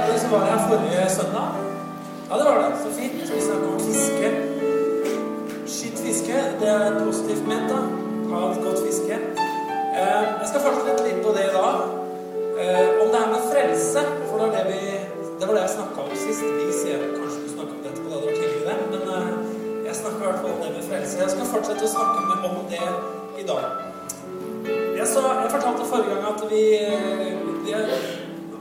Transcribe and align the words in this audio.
av 0.00 0.08
dere 0.08 0.20
som 0.20 0.30
var 0.32 0.44
her 0.48 0.60
forrige 0.68 1.08
søndag? 1.10 1.48
Ja, 2.28 2.36
det 2.38 2.44
var 2.44 2.54
det. 2.62 2.68
Så 2.82 2.90
fint. 3.00 3.12
Vi 3.34 3.40
snakket 3.46 3.68
om 3.68 3.80
fiske. 3.88 4.28
Skitt-fiske. 5.74 6.36
Det 6.60 6.68
er 6.68 7.00
positivt 7.04 7.48
ment, 7.48 7.68
da. 7.72 7.80
Et 8.50 8.62
godt 8.64 8.80
fiske. 8.86 9.18
Eh, 10.00 10.22
jeg 10.40 10.46
skal 10.50 10.64
fortsette 10.66 11.04
litt 11.08 11.20
på 11.24 11.34
det 11.36 11.44
i 11.48 11.54
dag. 11.56 11.76
Eh, 12.62 12.86
om 13.02 13.08
det 13.12 13.20
er 13.22 13.32
med 13.34 13.44
frelse. 13.52 14.04
For 14.28 14.36
det, 14.42 14.48
det, 14.54 14.62
vi, 14.70 14.80
det 15.40 15.48
var 15.48 15.54
det 15.58 15.66
jeg 15.66 15.74
snakka 15.76 16.06
om 16.06 16.16
sist. 16.24 16.46
Vi 16.60 16.72
ser 16.82 17.04
kanskje 17.18 17.44
du 17.44 17.50
snakka 17.56 17.72
om 17.76 17.82
det 17.82 17.92
etterpå, 17.92 18.08
det 18.14 18.24
var 18.24 18.34
tidligere. 18.40 18.74
Men 18.94 19.02
eh, 19.18 19.28
jeg 19.88 20.00
snakka 20.00 20.18
i 20.22 20.26
hvert 20.28 20.40
fall 20.42 20.56
om 20.56 20.64
det 20.64 20.72
med 20.78 20.88
frelse. 20.88 21.22
Jeg 21.24 21.34
skal 21.36 21.52
fortsette 21.54 21.88
å 21.90 21.94
snakke 21.96 22.40
om 22.48 22.64
det 22.72 22.84
i 23.42 23.46
dag. 23.52 23.68
Jeg, 24.96 25.06
så, 25.12 25.20
jeg 25.42 25.54
fortalte 25.58 25.92
forrige 25.92 26.16
gang 26.16 26.26
at 26.34 26.42
vi, 26.50 26.64
vi 27.64 27.72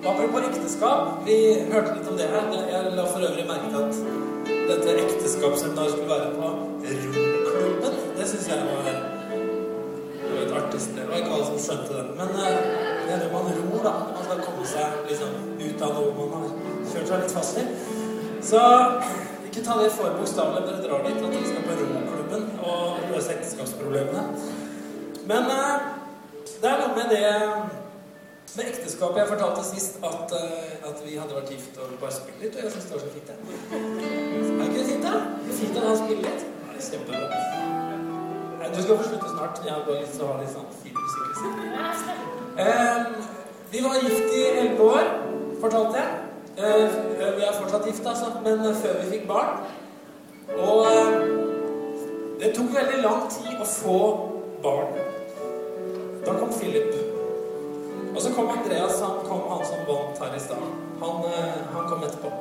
Apropos 0.05 0.41
ekteskap. 0.47 1.07
Vi 1.25 1.37
hørte 1.71 1.95
litt 1.97 2.07
om 2.07 2.17
det 2.17 2.27
her. 2.31 2.51
Jeg 2.71 2.91
la 2.95 3.05
for 3.05 3.19
øvrig 3.19 3.45
merke 3.47 3.71
til 3.73 3.79
at 3.83 4.59
dette 4.69 4.93
ekteskapsseminaret 5.03 5.91
skulle 5.91 6.09
være 6.09 6.29
på 6.35 6.51
Romklubben. 6.51 7.97
Det 8.17 8.27
syns 8.29 8.47
jeg 8.47 8.67
var, 8.69 8.87
det 8.87 9.09
et 10.45 10.53
artig 10.59 10.81
sted. 10.81 11.01
Det 11.01 11.09
var 11.09 11.15
ikke 11.15 11.33
alle 11.33 11.45
som 11.45 11.59
skjønte 11.65 11.97
den. 11.97 12.07
Men 12.19 12.29
uh, 12.35 12.45
det 13.05 13.13
er 13.15 13.19
det 13.23 13.31
man 13.33 13.51
ror, 13.57 13.81
da. 13.87 13.93
Man 14.15 14.23
skal 14.27 14.43
komme 14.45 14.69
seg 14.71 15.01
liksom, 15.09 15.35
ut 15.65 15.83
av 15.87 15.97
noe 15.97 16.29
man 16.31 16.45
har 16.45 16.53
kjørt 16.93 17.11
seg 17.11 17.23
litt 17.23 17.35
fast 17.35 17.59
i. 17.59 17.65
Så 18.51 18.63
ikke 19.49 19.65
ta 19.65 19.77
det 19.81 19.91
for 19.97 20.15
bokstavelig. 20.21 20.63
Dere 20.67 20.85
drar 20.85 21.05
dit 21.07 21.19
at 21.19 21.35
dere 21.35 21.51
skal 21.51 21.67
på 21.67 21.77
Romklubben 21.81 22.47
og 22.63 23.03
løse 23.11 23.35
ekteskapsproblemene. 23.35 24.25
Men 25.29 25.51
uh, 25.51 25.75
det 26.61 26.71
er 26.71 26.81
noe 26.85 26.95
med 26.95 27.13
det 27.13 27.27
med 28.57 28.65
ekteskapet 28.71 29.17
Jeg 29.21 29.27
fortalte 29.27 29.63
sist 29.65 29.99
at, 30.09 30.31
uh, 30.41 30.89
at 30.89 30.97
vi 31.05 31.17
hadde 31.21 31.35
vært 31.37 31.49
gift 31.53 31.77
og 31.81 31.95
bare 32.01 32.13
spilt 32.13 32.39
litt, 32.43 32.55
og 32.57 32.63
jeg 32.63 32.71
syns 32.71 32.85
det 32.89 32.93
var 32.95 33.01
så 33.03 33.11
fint. 33.15 33.27
det. 33.29 33.37
Er 34.59 34.63
ikke 34.67 34.79
det 34.79 34.85
fint, 34.91 35.03
da? 35.07 35.13
Det 35.43 35.51
er 35.53 35.57
fint 35.61 35.77
at 35.81 35.87
han 35.89 35.97
spiller 36.03 36.23
litt. 36.27 36.45
Det 36.69 36.77
er 36.79 36.87
kjempebra. 36.87 37.27
Nei, 38.59 38.69
Du 38.75 38.79
skal 38.83 38.97
få 39.01 39.03
slutte 39.09 39.29
snart. 39.33 39.61
Jeg 39.65 39.73
har 39.73 39.83
bare 39.89 39.99
lyst 40.03 40.15
til 40.17 40.31
litt 40.41 40.53
sånn 40.55 40.71
fin 40.83 40.95
musikk. 41.03 41.25
Uh, 42.59 43.01
vi 43.73 43.83
var 43.85 43.99
gift 44.05 44.33
i 44.39 44.41
elleve 44.61 44.89
år, 44.95 45.11
fortalte 45.65 46.01
jeg. 46.01 46.09
Uh, 46.59 46.97
vi 47.37 47.45
er 47.49 47.59
fortsatt 47.59 47.85
gift, 47.91 48.09
altså, 48.13 48.31
men 48.47 48.65
før 48.81 48.97
vi 49.03 49.11
fikk 49.13 49.27
barn. 49.29 49.61
Og 50.57 50.85
det 52.39 52.55
tok 52.55 52.73
veldig 52.73 53.03
lang 53.03 53.29
tid 53.31 53.61
å 53.61 53.67
få 53.67 53.99
barn. 54.63 54.97
Da 56.25 56.39
kom 56.39 56.51
Philip. 56.55 57.08
Og 58.15 58.21
så 58.21 58.31
kom 58.33 58.49
Andreas, 58.49 59.01
han 59.01 59.19
kom 59.27 59.41
han 59.51 59.65
som 59.65 59.83
vant 59.87 60.21
her 60.23 60.35
i 60.35 60.39
stad. 60.41 60.63
Han, 61.01 61.25
eh, 61.29 61.59
han, 61.73 61.89
kom 61.89 62.03
etterpå. 62.03 62.31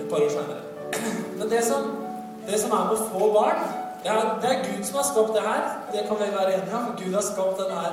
Et 0.00 0.08
par 0.10 0.22
år 0.22 0.30
senere. 0.30 0.60
Men 1.38 1.50
det 1.50 1.64
som, 1.64 1.90
det 2.46 2.60
som 2.60 2.70
er 2.76 2.86
med 2.86 2.94
å 2.94 3.08
få 3.10 3.32
barn 3.34 3.64
det 4.04 4.12
er, 4.12 4.34
det 4.40 4.48
er, 4.52 4.64
Gud 4.68 4.84
som 4.84 4.98
har 5.00 5.06
skapt 5.08 5.32
det 5.32 5.42
her. 5.42 5.62
Det 5.92 6.02
kan 6.08 6.18
vi 6.20 6.26
være 6.36 6.54
enige 6.54 6.76
om. 6.76 6.90
Gud 7.00 7.14
har 7.16 7.24
skapt 7.24 7.60
denne 7.62 7.84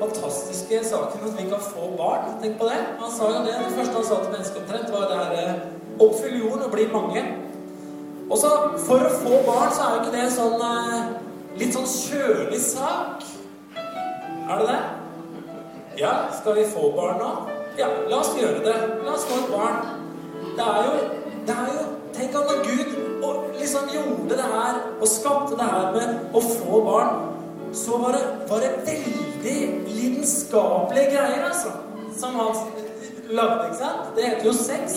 fantastiske 0.00 0.78
saken 0.90 1.26
at 1.28 1.34
vi 1.36 1.48
kan 1.50 1.60
få 1.60 1.90
barn. 1.98 2.30
Tenk 2.42 2.56
på 2.60 2.68
det. 2.70 2.78
Han 3.00 3.12
sa 3.12 3.28
jo 3.34 3.42
det. 3.44 3.56
Det 3.66 3.74
første 3.78 3.98
han 3.98 4.06
sa 4.08 4.20
til 4.22 4.32
mennesket 4.32 4.62
omtrent, 4.62 4.94
var 4.94 5.10
det 5.10 5.18
her 5.22 5.34
eh, 5.42 5.66
Oppfyll 6.00 6.38
jorden 6.40 6.64
og 6.64 6.72
bli 6.72 6.88
mange. 6.92 7.24
Og 8.30 8.38
så 8.40 8.50
For 8.86 9.04
å 9.06 9.12
få 9.20 9.42
barn 9.46 9.72
så 9.76 9.84
er 9.84 9.94
jo 9.94 10.02
ikke 10.02 10.16
det 10.16 10.26
sånn 10.34 10.64
eh, 10.70 11.12
litt 11.60 11.76
sånn 11.76 11.88
kjølig 11.88 12.62
sak. 12.64 13.28
Er 13.76 14.62
det 14.62 14.66
det? 14.72 14.80
Ja, 15.98 16.14
skal 16.40 16.54
vi 16.54 16.64
få 16.68 16.90
barn 16.96 17.20
nå? 17.22 17.30
Ja, 17.78 17.86
la 18.10 18.18
oss 18.20 18.34
gjøre 18.36 18.60
det. 18.64 18.76
La 19.04 19.14
oss 19.14 19.24
få 19.28 19.38
et 19.44 19.52
barn. 19.52 19.76
Det 20.56 20.66
er 20.72 20.88
jo, 20.88 20.98
det 21.46 21.54
er 21.54 21.70
jo 21.72 21.84
Tenk 22.16 22.32
at 22.32 22.46
når 22.48 22.62
Gud 22.64 22.92
liksom 23.58 23.88
gjorde 23.92 24.36
det 24.38 24.44
her 24.48 24.76
og 25.00 25.08
skapte 25.08 25.56
det 25.58 25.66
her 25.68 25.90
med 25.92 26.36
å 26.36 26.40
få 26.40 26.78
barn, 26.86 27.18
så 27.76 27.98
var 28.00 28.16
det, 28.16 28.22
var 28.48 28.62
det 28.64 28.70
veldig 28.86 29.56
lidenskapelige 29.90 31.10
greier, 31.12 31.44
altså. 31.44 31.74
Som 32.16 32.38
han 32.40 32.56
lagde, 33.28 33.66
ikke 33.66 33.78
sant? 33.82 34.08
Det 34.16 34.24
heter 34.30 34.48
jo 34.48 34.54
sex. 34.56 34.96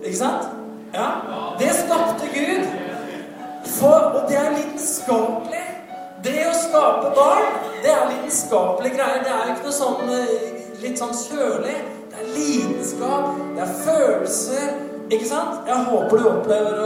Ikke 0.00 0.16
sant? 0.16 0.48
Ja. 0.94 1.10
Det 1.60 1.72
skapte 1.82 2.32
Gud. 2.32 2.64
For, 3.76 4.12
og 4.16 4.30
det 4.30 4.40
er 4.40 4.56
lidenskapelig. 4.56 5.65
Det 6.26 6.42
å 6.50 6.54
skape 6.58 7.12
barn, 7.14 7.52
det 7.84 7.92
er 7.92 8.08
lidenskapelige 8.10 8.96
greier. 8.98 9.22
Det 9.22 9.34
er 9.34 9.52
ikke 9.52 9.68
noe 9.68 9.76
sånn 9.76 10.10
litt 10.82 10.98
sånn 10.98 11.14
kjølig. 11.14 11.76
Det 12.10 12.22
er 12.22 12.32
lidenskap, 12.34 13.36
det 13.54 13.62
er 13.62 13.76
følelser. 13.84 14.72
Ikke 15.06 15.28
sant? 15.28 15.68
Jeg 15.68 15.84
håper 15.86 16.18
du 16.18 16.28
opplever 16.32 16.80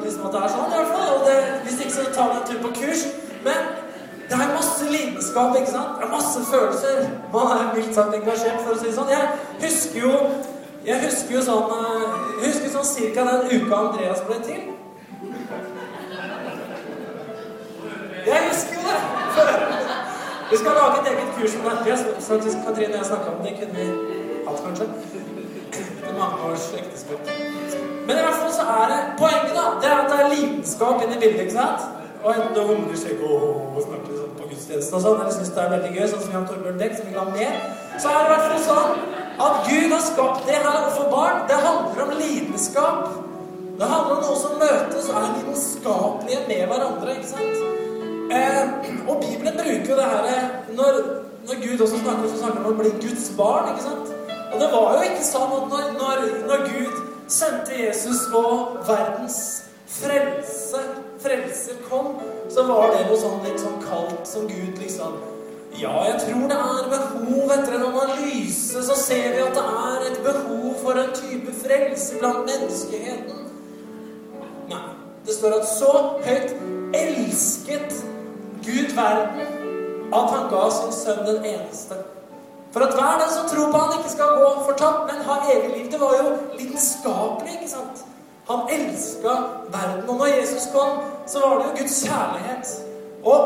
liksom 0.00 0.28
at 0.28 0.32
det 0.32 0.40
er 0.40 0.54
sånn, 0.54 0.70
i 0.72 0.78
hvert 0.78 0.94
fall. 0.94 1.10
Og 1.18 1.26
det, 1.28 1.36
hvis 1.66 1.82
ikke, 1.82 1.96
så 1.98 2.06
ta 2.14 2.28
deg 2.30 2.38
en 2.40 2.46
tur 2.48 2.62
på 2.64 2.74
kurs. 2.80 3.04
Men 3.44 3.72
det 4.28 4.38
er 4.38 4.54
masse 4.54 4.88
lidenskap, 4.88 5.56
ikke 5.60 5.74
sant? 5.74 5.98
Det 5.98 6.08
er 6.08 6.14
masse 6.14 6.44
følelser. 6.48 7.10
Man 7.34 7.52
er 7.58 7.74
mildt 7.74 7.92
sagt 7.96 8.16
engasjert, 8.16 8.62
for 8.64 8.72
å 8.72 8.80
si 8.80 8.88
det 8.88 8.96
sånn. 8.96 9.12
Jeg 9.12 9.66
husker 9.66 10.06
jo 10.06 10.14
jeg 10.88 11.02
husker 11.02 11.34
jo 11.34 11.40
sånn 11.44 11.72
Jeg 12.38 12.46
husker 12.46 12.70
sånn 12.72 12.86
cirka 12.86 13.24
den 13.26 13.50
uka 13.50 13.80
Andreas 13.88 14.22
ble 14.24 14.38
til. 14.46 14.70
Jeg 18.28 18.40
husker 18.50 18.74
jo 18.78 18.82
det! 18.88 18.98
Vi 20.50 20.56
skal 20.56 20.72
lage 20.80 20.96
et 21.00 21.08
eget 21.12 21.30
kurs 21.36 21.54
om 21.58 21.64
det. 21.86 21.98
Faktisk, 22.30 22.56
Katrine 22.66 22.94
og 22.94 22.98
jeg 23.00 23.06
snakka 23.10 23.28
om 23.34 23.40
det. 23.44 23.52
kunne 23.58 23.74
vi 23.78 23.86
hatt, 24.48 24.60
kanskje. 24.64 24.86
Etter 25.78 26.14
mange 26.22 26.36
års 26.48 26.66
ekteskap. 26.80 27.20
Men 28.06 28.14
i 28.18 28.22
hvert 28.24 28.38
fall 28.40 28.52
så 28.60 28.64
er 28.80 28.84
det 28.92 29.00
poenget, 29.22 29.52
da. 29.58 29.64
Det 29.82 29.88
er 29.92 29.98
at 30.02 30.10
det 30.12 30.18
er 30.24 30.28
lidenskap 30.34 31.02
inni 31.04 31.18
bildet, 31.22 31.40
ikke 31.44 31.56
sant? 31.60 31.80
Og 32.24 32.30
enten 32.34 32.54
du 32.90 32.96
sier 32.96 33.14
seg 33.14 33.20
og 33.28 33.82
snakker 33.84 34.16
sånn 34.20 34.32
på 34.38 34.48
gudstjenesten 34.50 34.96
og 34.98 35.04
sånn, 35.04 35.20
eller 35.20 35.36
syns 35.36 35.52
det 35.54 35.62
er 35.64 35.74
veldig 35.74 35.92
gøy, 35.96 36.06
sånn 36.12 36.24
som 36.24 36.34
Jan 36.34 36.48
Torbjørn 36.48 36.80
Dekk, 36.82 36.96
som 36.98 37.10
vil 37.10 37.20
ha 37.20 37.26
mer, 37.28 37.58
så 38.02 38.14
er 38.14 38.18
det 38.18 38.28
i 38.28 38.32
hvert 38.32 38.46
fall 38.48 38.64
sånn 38.70 38.92
at 39.46 39.60
Gud 39.68 39.94
har 39.94 40.04
skapt 40.08 40.46
det 40.48 40.60
her 40.64 40.88
få 40.96 41.08
barn. 41.12 41.42
Det 41.50 41.60
handler 41.68 42.04
om 42.06 42.14
lidenskap. 42.24 43.02
Det 43.78 43.90
handler 43.92 44.16
om 44.16 44.24
noe 44.26 44.38
som 44.40 44.56
møtes 44.64 45.12
og 45.12 45.20
er 45.20 45.34
lidenskapelige 45.36 46.46
med 46.48 46.64
hverandre, 46.72 47.18
ikke 47.20 47.30
sant? 47.36 47.77
Eh, 48.30 48.64
og 49.08 49.20
Bibelen 49.22 49.54
bruker 49.56 49.90
jo 49.90 49.96
det 49.96 50.04
her 50.04 50.48
når, 50.76 50.98
når 51.48 51.54
Gud 51.64 51.80
også 51.80 51.98
snakker, 51.98 52.28
så 52.28 52.40
snakker 52.42 52.64
om 52.64 52.72
å 52.72 52.80
bli 52.82 52.90
Guds 53.00 53.30
barn. 53.36 53.70
ikke 53.72 53.86
sant? 53.86 54.10
Og 54.52 54.60
det 54.60 54.68
var 54.72 54.96
jo 54.96 55.06
ikke 55.10 55.24
sånn 55.28 55.54
at 55.58 55.70
når, 55.72 55.86
når, 56.00 56.26
når 56.50 56.66
Gud 56.72 57.00
sendte 57.28 57.76
Jesus 57.76 58.26
og 58.36 58.78
verdens 58.88 59.40
frelse, 59.88 60.82
frelser 61.22 61.80
kom, 61.88 62.14
så 62.52 62.64
var 62.68 62.92
det 62.92 63.06
noe 63.08 63.18
sånn 63.20 63.58
sånn 63.60 63.80
kaldt 63.84 64.28
som 64.28 64.46
Gud 64.48 64.78
liksom 64.80 65.18
Ja, 65.78 65.92
jeg 66.08 66.20
tror 66.24 66.46
det 66.50 66.56
er 66.58 66.86
behov 66.90 67.52
etter 67.54 67.76
en 67.76 67.84
analyse, 67.90 68.82
så 68.82 68.96
ser 68.98 69.36
vi 69.36 69.42
at 69.44 69.56
det 69.56 69.64
er 69.64 70.06
et 70.08 70.22
behov 70.24 70.72
for 70.82 70.98
en 70.98 71.12
type 71.14 71.52
frelse 71.60 72.18
blant 72.18 72.48
menneskeheten. 72.48 73.44
Nei. 74.72 74.86
Det 75.28 75.36
står 75.36 75.58
at 75.58 75.68
så 75.68 75.92
høyt 76.24 76.54
elsket 76.96 77.94
Gud 78.68 78.94
verden 79.00 79.66
at 80.12 80.30
han 80.34 80.46
ga 80.52 80.62
sin 80.76 80.92
sønn 80.92 81.26
den 81.26 81.44
eneste. 81.44 81.96
For 82.72 82.84
at 82.84 82.94
hver 82.96 83.18
den 83.22 83.30
som 83.32 83.48
tror 83.48 83.72
på 83.72 83.78
han 83.78 83.98
ikke 83.98 84.12
skal 84.12 84.36
gå 84.40 84.48
fortapt, 84.68 85.00
men 85.08 85.24
ha 85.28 85.36
evig 85.52 85.70
liv. 85.76 85.90
Det 85.92 86.00
var 86.00 86.12
jo 86.20 86.26
lidenskapelig, 86.58 87.52
ikke 87.56 87.70
sant? 87.70 88.04
Han 88.50 88.60
elska 88.76 89.34
verden. 89.76 90.08
Og 90.08 90.16
når 90.16 90.26
Jesus 90.26 90.68
kom, 90.74 91.00
så 91.26 91.40
var 91.40 91.58
det 91.58 91.64
jo 91.68 91.76
Guds 91.80 91.96
kjærlighet. 92.04 92.66
Og 93.24 93.38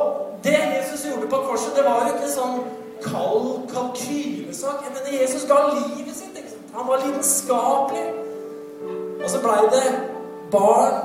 det 0.44 0.58
Jesus 0.76 1.06
gjorde 1.06 1.28
på 1.28 1.36
korset, 1.48 1.76
det 1.76 1.84
var 1.84 2.00
jo 2.02 2.14
ikke 2.14 2.32
sånn 2.34 2.58
kald 3.02 3.48
kalkylesak. 3.74 4.82
Jeg 4.86 4.94
mener, 4.96 5.22
Jesus 5.22 5.46
ga 5.50 5.60
livet 5.74 6.16
sitt. 6.16 6.36
ikke 6.36 6.54
sant? 6.54 6.74
Han 6.74 6.88
var 6.88 7.06
lidenskapelig. 7.06 8.06
Og 9.24 9.30
så 9.30 9.42
blei 9.42 9.60
det 9.74 9.86
barn 10.50 10.98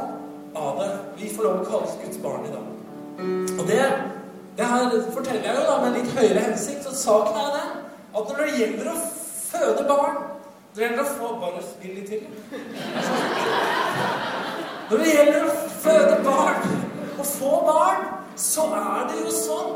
av 0.55 0.81
det. 0.81 0.91
Vi 1.21 1.35
får 1.35 1.49
lov 1.49 1.61
å 1.61 1.69
kalles 1.69 1.99
Guds 2.03 2.21
barn 2.23 2.45
i 2.49 2.53
dag. 2.53 2.66
Og 3.17 3.63
det, 3.67 3.81
det 4.57 4.65
her 4.65 4.89
forteller 5.13 5.45
jeg 5.47 5.55
jo 5.57 5.65
da 5.67 5.77
med 5.83 5.97
litt 5.97 6.11
høyere 6.17 6.43
hensikt. 6.49 6.85
Så 6.85 6.95
saken 7.01 7.39
er 7.41 7.55
det 7.55 7.65
at 8.17 8.31
når 8.31 8.43
det 8.43 8.57
gjelder 8.59 8.91
å 8.91 8.97
føde 9.47 9.83
barn 9.87 10.17
Når 10.17 10.77
det 10.77 10.83
gjelder 10.85 11.03
å 11.03 11.15
få 11.17 11.27
Bare 11.41 11.63
spill 11.65 11.93
litt 11.97 12.09
til. 12.11 12.21
Når 14.87 15.03
det 15.03 15.13
gjelder 15.13 15.41
å 15.43 15.55
føde 15.83 16.17
barn, 16.23 16.75
å 17.19 17.23
få 17.27 17.53
barn, 17.67 18.05
så 18.39 18.63
er 18.77 19.09
det 19.09 19.17
jo 19.19 19.33
sånn 19.35 19.73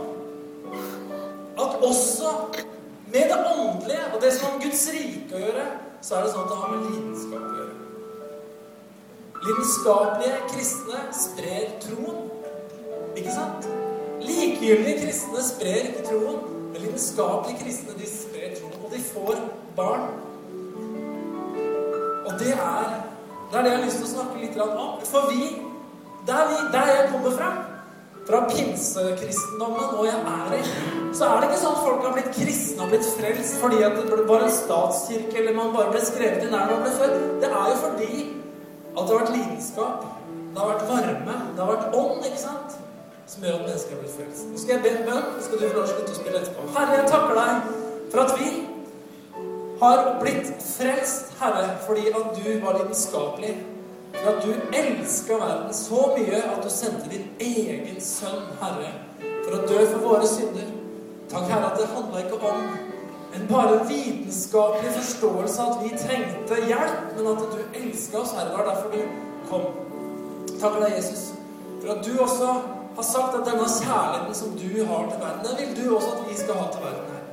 at 1.61 1.83
også 1.83 2.31
med 3.11 3.27
det 3.27 3.39
åndelige 3.43 4.05
og 4.13 4.21
det 4.23 4.31
som 4.33 4.47
har 4.47 4.61
Guds 4.63 4.85
rike 4.95 5.35
å 5.35 5.41
gjøre, 5.41 5.65
så 6.01 6.15
er 6.15 6.23
det 6.23 6.31
sånn 6.31 6.45
at 6.45 6.53
det 6.53 6.59
har 6.61 6.71
med 6.71 6.85
lidenskap 6.87 7.43
å 7.43 7.55
gjøre. 7.57 7.75
Lidenskapelige 9.41 10.39
kristne 10.53 11.01
sprer 11.17 11.67
troen. 11.83 12.40
Ikke 13.15 13.35
sant? 13.35 13.69
Likegyldige 14.21 15.05
kristne 15.05 15.45
sprer 15.45 15.91
ikke 15.91 16.07
troen. 16.09 16.41
Men 16.71 16.81
lidenskapelige 16.85 17.63
kristne 17.63 17.95
de 17.99 18.09
sprer 18.09 18.53
troen, 18.59 18.77
og 18.83 18.91
de 18.95 19.01
får 19.11 19.41
barn. 19.75 20.11
Og 22.25 22.39
Det 22.39 22.53
er 22.53 23.01
det 23.51 23.59
er 23.59 23.63
det 23.63 23.71
jeg 23.71 23.79
har 23.79 23.85
lyst 23.85 23.97
til 23.99 24.05
å 24.07 24.11
snakke 24.13 24.37
litt 24.39 24.59
om. 24.63 24.99
For 25.03 25.27
vi, 25.27 25.47
der, 26.27 26.45
vi, 26.47 26.59
der 26.71 26.87
jeg 26.87 27.07
kommer 27.11 27.33
fra, 27.35 27.49
fra 28.29 28.39
pinsekristendommen 28.47 29.97
og 29.97 30.05
jeg 30.07 30.21
er 30.31 30.53
i, 30.55 30.61
så 31.11 31.27
er 31.27 31.41
det 31.41 31.49
ikke 31.49 31.59
sånn 31.65 31.75
at 31.75 31.83
folk 31.83 32.05
har 32.07 32.15
blitt 32.15 32.29
kristne 32.37 32.85
og 32.85 32.93
blitt 32.93 33.09
frelst 33.17 33.57
fordi 33.59 33.81
at 33.83 33.97
det 33.99 34.21
var 34.29 34.45
en 34.45 34.55
statskirke 34.55 35.41
eller 35.41 35.57
man 35.57 35.73
bare 35.75 35.91
ble 35.91 36.03
skrevet 36.07 36.45
i 36.45 36.47
der 36.47 36.71
man 36.71 36.85
ble 36.85 36.93
født. 36.95 37.17
Det 37.43 37.49
er 37.49 37.73
jo 37.73 37.81
fordi 37.81 38.13
at 38.21 38.95
det 38.95 39.03
har 39.03 39.19
vært 39.19 39.35
lidenskap, 39.35 40.07
det 40.31 40.63
har 40.63 40.71
vært 40.71 40.87
varme, 40.93 41.37
det 41.51 41.65
har 41.65 41.73
vært 41.73 41.99
ånd, 42.05 42.25
ikke 42.29 42.39
sant? 42.45 42.70
Som 43.31 43.45
gjør 43.45 43.61
at 43.61 43.61
mennesker 43.63 43.99
blitt 44.01 44.11
frelst. 44.11 44.47
Nå 44.51 44.57
skal 44.59 44.73
jeg 44.75 44.83
be 44.83 44.89
en 44.91 45.05
bønn, 45.07 45.27
så 45.37 45.45
skal 45.45 45.61
du 45.61 45.69
få 45.71 45.83
slutte 45.87 46.11
å 46.11 46.15
spille 46.17 46.39
etterpå. 46.41 46.65
Herre, 46.75 46.95
jeg 46.97 47.11
takker 47.11 47.37
deg 47.37 47.69
for 48.11 48.23
at 48.25 48.33
vi 48.41 48.49
har 49.79 50.01
blitt 50.19 50.49
frelst, 50.65 51.29
Herre, 51.39 51.69
fordi 51.85 52.09
at 52.11 52.33
du 52.35 52.49
var 52.65 52.75
lidenskapelig. 52.75 53.53
For 54.17 54.27
at 54.33 54.43
du 54.43 54.75
elska 54.81 55.37
verden 55.39 55.71
så 55.73 56.01
mye 56.17 56.41
at 56.41 56.59
du 56.65 56.67
sendte 56.73 57.07
din 57.13 57.29
egen 57.39 58.01
sønn, 58.03 58.51
Herre, 58.59 58.91
for 59.45 59.55
å 59.55 59.61
dø 59.69 59.79
for 59.93 60.09
våre 60.09 60.27
synder. 60.27 60.67
Takk, 61.31 61.47
Herre, 61.53 61.71
at 61.71 61.79
det 61.79 61.87
handla 61.93 62.25
ikke 62.25 62.41
om 62.51 62.67
en 63.31 63.47
bare 63.47 63.79
vitenskapelig 63.87 64.91
forståelse 64.97 65.63
av 65.63 65.77
at 65.77 65.87
vi 65.87 66.03
trengte 66.03 66.59
hjelp, 66.67 67.15
men 67.15 67.31
at 67.31 67.47
du 67.55 67.79
elska 67.79 68.25
oss, 68.25 68.35
Herre. 68.35 68.51
Det 68.51 68.59
var 68.59 68.69
derfor 68.73 68.91
du 68.91 69.01
kom. 69.47 69.65
Takk 70.57 70.67
for 70.67 70.83
deg, 70.83 70.99
Jesus, 70.99 71.29
for 71.79 71.95
at 71.95 72.03
du 72.05 72.11
også 72.27 72.59
har 72.95 73.05
sagt 73.13 73.35
at 73.39 73.45
denne 73.49 73.67
kjærligheten 73.79 74.35
som 74.35 74.55
du 74.61 74.71
har 74.89 75.03
til 75.11 75.19
verden, 75.25 75.45
den 75.47 75.57
vil 75.59 75.71
du 75.77 75.95
også 75.95 76.11
at 76.15 76.23
vi 76.29 76.37
skal 76.37 76.53
ha 76.61 76.65
til 76.71 76.81
verden 76.87 77.05
her. 77.13 77.23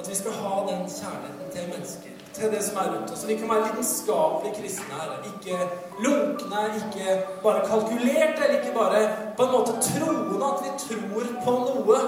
At 0.00 0.08
vi 0.10 0.16
skal 0.20 0.32
ha 0.42 0.54
den 0.70 0.80
kjærligheten 0.98 1.46
til 1.54 1.68
mennesker, 1.72 2.10
til 2.36 2.52
det 2.54 2.62
som 2.64 2.80
er 2.82 2.88
rundt 2.94 3.12
oss. 3.12 3.20
Så 3.20 3.26
vi 3.26 3.36
kan 3.40 3.48
være 3.52 3.66
lidenskapelige 3.68 4.54
kristne 4.58 4.94
her. 5.00 5.12
Ikke 5.30 5.58
lunkne, 6.04 6.62
ikke 6.80 7.06
bare 7.44 7.60
kalkulerte, 7.70 8.40
eller 8.44 8.58
ikke 8.60 8.74
bare 8.80 9.00
på 9.36 9.42
en 9.46 9.52
måte 9.56 9.72
troende 9.88 10.46
at 10.52 10.58
vi 10.64 10.70
tror 10.84 11.30
på 11.44 11.56
noe 11.68 12.00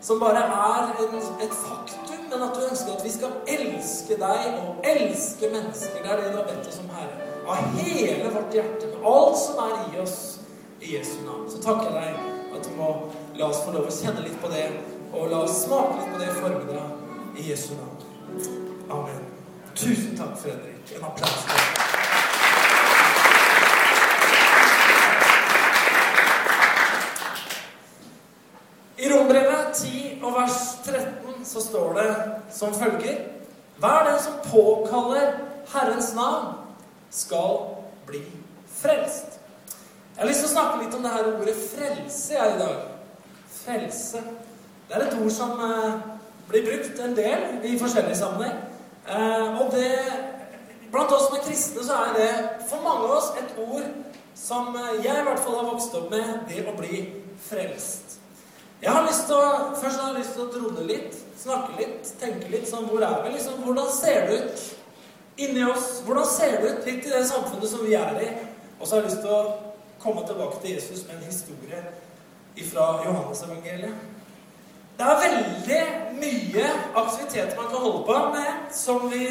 som 0.00 0.20
bare 0.20 0.40
er 0.40 0.92
en, 1.04 1.16
et 1.44 1.54
faktum, 1.54 2.22
men 2.30 2.42
at 2.42 2.54
du 2.56 2.60
ønsker 2.70 2.92
at 2.96 3.04
vi 3.04 3.12
skal 3.12 3.32
elske 3.46 4.16
deg 4.16 4.46
og 4.62 4.86
elske 4.92 5.50
mennesker. 5.52 6.02
Det 6.02 6.12
er 6.12 6.22
det 6.22 6.32
du 6.32 6.38
har 6.38 6.46
bedt 6.48 6.68
oss 6.68 6.80
om, 6.80 6.88
Herre. 6.96 7.26
Av 7.50 7.66
hele 7.76 8.30
vårt 8.32 8.54
hjerte, 8.54 8.86
med 8.86 9.08
alt 9.12 9.38
som 9.42 9.60
er 9.64 9.74
i 9.90 10.00
oss, 10.00 10.39
i 10.80 10.96
Jesu 10.96 11.20
navn. 11.26 11.50
Så 11.50 11.62
takker 11.62 11.90
jeg 11.90 12.14
deg 12.14 12.56
at 12.56 12.66
du 12.66 12.72
må 12.76 12.90
la 13.36 13.48
oss 13.50 13.62
få 13.64 13.74
lov 13.74 13.88
å 13.88 13.94
kjenne 13.94 14.24
litt 14.24 14.38
på 14.42 14.50
det, 14.52 14.66
og 15.12 15.30
la 15.30 15.42
oss 15.44 15.64
smake 15.64 15.98
litt 15.98 16.12
på 16.12 16.20
det 16.20 16.30
i 16.30 16.38
formiddag. 16.40 16.96
I 17.40 17.50
Jesu 17.50 17.74
navn. 17.78 18.00
Amen. 18.90 19.26
Tusen 19.74 20.16
takk, 20.18 20.34
Fredrik. 20.40 20.96
En 20.96 21.04
applaus. 21.06 21.46
I 29.00 29.08
Rombrevet 29.08 29.76
10 29.78 30.24
og 30.24 30.34
vers 30.36 30.58
13 30.84 31.44
så 31.48 31.62
står 31.64 31.94
det 31.96 32.08
som 32.52 32.74
følger 32.74 33.22
Hver 33.80 34.10
den 34.10 34.18
som 34.20 34.34
påkaller 34.44 35.38
Herrens 35.72 36.14
navn, 36.14 36.58
skal 37.10 37.76
bli 38.06 38.20
frelst. 38.66 39.39
Jeg 40.20 40.26
har 40.26 40.34
lyst 40.34 40.42
til 40.44 40.50
å 40.50 40.52
snakke 40.52 40.80
litt 40.82 40.94
om 40.98 41.04
det 41.06 41.10
her 41.14 41.26
ordet 41.30 41.52
frelse 41.56 42.34
jeg 42.34 42.52
i 42.52 42.56
dag. 42.60 42.80
Frelse. 43.54 44.18
Det 44.84 44.96
er 44.98 45.04
et 45.06 45.14
ord 45.16 45.30
som 45.32 45.54
eh, 45.64 45.94
blir 46.50 46.66
brukt 46.66 46.98
en 47.00 47.14
del 47.16 47.46
i 47.64 47.70
forskjellige 47.80 48.18
sammenheng. 48.18 48.58
Eh, 49.08 49.56
og 49.62 49.72
det 49.72 49.86
Blant 50.92 51.14
oss 51.16 51.24
som 51.30 51.38
er 51.38 51.46
kristne, 51.46 51.84
så 51.86 51.96
er 52.02 52.12
det 52.18 52.28
for 52.68 52.84
mange 52.84 53.06
av 53.06 53.14
oss 53.14 53.30
et 53.40 53.54
ord 53.62 53.86
som 54.36 54.76
eh, 54.76 54.98
jeg 55.06 55.22
i 55.22 55.24
hvert 55.30 55.40
fall 55.40 55.56
har 55.56 55.70
vokst 55.70 55.96
opp 55.96 56.12
med, 56.12 56.34
det 56.52 56.66
å 56.68 56.76
bli 56.76 57.00
frelst. 57.46 58.18
Jeg 58.84 58.92
har 58.92 59.08
lyst 59.08 59.24
til 59.30 59.40
å, 59.40 59.72
Først 59.80 60.04
har 60.04 60.12
jeg 60.12 60.18
lyst 60.18 60.36
til 60.36 60.44
å 60.44 60.50
drone 60.52 60.86
litt, 60.90 61.16
snakke 61.46 61.80
litt, 61.80 62.12
tenke 62.20 62.52
litt 62.52 62.68
sånn 62.68 62.90
Hvor 62.92 63.08
er 63.08 63.24
vi? 63.24 63.32
liksom, 63.38 63.64
Hvordan 63.64 63.88
ser 63.96 64.28
det 64.28 64.36
ut 64.44 64.68
inni 65.48 65.64
oss? 65.64 65.88
Hvordan 66.04 66.30
ser 66.36 66.60
det 66.60 66.76
ut 66.76 66.92
litt 66.92 67.08
i 67.08 67.16
det 67.16 67.24
samfunnet 67.32 67.72
som 67.72 67.88
vi 67.88 67.96
er 67.96 68.20
i? 68.20 68.30
Og 68.76 68.84
så 68.84 68.98
har 68.98 69.04
jeg 69.06 69.14
lyst 69.14 69.24
til 69.24 69.32
å 69.40 69.69
komme 70.02 70.26
tilbake 70.26 70.60
til 70.62 70.74
Jesus 70.74 71.06
med 71.06 71.16
en 71.16 71.28
historie 71.30 71.82
fra 72.72 72.86
Johannes-evangeliet. 73.04 73.94
Det 74.98 75.06
er 75.08 75.22
veldig 75.26 75.82
mye 76.20 76.64
aktiviteter 77.02 77.56
man 77.56 77.70
kan 77.70 77.84
holde 77.84 78.02
på 78.08 78.16
med 78.34 78.48
som 78.72 79.06
vi 79.12 79.24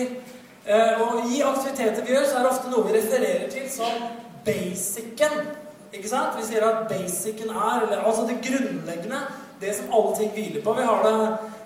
eh, 0.66 1.02
Og 1.02 1.30
i 1.34 1.42
aktiviteter 1.42 2.06
vi 2.06 2.16
gjør, 2.16 2.26
så 2.26 2.38
er 2.38 2.46
det 2.46 2.52
ofte 2.54 2.72
noe 2.72 2.88
vi 2.88 2.96
refererer 2.98 3.52
til 3.54 3.68
som 3.70 4.08
basicen. 4.46 5.38
Ikke 5.94 6.10
sant? 6.10 6.38
Vi 6.40 6.48
sier 6.48 6.66
at 6.66 6.88
basicen 6.90 7.50
er 7.50 7.86
eller, 7.86 8.02
altså 8.02 8.26
det 8.30 8.42
grunnleggende, 8.48 9.22
det 9.62 9.76
som 9.76 9.94
alle 9.94 10.16
ting 10.18 10.34
hviler 10.34 10.64
på. 10.64 10.74
Vi 10.74 10.88
har 10.90 11.06
det, 11.06 11.14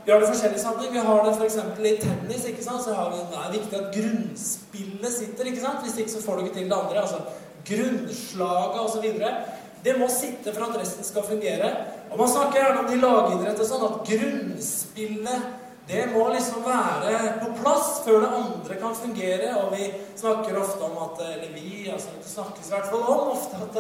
vi 0.06 0.12
har 0.12 0.20
det 0.20 0.30
forskjellig 0.34 0.60
sammenheng. 0.60 0.94
Vi 0.94 1.06
har 1.08 1.24
det 1.26 1.36
f.eks. 1.38 1.58
i 1.94 1.96
tennis. 2.04 2.46
ikke 2.46 2.64
sant? 2.64 2.84
Så 2.84 3.08
vi, 3.14 3.24
det 3.32 3.40
er 3.40 3.56
viktig 3.56 3.80
at 3.80 3.96
grunnspillet 3.96 5.18
sitter. 5.20 5.46
ikke 5.46 5.64
sant? 5.64 5.84
Hvis 5.84 5.98
ikke 5.98 6.12
så 6.12 6.26
får 6.26 6.36
du 6.36 6.46
ikke 6.46 6.58
til 6.60 6.70
det 6.70 6.80
andre. 6.82 7.02
altså 7.02 7.24
Grunnslaget 7.68 8.80
osv. 8.84 9.08
Det 9.84 9.98
må 10.00 10.08
sitte 10.12 10.54
for 10.54 10.68
at 10.68 10.80
resten 10.80 11.04
skal 11.04 11.28
fungere. 11.28 11.74
Og 12.12 12.20
Man 12.20 12.30
snakker 12.30 12.60
gjerne 12.60 12.80
om 12.84 12.90
de 12.92 13.02
lagidrett 13.02 13.60
og 13.60 13.68
sånn, 13.68 13.86
at 13.90 14.08
grunnspillet 14.08 15.52
det 15.88 16.06
må 16.14 16.30
liksom 16.32 16.64
være 16.64 17.34
på 17.42 17.50
plass 17.58 17.98
før 18.06 18.22
det 18.24 18.30
andre 18.38 18.76
kan 18.80 18.94
fungere. 18.96 19.50
Og 19.60 19.74
vi 19.76 19.90
snakker 20.16 20.60
ofte 20.62 20.86
om 20.88 20.96
at 21.04 21.20
Eller 21.28 21.50
vi, 21.52 21.90
altså 21.92 22.14
det 22.16 22.30
snakkes 22.30 22.70
i 22.70 22.74
hvert 22.74 22.88
fall 22.92 23.04
om 23.04 23.34
ofte 23.34 23.60
at 23.60 23.76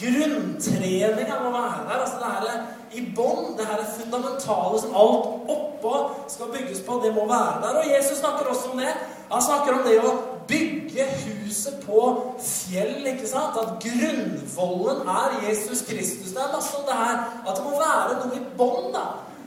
grunntreninga 0.00 1.38
må 1.44 1.52
være 1.54 1.84
der. 1.86 2.00
Altså 2.00 2.18
det 2.18 2.32
her 2.34 2.98
i 2.98 3.04
bånn, 3.14 3.54
det 3.58 3.66
her 3.66 3.84
fundamentale 4.00 4.80
som 4.82 4.98
alt 4.98 5.50
oppå 5.54 5.94
skal 6.28 6.50
bygges 6.56 6.82
på, 6.86 6.98
det 7.04 7.14
må 7.14 7.28
være 7.30 7.62
der. 7.62 7.78
Og 7.78 7.90
Jesus 7.92 8.18
snakker 8.18 8.50
også 8.50 8.72
om 8.72 8.82
det. 8.82 8.90
Han 9.30 9.42
snakker 9.42 9.78
om 9.78 9.86
det 9.86 10.00
å 10.02 10.16
bygge 10.48 10.83
huset 11.02 11.80
på 11.86 12.00
fjell. 12.38 13.06
ikke 13.06 13.26
sant? 13.26 13.58
At 13.58 13.82
grunnvollen 13.82 15.08
er 15.08 15.48
Jesus 15.48 15.82
Kristus. 15.88 16.30
Det 16.30 16.42
er 16.42 16.54
masse 16.54 16.76
om 16.78 16.86
det 16.86 16.98
her. 16.98 17.18
At 17.48 17.56
det 17.56 17.64
må 17.64 17.74
være 17.80 18.18
noe 18.20 18.38
i 18.38 18.44
bånn 18.58 18.98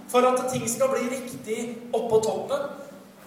for 0.07 0.27
at 0.27 0.44
ting 0.51 0.67
skal 0.69 0.91
bli 0.91 1.09
riktig 1.11 1.77
oppå 1.94 2.19
toppen. 2.23 2.67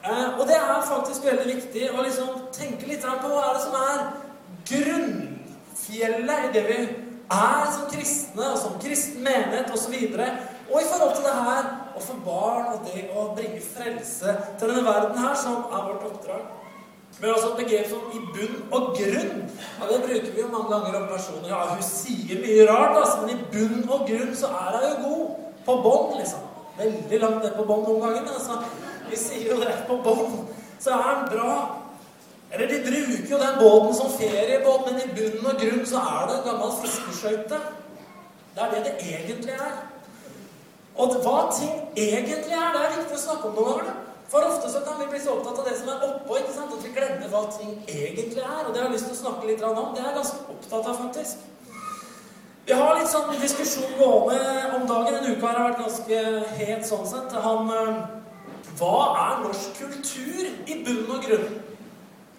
Eh, 0.04 0.38
og 0.40 0.46
det 0.48 0.56
er 0.56 0.86
faktisk 0.88 1.24
veldig 1.24 1.54
viktig 1.54 1.90
å 1.92 2.04
liksom 2.04 2.46
tenke 2.56 2.88
litt 2.88 3.04
på 3.04 3.28
hva 3.28 3.42
er 3.50 3.58
det 3.58 3.64
som 3.66 3.74
er 3.80 3.98
grunnfjellet 4.70 6.46
i 6.46 6.52
det 6.54 6.62
vi 6.68 6.78
er 7.30 7.66
som 7.74 7.84
kristne, 7.92 8.46
og 8.46 8.58
som 8.58 8.78
kristen 8.80 9.22
menighet 9.24 9.68
osv. 9.74 9.92
Og, 9.92 10.24
og 10.70 10.80
i 10.80 10.88
forhold 10.88 11.14
til 11.18 11.28
det 11.28 11.36
her 11.36 11.68
å 11.96 12.02
få 12.04 12.16
barn 12.24 12.72
og 12.72 12.88
det 12.88 13.04
å 13.12 13.28
bringe 13.36 13.60
frelse 13.60 14.34
til 14.58 14.72
denne 14.72 14.86
verden 14.86 15.20
her, 15.20 15.36
som 15.36 15.68
er 15.68 15.86
vårt 15.90 16.08
oppdrag. 16.08 16.59
Har 17.20 17.34
også 17.34 17.48
et 17.50 17.64
begrep 17.64 17.88
som 17.90 18.12
i 18.16 18.20
bunn 18.34 18.60
og 18.72 18.94
grunn. 18.96 19.32
Ja, 19.80 19.88
det 19.90 19.98
bruker 20.04 20.30
vi 20.34 20.40
jo 20.40 20.46
mange 20.52 20.70
ganger 20.74 21.00
om 21.00 21.08
personer. 21.08 21.48
Ja, 21.48 21.58
hun 21.74 21.82
sier 21.84 22.40
mye 22.40 22.68
rart, 22.70 22.96
altså, 22.96 23.18
men 23.20 23.34
i 23.34 23.42
bunn 23.52 23.82
og 23.90 24.06
grunn 24.08 24.32
så 24.36 24.46
er 24.46 24.78
hun 24.78 24.86
jo 24.86 24.94
god. 25.08 25.26
På 25.66 25.76
bånn, 25.84 26.16
liksom. 26.20 26.46
Veldig 26.78 27.20
langt 27.20 27.44
ned 27.44 27.52
på 27.58 27.66
bånn 27.68 27.84
noen 27.84 28.00
ganger, 28.06 28.24
men 28.24 28.38
altså, 28.38 28.62
vi 29.10 29.20
sier 29.20 29.52
jo 29.52 29.60
det 29.60 29.76
på 29.90 29.98
bånn. 30.06 30.40
Så 30.80 30.96
er 30.96 31.10
den 31.10 31.28
bra. 31.34 31.58
Eller 32.50 32.72
de 32.72 32.80
bruker 32.86 33.34
jo 33.34 33.42
den 33.44 33.60
båten 33.60 33.94
som 33.94 34.16
feriebåt, 34.16 34.88
men 34.88 35.02
i 35.04 35.12
bunn 35.18 35.52
og 35.52 35.60
grunn 35.60 35.86
så 35.86 36.00
er 36.14 36.28
det 36.30 36.38
en 36.38 36.46
gammel 36.48 36.76
fiskeskøyte. 36.80 37.60
Det 38.54 38.64
er 38.64 38.72
det 38.74 38.84
det 38.86 38.94
egentlig 39.12 39.58
er. 39.58 39.76
Og 40.96 41.20
hva 41.24 41.36
ting 41.54 41.76
egentlig 41.96 42.56
er, 42.56 42.72
det 42.74 42.80
er 42.80 42.96
viktig 42.96 43.18
å 43.18 43.26
snakke 43.28 43.50
om 43.50 43.60
noen 43.60 43.76
ganger. 43.76 43.99
For 44.30 44.46
ofte 44.46 44.70
så 44.70 44.80
kan 44.86 45.00
vi 45.00 45.06
bli 45.10 45.20
så 45.20 45.32
opptatt 45.34 45.58
av 45.58 45.64
det 45.66 45.78
som 45.78 45.88
er 45.90 46.02
oppå, 46.06 46.36
ikke 46.38 46.52
sant? 46.54 46.74
at 46.76 46.84
vi 46.86 46.92
glemmer 46.94 47.30
hva 47.32 47.40
ting 47.50 47.72
egentlig 47.88 48.42
er. 48.44 48.60
Og 48.62 48.70
det 48.70 48.78
har 48.78 48.86
jeg 48.86 48.94
lyst 48.94 49.08
til 49.08 49.16
å 49.16 49.22
snakke 49.24 49.48
litt 49.48 49.64
om. 49.66 49.80
Det 49.94 50.02
er 50.02 50.06
jeg 50.06 50.18
ganske 50.20 50.52
opptatt 50.54 50.90
av, 50.92 51.00
faktisk. 51.00 51.48
Vi 52.68 52.76
har 52.78 52.94
litt 52.94 53.10
sånn 53.10 53.32
diskusjon 53.40 53.96
gående 53.98 54.68
om 54.76 54.84
dagen. 54.86 55.16
En 55.18 55.32
uke 55.32 55.48
har 55.48 55.58
vært 55.64 55.80
ganske 55.82 56.20
het 56.60 56.86
sånn 56.86 57.08
sett. 57.10 57.34
Han 57.46 57.72
eh, 57.74 57.98
Hva 58.78 58.92
er 59.24 59.42
norsk 59.42 59.80
kultur 59.80 60.46
i 60.46 60.78
bunn 60.86 61.10
og 61.10 61.26
grunn? 61.26 61.58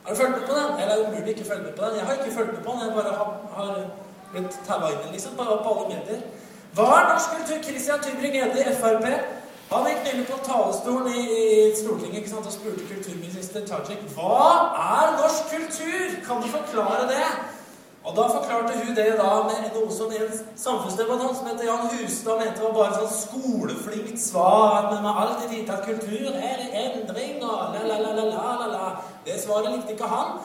Har 0.05 0.15
du 0.15 0.21
fulgt 0.21 0.37
med 0.37 0.47
på 0.47 0.55
den? 0.55 0.71
Eller 0.77 0.93
er 0.93 1.01
det 1.01 1.09
umulig 1.09 1.35
ikke 1.35 1.49
følge 1.49 1.65
med 1.65 1.75
på 1.75 1.83
den? 1.89 1.99
Jeg 1.99 2.07
har 2.07 2.21
ikke 2.21 2.37
fulgt 2.37 2.55
med 2.55 2.63
på 2.63 2.77
den. 2.77 2.87
Jeg 2.87 2.95
bare 2.95 3.17
har, 3.19 3.35
har 3.57 3.75
blitt 4.31 4.57
taua 4.69 4.95
inn 4.95 5.11
liksom, 5.11 5.35
på, 5.35 5.43
på 5.67 5.75
alle 5.75 5.91
medier. 5.91 6.23
Hva 6.79 6.87
er 7.01 7.11
norsk 7.11 7.35
kultur? 7.35 7.61
Christian 7.67 8.03
Tybring-Gjedde 8.07 8.79
Frp 8.79 9.40
han 9.71 9.87
gikk 9.87 10.03
nylig 10.03 10.27
på 10.27 10.37
talerstolen 10.43 11.13
i, 11.15 11.21
i 11.31 11.75
Stortinget 11.79 12.27
sant, 12.27 12.47
og 12.49 12.51
spurte 12.51 12.83
kulturminister 12.89 13.63
Tajik 13.67 14.03
hva 14.17 14.41
er 14.75 15.15
norsk 15.15 15.53
kultur. 15.53 16.15
Kan 16.25 16.43
du 16.43 16.49
forklare 16.51 17.07
det? 17.07 17.27
Og 18.03 18.15
da 18.17 18.25
forklarte 18.33 18.73
hun 18.81 18.95
det 18.97 19.11
da 19.19 19.29
med 19.45 19.67
noe 19.75 19.93
som 19.93 20.11
en 20.11 20.31
samfunnsdebattant 20.57 21.37
som 21.37 21.47
heter 21.51 21.67
Jan 21.69 21.89
Hustad 21.93 22.39
mente 22.41 22.63
var 22.65 22.73
bare 22.73 22.97
sånn 22.97 23.13
skoleflinkt 23.13 24.19
svar. 24.19 24.89
Men 24.89 25.05
må 25.05 25.13
alltid 25.23 25.53
vite 25.53 25.77
at 25.77 25.85
kultur 25.85 26.33
er 26.33 26.65
endring 26.83 27.37
og 27.45 27.77
la, 27.77 27.85
la, 27.85 27.99
la, 28.01 28.15
la, 28.17 28.25
la, 28.33 28.69
la. 28.73 28.93
Det 29.23 29.37
svaret 29.39 29.71
likte 29.75 29.93
ikke 29.95 30.09
han. 30.09 30.39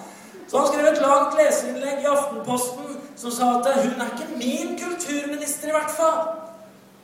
Så 0.46 0.60
han 0.60 0.68
skrev 0.70 0.90
et 0.92 1.02
langt 1.02 1.38
leserinnlegg 1.40 2.04
i 2.04 2.10
Aftenposten 2.12 3.00
som 3.16 3.32
sa 3.32 3.56
at 3.56 3.72
hun 3.80 4.04
er 4.04 4.12
ikke 4.12 4.36
min 4.36 4.76
kulturminister, 4.78 5.72
i 5.72 5.74
hvert 5.74 5.96
fall. 5.96 6.45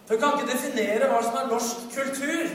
Hun 0.08 0.18
kan 0.18 0.36
ikke 0.36 0.52
definere 0.52 1.08
hva 1.10 1.22
som 1.24 1.38
er 1.40 1.50
norsk 1.52 1.88
kultur. 1.94 2.52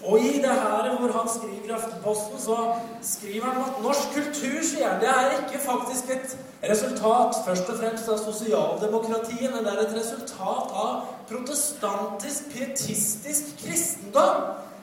Og 0.00 0.20
i 0.20 0.38
det 0.40 0.54
her 0.62 0.86
hvor 0.96 1.12
han 1.12 1.28
skriver 1.28 1.66
i 1.68 1.74
Aftenposten, 1.76 2.38
så 2.40 2.56
skriver 3.04 3.50
han 3.50 3.60
at 3.66 3.82
norsk 3.84 4.14
kultur, 4.14 4.62
sier 4.64 4.96
det 5.02 5.10
er 5.12 5.34
ikke 5.42 5.60
faktisk 5.60 6.14
et 6.14 6.36
resultat 6.70 7.36
først 7.44 7.68
og 7.68 7.82
fremst 7.82 8.08
av 8.08 8.22
sosialdemokratiet, 8.22 9.50
men 9.52 9.60
det 9.66 9.74
er 9.74 9.82
et 9.84 9.94
resultat 9.98 10.72
av 10.84 11.04
protestantisk, 11.28 12.48
pietistisk 12.54 13.52
kristendom. 13.60 14.40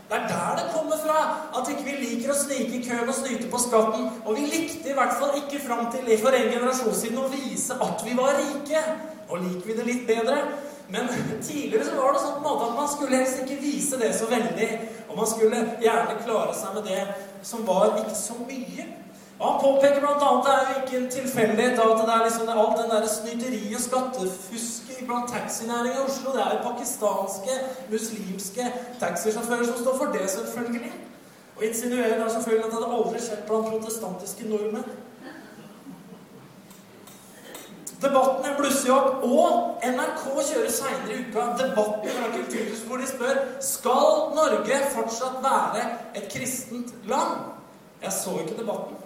Det 0.07 0.15
er 0.15 0.27
der 0.27 0.59
det 0.59 0.69
kommer 0.75 0.97
fra. 1.05 1.17
At 1.57 1.67
ikke 1.71 1.83
vi 1.83 1.97
liker 1.99 2.31
å 2.31 2.37
snike 2.37 2.77
i 2.77 2.83
køen 2.85 3.09
og 3.09 3.17
snyte 3.17 3.49
på 3.51 3.59
skatten. 3.59 4.05
Og 4.23 4.37
vi 4.37 4.45
likte 4.47 4.93
i 4.93 4.95
hvert 4.95 5.17
fall 5.19 5.35
ikke 5.41 5.59
fram 5.65 5.89
til 5.91 6.13
for 6.21 6.37
en 6.37 6.51
generasjon 6.53 6.95
siden 6.95 7.19
å 7.19 7.27
vise 7.33 7.75
at 7.75 8.05
vi 8.05 8.15
var 8.15 8.37
rike. 8.37 8.85
Nå 9.27 9.41
liker 9.43 9.67
vi 9.67 9.75
det 9.75 9.87
litt 9.89 10.07
bedre. 10.07 10.37
Men 10.89 11.09
tidligere 11.43 11.85
så 11.85 11.95
var 11.95 12.13
det 12.15 12.21
sånn 12.23 12.45
at 12.47 12.75
man 12.75 12.87
skulle 12.91 13.19
helst 13.19 13.41
ikke 13.43 13.59
vise 13.61 13.99
det 13.99 14.13
så 14.15 14.29
veldig. 14.31 14.69
Og 15.09 15.17
man 15.19 15.27
skulle 15.27 15.63
gjerne 15.83 16.21
klare 16.23 16.53
seg 16.55 16.77
med 16.77 16.87
det 16.87 17.01
som 17.47 17.65
var 17.67 17.97
ikke 17.99 18.15
så 18.15 18.37
mye. 18.43 18.85
Og 19.39 19.47
Han 19.47 19.59
påpeker 19.61 19.99
bl.a. 20.01 20.29
det 20.45 20.53
er 20.53 20.69
jo 20.69 20.77
ikke 20.83 20.97
en 20.97 21.11
tilfeldighet 21.13 21.81
at 21.81 21.99
det 22.01 22.13
er 22.13 22.23
liksom 22.25 22.49
alt 22.49 22.79
den 22.79 22.93
der 22.93 23.09
snyteri 23.11 23.59
og 23.77 23.83
skattefusket 23.83 25.03
blant 25.05 25.29
taxinæringa 25.33 25.99
i 25.99 26.05
Oslo. 26.05 26.31
Det 26.33 26.41
er 26.45 26.55
jo 26.55 26.71
pakistanske, 26.71 27.57
muslimske 27.91 28.71
taxisjåfører 28.99 29.65
som 29.65 29.77
står 29.83 29.97
for 29.97 30.15
det, 30.15 30.29
selvfølgelig. 30.29 30.93
Og 31.57 31.65
insinuerer 31.65 32.29
selvfølgelig 32.29 32.65
at 32.65 32.71
det 32.71 32.79
hadde 32.79 32.95
aldri 32.97 33.21
skjedd 33.27 33.45
blant 33.49 33.69
protestantiske 33.73 34.49
nordmenn. 34.49 34.89
Debatten 38.01 38.53
blusser 38.59 38.91
jo 38.91 38.95
opp, 38.95 39.23
og 39.25 39.85
NRK 39.89 40.25
kjører 40.51 40.73
seinere 40.73 41.15
i 41.15 41.23
uka 41.25 41.47
debatten 41.57 42.11
fra 42.13 42.27
Kulturhuset 42.35 42.85
hvor 42.85 43.01
de 43.01 43.07
spør 43.09 43.39
skal 43.63 44.11
Norge 44.37 44.77
fortsatt 44.93 45.39
være 45.41 45.85
et 46.19 46.27
kristent 46.29 46.93
land. 47.09 47.47
Jeg 48.03 48.13
så 48.13 48.35
ikke 48.43 48.59
debatten. 48.59 48.99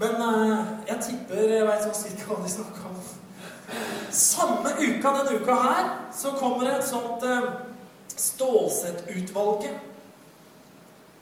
Men 0.00 0.20
uh, 0.20 0.58
jeg 0.88 0.98
tipper 1.06 1.54
jeg 1.54 1.66
veit 1.68 1.96
cirka 1.96 2.28
hva 2.28 2.42
de 2.44 2.52
snakker 2.52 2.90
om. 2.90 3.00
Samme 4.10 4.74
uka 4.76 5.14
denne 5.16 5.40
uka 5.40 5.56
her 5.64 5.90
så 6.16 6.34
kommer 6.36 6.66
det 6.66 6.76
et 6.78 6.88
sånt 6.88 7.24
uh, 7.24 7.50
Stålsett-utvalget 8.16 9.76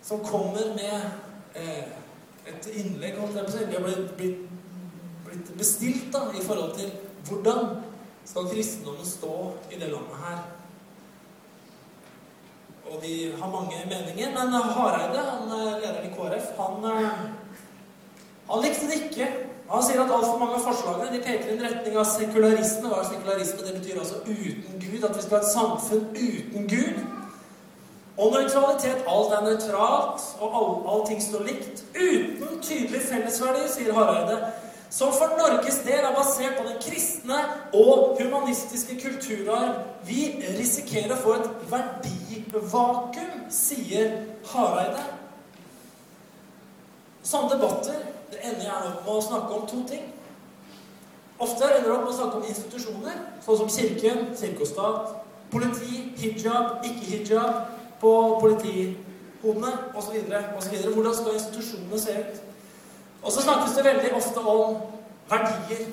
som 0.03 0.23
kommer 0.27 0.75
med 0.75 1.11
uh, 1.55 1.89
et 2.49 2.71
innlegg 2.81 3.19
om 3.23 3.31
det 3.35 3.45
har 3.47 3.83
blitt, 3.85 4.15
blitt, 4.17 4.58
blitt 5.31 5.53
bestilt 5.59 6.13
da, 6.15 6.29
i 6.35 6.45
forhold 6.45 6.75
til 6.79 6.93
hvordan 7.29 7.83
skal 8.29 8.49
kristendommen 8.53 9.07
stå 9.07 9.35
i 9.71 9.81
det 9.81 9.91
landet 9.93 10.23
her. 10.25 10.41
Og 12.89 13.03
de 13.03 13.15
har 13.41 13.51
mange 13.53 13.83
meninger, 13.85 14.33
men 14.33 14.53
Hareide, 14.53 15.21
han 15.31 15.53
lederen 15.53 16.09
i 16.09 16.15
KrF, 16.17 16.55
han 16.57 16.89
han 18.51 18.65
likte 18.65 18.87
det 18.89 19.03
ikke. 19.09 19.29
Han 19.69 19.83
sier 19.85 20.01
at 20.01 20.13
altfor 20.13 20.39
mange 20.41 20.57
av 20.57 20.65
forslagene 20.65 21.13
de 21.13 21.21
peker 21.21 21.51
i 21.51 21.57
en 21.57 21.65
retning 21.67 21.97
av 22.01 22.07
sekularisme. 22.09 22.89
Hva 22.89 23.03
er 23.03 23.11
sekularisme? 23.11 23.65
Det 23.67 23.75
betyr 23.77 23.99
altså 24.01 24.23
uten 24.25 24.79
Gud. 24.81 25.03
At 25.05 25.17
vi 25.17 25.25
skal 25.25 25.37
ha 25.37 25.43
et 25.43 25.53
samfunn 25.53 26.07
uten 26.17 26.71
Gud. 26.71 27.03
Og 28.17 28.33
nøytralitet. 28.33 29.05
Alt 29.05 29.35
er 29.37 29.45
nøytralt, 29.45 30.25
og 30.41 30.57
all, 30.61 30.73
allting 30.95 31.21
står 31.23 31.45
likt. 31.51 31.85
Uten 31.93 32.57
tydelig 32.65 33.03
fellesverdi, 33.11 33.69
sier 33.75 33.93
Hareide. 33.99 34.41
Som 34.91 35.13
for 35.13 35.37
Norges 35.37 35.83
del 35.85 36.01
er 36.01 36.15
basert 36.17 36.57
på 36.57 36.65
den 36.65 36.79
kristne 36.81 37.39
og 37.77 38.17
humanistiske 38.21 38.97
kulturarv. 39.03 39.83
Vi 40.09 40.31
risikerer 40.57 41.13
å 41.13 41.21
få 41.21 41.35
et 41.37 41.49
verdivakuum, 41.69 43.43
sier 43.53 44.15
Hareide. 44.49 45.05
Sånne 47.21 47.59
debatter 47.59 48.01
det 48.33 48.41
ender 48.41 48.65
gjerne 48.65 48.95
opp 48.95 49.05
med 49.05 49.13
å 49.13 49.27
snakke 49.29 49.59
om 49.59 49.69
to 49.69 49.83
ting. 49.89 50.09
Ofte 51.39 51.69
ender 51.69 51.85
det 51.85 51.95
opp 51.95 52.07
med 52.07 52.15
å 52.15 52.19
snakke 52.19 52.41
om 52.41 52.49
institusjoner, 52.49 53.21
sånn 53.45 53.61
som 53.61 53.73
kirken, 53.73 54.25
kirke 54.41 54.67
politi, 55.53 56.09
hijab, 56.19 56.85
ikke 56.85 57.13
hijab 57.13 57.61
på 58.01 58.13
politihodene 58.41 59.73
osv. 59.97 60.17
Hvordan 60.27 61.15
skal 61.15 61.39
institusjonene 61.39 62.01
se 62.01 62.17
ut? 62.19 62.45
Og 63.23 63.33
så 63.33 63.43
snakkes 63.43 63.77
det 63.77 63.85
veldig 63.85 64.13
ofte 64.17 64.41
om 64.41 64.77
verdier. 65.31 65.89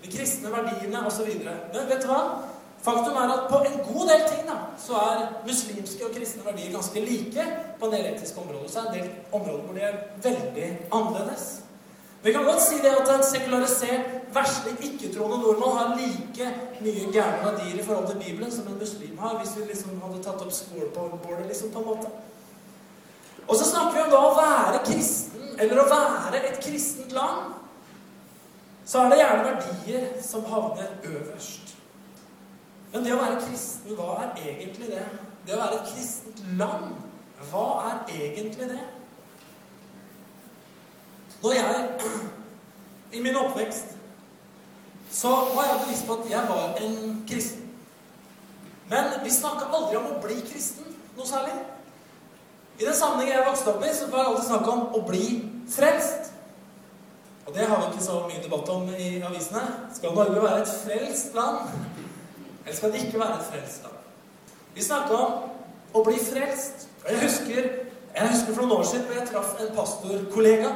De 0.00 0.12
kristne 0.12 0.52
verdiene 0.52 1.04
osv. 1.06 1.28
Men 1.44 1.88
vet 1.90 2.02
du 2.02 2.08
hva? 2.08 2.22
Faktum 2.80 3.16
er 3.20 3.32
at 3.34 3.48
på 3.50 3.58
en 3.68 3.80
god 3.84 4.06
del 4.08 4.22
ting 4.24 4.46
da, 4.48 4.54
så 4.80 4.96
er 4.96 5.26
muslimske 5.44 6.06
og 6.06 6.14
kristne 6.16 6.46
verdier 6.46 6.72
ganske 6.72 7.00
like. 7.04 7.48
På 7.80 7.86
en 7.86 7.96
del 7.96 8.14
etiske 8.14 8.40
områder 8.40 8.70
så 8.72 8.80
er 8.80 8.92
det 8.92 9.02
en 9.02 9.10
del 9.10 9.34
områder 9.36 9.66
hvor 9.66 9.76
de 9.76 9.82
er 9.84 9.98
veldig 10.24 10.70
annerledes. 10.92 11.50
Vi 12.22 12.32
kan 12.32 12.44
godt 12.44 12.62
si 12.62 12.80
det 12.84 12.90
at 12.92 13.08
en 13.08 13.22
sekularisert, 13.24 14.08
verslig, 14.32 14.74
ikke-troende 14.88 15.38
nordmann 15.40 15.76
har 15.76 15.94
like 15.96 16.48
mye 16.80 17.06
gærne 17.12 17.44
verdier 17.44 17.78
i 17.80 17.84
forhold 17.84 18.08
til 18.08 18.18
Bibelen 18.24 18.52
som 18.52 18.66
en 18.68 18.78
muslim 18.78 19.18
har, 19.18 19.38
hvis 19.38 19.54
vi 19.56 19.68
liksom 19.68 20.02
hadde 20.02 20.22
tatt 20.24 20.42
opp 20.44 20.52
scoreboardet, 20.52 21.46
liksom, 21.46 21.70
på 21.72 21.78
en 21.78 21.86
måte. 21.86 22.10
Og 23.48 23.56
så 23.56 23.70
snakker 23.70 23.96
vi 23.96 24.02
om 24.02 24.12
da 24.12 24.20
å 24.20 24.34
være 24.36 24.82
kristen, 24.84 25.29
eller 25.60 25.82
å 25.82 25.88
være 25.90 26.40
et 26.40 26.60
kristent 26.64 27.12
land. 27.12 27.52
Så 28.84 29.02
er 29.02 29.12
det 29.12 29.20
gjerne 29.20 29.44
verdier 29.46 30.06
som 30.24 30.46
havner 30.48 30.94
øverst. 31.04 31.74
Men 32.92 33.04
det 33.04 33.12
å 33.14 33.20
være 33.20 33.42
kristen, 33.44 33.94
hva 33.94 34.16
er 34.24 34.40
egentlig 34.40 34.88
det? 34.90 35.04
Det 35.46 35.54
å 35.54 35.60
være 35.60 35.78
et 35.78 35.92
kristent 35.92 36.40
land, 36.58 36.96
hva 37.50 37.66
er 37.90 38.14
egentlig 38.16 38.70
det? 38.72 38.80
Når 41.40 41.56
jeg 41.56 42.10
I 43.16 43.20
min 43.22 43.36
oppvekst 43.36 43.96
så 45.10 45.30
var 45.54 45.64
jeg 45.66 45.80
bevisst 45.84 46.06
på 46.06 46.14
at 46.20 46.28
jeg 46.30 46.48
var 46.48 46.76
en 46.78 46.98
kristen. 47.26 47.64
Men 48.90 49.08
vi 49.24 49.32
snakka 49.34 49.66
aldri 49.74 49.96
om 49.98 50.12
å 50.12 50.20
bli 50.22 50.36
kristen 50.46 50.86
noe 51.16 51.26
særlig. 51.26 51.56
I 52.78 52.86
den 52.86 52.94
sammenhengen 52.94 53.34
jeg 53.34 53.46
vokste 53.48 53.74
opp 53.74 53.82
i, 53.84 53.90
så 53.94 54.06
var 54.10 54.22
det 54.22 54.28
alltid 54.30 54.46
snakk 54.46 54.68
om 54.70 54.84
å 54.96 55.02
bli 55.06 55.24
frelst. 55.70 56.32
Og 57.46 57.54
det 57.54 57.66
har 57.66 57.80
vi 57.80 57.86
ikke 57.92 58.04
så 58.04 58.18
mye 58.28 58.42
debatt 58.42 58.68
om 58.68 58.88
i 58.94 59.22
avisene. 59.26 59.62
Skal 59.94 60.14
Norge 60.14 60.42
være 60.42 60.60
et 60.62 60.74
frelst 60.84 61.34
land? 61.34 61.72
Eller 62.64 62.76
skal 62.76 62.92
det 62.92 63.00
ikke 63.04 63.18
være 63.18 63.38
et 63.40 63.48
frelst 63.52 63.82
land? 63.82 63.96
Vi 64.74 64.84
snakka 64.84 65.16
om 65.16 65.98
å 65.98 66.04
bli 66.06 66.20
frelst. 66.22 66.86
Og 67.02 67.10
jeg 67.10 67.22
husker, 67.24 67.70
jeg 68.14 68.30
husker 68.34 68.54
for 68.54 68.62
noen 68.62 68.76
år 68.76 68.86
siden 68.92 69.16
jeg 69.16 69.26
traff 69.32 69.56
en 69.58 69.74
pastorkollega 69.74 70.70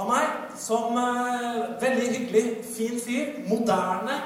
av 0.00 0.08
meg 0.08 0.56
som 0.56 0.96
eh, 0.96 1.60
veldig 1.82 2.08
hyggelig, 2.14 2.44
fin 2.76 2.96
fyr. 3.04 3.36
Moderne, 3.50 4.16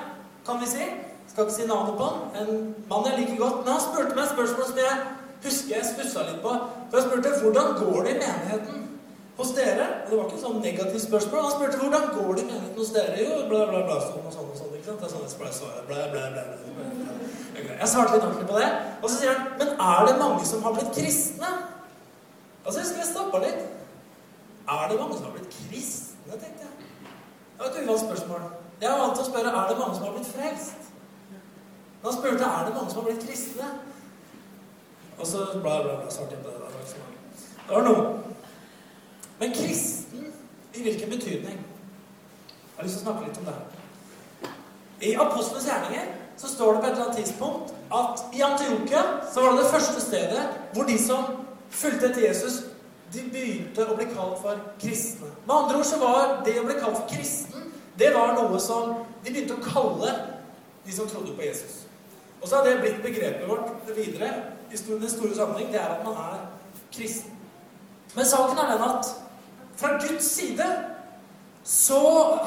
kan 0.46 0.62
vi 0.62 0.70
si. 0.70 0.86
Skal 1.32 1.48
ikke 1.48 1.56
si 1.56 1.66
navnet 1.66 1.98
på 1.98 2.06
han. 2.06 2.24
En 2.38 2.74
mann 2.86 3.10
jeg 3.10 3.24
liker 3.24 3.42
godt. 3.42 3.64
Men 3.64 3.74
han 3.74 3.82
spurte 3.82 4.14
meg 4.14 4.28
et 4.28 4.34
spørsmål 4.36 4.70
som 4.70 4.82
jeg 4.84 5.04
husker 5.44 5.74
jeg 5.74 5.90
stussa 5.90 6.26
litt 6.28 6.42
på. 6.44 6.56
For 6.86 7.00
jeg 7.00 7.08
spurte 7.08 7.38
hvordan 7.42 7.78
går 7.82 8.02
det 8.04 8.14
i 8.14 8.20
menigheten 8.22 8.84
hos 9.36 9.50
dere. 9.56 9.86
Og 10.04 10.10
det 10.10 10.18
var 10.18 10.28
ikke 10.28 10.38
et 10.38 10.44
sånn 10.44 10.60
negativt 10.62 11.04
spørsmål. 11.06 11.44
Han 11.46 11.54
spurte 11.56 11.80
hvordan 11.82 12.08
går 12.14 12.30
det 12.38 12.44
i 12.44 12.48
menigheten 12.50 12.80
hos 12.80 12.92
dere. 12.94 13.20
Jo, 13.20 13.38
bla, 13.50 13.62
bla, 13.70 13.82
bla, 13.88 14.00
sånn 14.02 14.26
og 14.28 14.34
sånn 14.34 14.50
og 14.50 14.58
sånn. 14.58 14.74
ikke 14.78 14.88
sant? 14.90 15.00
Det 15.02 15.08
er 15.08 15.14
sånn 15.14 15.24
jeg 15.26 15.56
svarer. 15.58 15.86
Bla, 15.90 16.08
bla, 16.12 16.26
bla. 16.34 16.44
Jeg 17.74 17.90
svarte 17.90 18.16
litt 18.16 18.26
ordentlig 18.26 18.48
på 18.50 18.58
det. 18.60 18.68
Og 19.00 19.08
så 19.10 19.14
sier 19.18 19.32
han 19.34 19.54
Men 19.60 19.72
er 19.88 20.06
det 20.08 20.18
mange 20.20 20.44
som 20.48 20.62
har 20.66 20.76
blitt 20.76 20.92
kristne? 20.96 21.50
Altså, 22.64 22.78
jeg 22.78 22.86
husker 22.86 23.02
jeg 23.02 23.10
stoppa 23.10 23.40
litt. 23.44 23.64
Er 24.64 24.84
det 24.90 25.00
mange 25.00 25.16
som 25.18 25.26
har 25.28 25.34
blitt 25.36 25.50
kristne, 25.52 26.38
tenkte 26.38 26.64
jeg. 26.64 27.08
Det 27.54 27.60
var 27.60 27.70
et 27.70 27.82
uvant 27.82 28.00
spørsmål. 28.00 28.46
Jeg 28.80 28.90
er 28.90 29.00
vant 29.00 29.14
til 29.14 29.24
å 29.24 29.28
spørre 29.28 29.50
er 29.50 29.68
det 29.70 29.80
mange 29.80 29.96
som 29.96 30.06
har 30.06 30.14
blitt 30.14 30.30
frelst. 30.30 30.88
Da 32.04 32.12
spurte 32.12 32.40
jeg 32.40 32.48
er 32.48 32.68
det 32.68 32.74
mange 32.76 32.92
som 32.92 33.02
har 33.02 33.10
blitt 33.10 33.26
kristne. 33.26 33.68
Og 35.18 35.26
så 35.26 35.44
bla, 35.52 35.76
bla, 35.84 35.98
bla, 36.00 36.10
svarte 36.10 36.34
jeg 36.34 36.42
på 36.44 36.50
det. 36.50 36.64
Det 37.64 37.76
var 37.76 37.84
noe. 37.86 38.33
Men 39.38 39.54
kristen 39.54 40.26
i 40.74 40.82
hvilken 40.82 41.10
betydning? 41.10 41.58
Jeg 41.58 42.76
har 42.76 42.86
lyst 42.86 42.98
til 42.98 43.04
å 43.04 43.06
snakke 43.06 43.28
litt 43.28 43.40
om 43.42 43.48
det. 43.48 43.56
I 45.04 45.14
Apostlenes 45.20 45.66
gjerninger 45.68 46.12
så 46.36 46.48
står 46.48 46.72
det 46.72 46.80
på 46.80 46.86
et 46.86 46.92
eller 46.92 47.04
annet 47.04 47.18
tidspunkt 47.20 47.74
at 47.94 48.22
i 48.34 48.42
Antiokia 48.42 49.02
så 49.32 49.42
var 49.42 49.52
det 49.52 49.62
det 49.62 49.70
første 49.70 50.00
stedet 50.02 50.44
hvor 50.74 50.88
de 50.88 50.96
som 50.98 51.26
fulgte 51.70 52.08
etter 52.08 52.26
Jesus, 52.28 52.62
de 53.14 53.22
begynte 53.30 53.86
å 53.86 53.96
bli 53.98 54.06
kalt 54.10 54.40
for 54.42 54.58
kristne. 54.82 55.30
Med 55.46 55.54
andre 55.54 55.78
ord 55.78 55.86
så 55.86 55.98
var 56.02 56.40
det 56.46 56.56
å 56.60 56.66
bli 56.66 56.78
kalt 56.80 56.98
for 56.98 57.10
kristen, 57.10 57.70
det 57.98 58.10
var 58.14 58.34
noe 58.34 58.58
som 58.62 58.96
de 59.22 59.30
begynte 59.30 59.54
å 59.54 59.62
kalle 59.62 60.14
de 60.84 60.94
som 60.94 61.06
trodde 61.10 61.34
på 61.36 61.46
Jesus. 61.46 61.84
Og 62.42 62.48
så 62.48 62.58
har 62.58 62.66
det 62.66 62.80
blitt 62.82 63.02
begrepet 63.02 63.46
vårt 63.48 63.70
videre 63.96 64.32
i 64.70 64.76
den 64.76 65.08
store 65.08 65.36
sammenheng. 65.36 65.70
Det 65.72 65.80
er 65.80 65.94
at 65.94 66.02
man 66.04 66.18
er 66.18 66.42
kristen. 66.92 67.30
Men 68.14 68.26
saken 68.26 68.58
er 68.58 68.72
den 68.72 68.82
at 68.84 69.12
fra 69.76 69.96
Guds 70.00 70.24
side 70.24 70.66
så 71.64 72.38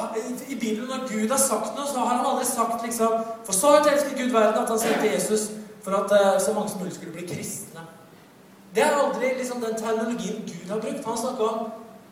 I 0.47 0.55
Bibelen, 0.55 0.87
når 0.87 1.07
Gud 1.09 1.29
har 1.29 1.37
sagt 1.41 1.73
noe, 1.75 1.87
så 1.89 1.99
har 1.99 2.19
han 2.19 2.25
aldri 2.25 2.45
sagt 2.45 2.83
liksom 2.85 3.23
For 3.47 3.55
så 3.55 3.71
høyt 3.73 3.89
elsker 3.89 4.13
Gud 4.13 4.29
verden 4.29 4.61
at 4.61 4.69
han 4.69 4.79
sendte 4.79 5.09
Jesus 5.09 5.47
for 5.81 5.95
at 5.97 6.13
uh, 6.13 6.37
så 6.43 6.53
mange 6.53 6.69
som 6.69 6.83
mulig 6.83 6.93
skulle 6.93 7.15
bli 7.15 7.25
kristne. 7.25 7.81
Det 8.75 8.83
er 8.83 8.99
aldri 8.99 9.31
liksom 9.39 9.63
den 9.63 9.77
terminologien 9.79 10.43
Gud 10.45 10.69
har 10.69 10.81
brukt. 10.83 11.05
Han 11.05 11.17
snakker 11.17 11.43
om 11.47 11.59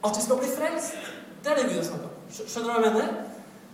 at 0.09 0.17
vi 0.17 0.23
skal 0.23 0.39
bli 0.41 0.49
frelst. 0.57 0.95
Det 1.43 1.51
er 1.51 1.59
det 1.59 1.69
Gud 1.69 1.77
har 1.77 1.87
snakka 1.91 2.09
om. 2.09 2.15
Skjønner 2.31 2.69
du 2.69 2.73
hva 2.73 2.85
jeg 2.87 2.95
mener? 2.95 3.13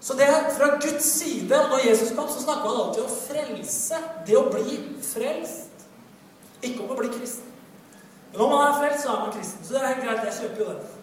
Så 0.01 0.17
det 0.19 0.27
er 0.27 0.50
fra 0.57 0.69
Guds 0.81 1.05
side. 1.05 1.62
Og 1.62 1.69
når 1.69 1.86
Jesus 1.89 2.15
kom, 2.17 2.27
så 2.27 2.43
snakka 2.43 2.67
han 2.67 2.81
alltid 2.83 3.03
om 3.05 3.13
frelse. 3.29 4.01
Det 4.27 4.38
å 4.39 4.48
bli 4.50 4.79
frelst. 5.05 5.86
Ikke 6.62 6.83
om 6.83 6.91
å 6.91 7.00
bli 7.00 7.13
kristen. 7.13 7.48
Men 8.31 8.41
når 8.41 8.51
man 8.55 8.65
er 8.65 8.79
frelst, 8.81 9.05
så 9.05 9.13
er 9.13 9.24
man 9.24 9.36
kristen. 9.38 9.63
Så 9.63 9.77
det 9.77 9.83
er 9.83 9.93
helt 9.93 10.03
greit. 10.07 10.25
Jeg 10.27 10.39
kjøper 10.41 10.65
jo 10.65 10.74
det. 10.74 11.00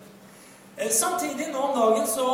Eh, 0.78 0.90
samtidig, 0.90 1.48
nå 1.52 1.58
om 1.58 1.78
dagen, 1.78 2.06
så, 2.06 2.28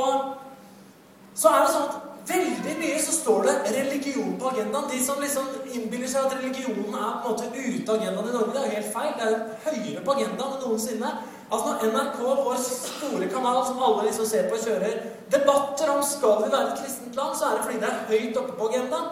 så 1.34 1.48
er 1.48 1.62
det 1.62 1.70
sånn 1.72 1.86
at 1.88 2.28
veldig 2.28 2.74
mye 2.80 2.98
så 3.00 3.12
står 3.16 3.46
det 3.46 3.54
religion 3.72 4.34
på 4.40 4.50
agendaen. 4.50 4.90
De 4.90 4.98
som 5.04 5.20
liksom 5.20 5.48
innbiller 5.72 6.10
seg 6.10 6.26
at 6.26 6.36
religionen 6.38 6.92
er 6.92 7.22
på 7.22 7.30
en 7.30 7.38
måte 7.38 7.48
ute 7.54 7.88
av 7.88 7.96
agendaen 7.96 8.28
i 8.28 8.34
Norge, 8.34 8.52
det 8.52 8.60
er 8.60 8.66
jo 8.68 8.74
helt 8.78 8.92
feil. 8.92 9.14
Det 9.16 9.30
er 9.30 9.46
høyere 9.68 10.04
på 10.04 10.16
agendaen 10.16 10.56
enn 10.58 10.66
noensinne. 10.66 11.12
Altså 11.48 11.72
Når 11.72 11.94
NRK, 11.94 12.20
vår 12.44 12.60
store 12.66 13.28
kanal 13.32 13.60
som 13.68 13.82
alle 13.86 14.06
liksom 14.08 14.28
ser 14.28 14.50
på, 14.50 14.60
kjører 14.60 15.00
debatter 15.32 15.92
om 15.94 16.02
skal 16.04 16.44
vi 16.44 16.52
være 16.52 16.72
et 16.72 16.82
kristent 16.82 17.16
land, 17.16 17.36
så 17.38 17.48
er 17.48 17.56
det 17.56 17.64
fordi 17.68 17.80
det 17.80 17.90
er 17.90 18.04
høyt 18.10 18.42
oppe 18.42 18.58
på 18.58 18.68
agendaen. 18.72 19.08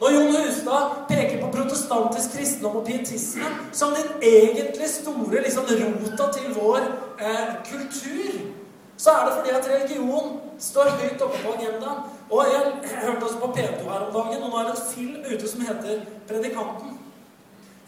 Når 0.00 0.10
Jon 0.10 0.34
Hustad 0.34 0.94
peker 1.08 1.38
på 1.38 1.52
protestantisk 1.54 2.34
kristendom 2.34 2.80
og 2.80 2.86
pietisme 2.86 3.46
som 3.72 3.94
den 3.94 4.10
egentlig 4.18 4.88
store 4.90 5.44
liksom, 5.46 5.70
rota 5.70 6.26
til 6.34 6.50
vår 6.56 6.80
eh, 7.22 7.52
kultur 7.70 8.63
så 8.96 9.10
er 9.10 9.24
det 9.26 9.36
fordi 9.38 9.54
at 9.58 9.70
religion 9.70 10.40
står 10.58 10.90
høyt 11.00 11.22
oppe 11.22 11.38
på 11.44 11.54
agendaen. 11.58 12.04
Og 12.30 12.46
jeg 12.52 12.72
hørte 13.04 13.24
også 13.24 13.38
på 13.38 13.52
P2 13.56 13.88
her 13.90 14.06
om 14.06 14.12
dagen, 14.18 14.42
og 14.42 14.50
nå 14.50 14.60
er 14.60 14.68
det 14.68 14.76
en 14.76 14.92
film 14.94 15.16
ute 15.32 15.48
som 15.48 15.60
heter 15.60 16.04
'Predikanten'. 16.28 16.94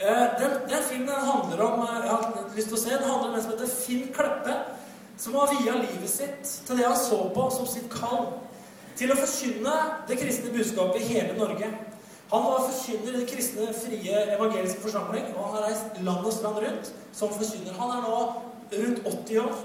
Eh, 0.00 0.26
den, 0.40 0.50
den 0.68 0.82
filmen 0.90 1.14
handler 1.14 1.64
om 1.64 1.80
eh, 1.80 2.00
jeg 2.04 2.10
har 2.10 2.50
lyst 2.56 2.68
til 2.68 2.76
å 2.76 2.80
se, 2.80 2.90
den 2.90 3.10
handler 3.10 3.28
om 3.28 3.34
en 3.34 3.42
som 3.42 3.52
heter 3.54 3.70
Finn 3.70 4.08
Kleppe, 4.12 4.56
som 5.16 5.34
har 5.34 5.54
via 5.54 5.76
livet 5.80 6.10
sitt 6.10 6.50
til 6.66 6.76
det 6.76 6.84
han 6.84 6.98
så 7.00 7.22
på 7.34 7.46
som 7.54 7.68
sitt 7.70 7.88
kall. 7.92 8.26
Til 8.96 9.12
å 9.12 9.16
forkynne 9.16 9.76
det 10.08 10.18
kristne 10.20 10.52
budskapet 10.52 11.00
i 11.00 11.08
hele 11.14 11.38
Norge. 11.38 11.70
Han 12.32 12.44
var 12.44 12.66
forkynner 12.66 13.14
i 13.14 13.22
det 13.22 13.30
kristne 13.30 13.70
frie 13.76 14.20
evangeliske 14.34 14.82
forsamling, 14.82 15.30
og 15.36 15.44
han 15.44 15.56
har 15.56 15.66
reist 15.68 15.98
land 16.02 16.26
og 16.26 16.32
strand 16.34 16.60
rundt 16.64 16.92
som 17.16 17.32
forkynner. 17.32 17.76
Han 17.80 17.92
er 17.96 18.04
nå 18.04 18.20
rundt 18.76 19.02
80 19.06 19.42
år. 19.46 19.56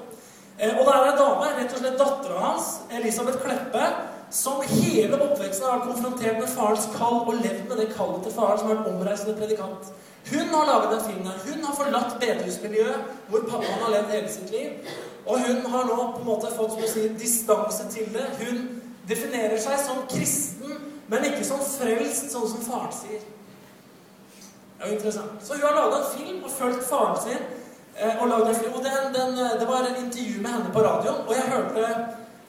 Eh, 0.61 0.77
og 0.77 0.85
det 0.85 0.93
er 0.93 1.07
ei 1.09 1.17
dame, 1.17 1.51
rett 1.57 1.71
og 1.73 1.79
slett 1.81 1.97
dattera 1.97 2.41
hans, 2.43 2.65
Elisabeth 2.93 3.41
Kleppe, 3.41 3.85
som 4.31 4.61
hele 4.61 5.17
oppveksten 5.17 5.65
har 5.67 5.81
konfrontert 5.87 6.37
med 6.37 6.51
farens 6.53 6.85
kall 6.93 7.23
og 7.25 7.39
levd 7.39 7.63
med 7.65 7.81
det 7.81 7.87
kallet 7.95 8.21
til 8.23 8.35
faren, 8.35 8.59
som 8.59 8.69
har 8.69 8.77
vært 8.77 8.91
omreisende 8.91 9.33
predikant. 9.39 9.89
Hun 10.29 10.53
har 10.53 10.67
laget 10.69 10.91
den 10.91 11.01
filmen. 11.07 11.39
Hun 11.47 11.63
har 11.65 11.75
forlatt 11.75 12.19
bedehusmiljøet, 12.21 13.09
hvor 13.29 13.47
pappaen 13.49 13.81
har 13.81 13.89
levd 13.95 14.13
hele 14.13 14.29
sitt 14.31 14.53
liv. 14.53 14.91
Og 15.25 15.41
hun 15.47 15.65
har 15.71 15.89
nå 15.89 15.97
på 15.97 16.21
en 16.21 16.29
måte 16.29 16.53
fått 16.53 16.75
som 16.75 16.85
å 16.85 16.91
si, 16.93 17.07
distanse 17.17 17.87
til 17.89 18.13
det. 18.13 18.27
Hun 18.43 18.61
definerer 19.09 19.57
seg 19.59 19.81
som 19.81 20.03
kristen, 20.13 20.77
men 21.09 21.25
ikke 21.31 21.47
som 21.47 21.63
frelst, 21.65 22.29
sånn 22.31 22.47
som 22.53 22.61
faren 22.67 22.93
sier. 22.95 23.25
Det 24.77 24.85
er 24.85 24.93
jo 24.93 24.99
interessant. 24.99 25.41
Så 25.41 25.57
hun 25.57 25.65
har 25.65 25.75
laga 25.79 26.03
en 26.03 26.13
film 26.13 26.45
og 26.45 26.53
fulgt 26.53 26.85
faren 26.85 27.19
sin 27.25 27.41
og 28.21 28.27
lagde. 28.27 28.55
Og 28.75 28.83
den, 28.83 29.13
den, 29.15 29.39
eh, 29.39 29.59
det 29.59 29.67
var 29.67 29.79
en 29.79 30.05
intervju 30.05 30.41
med 30.41 30.49
henne 30.49 30.73
på 30.73 30.79
radioen, 30.79 31.27
og 31.27 31.33
jeg 31.35 31.43
hørte, 31.53 31.85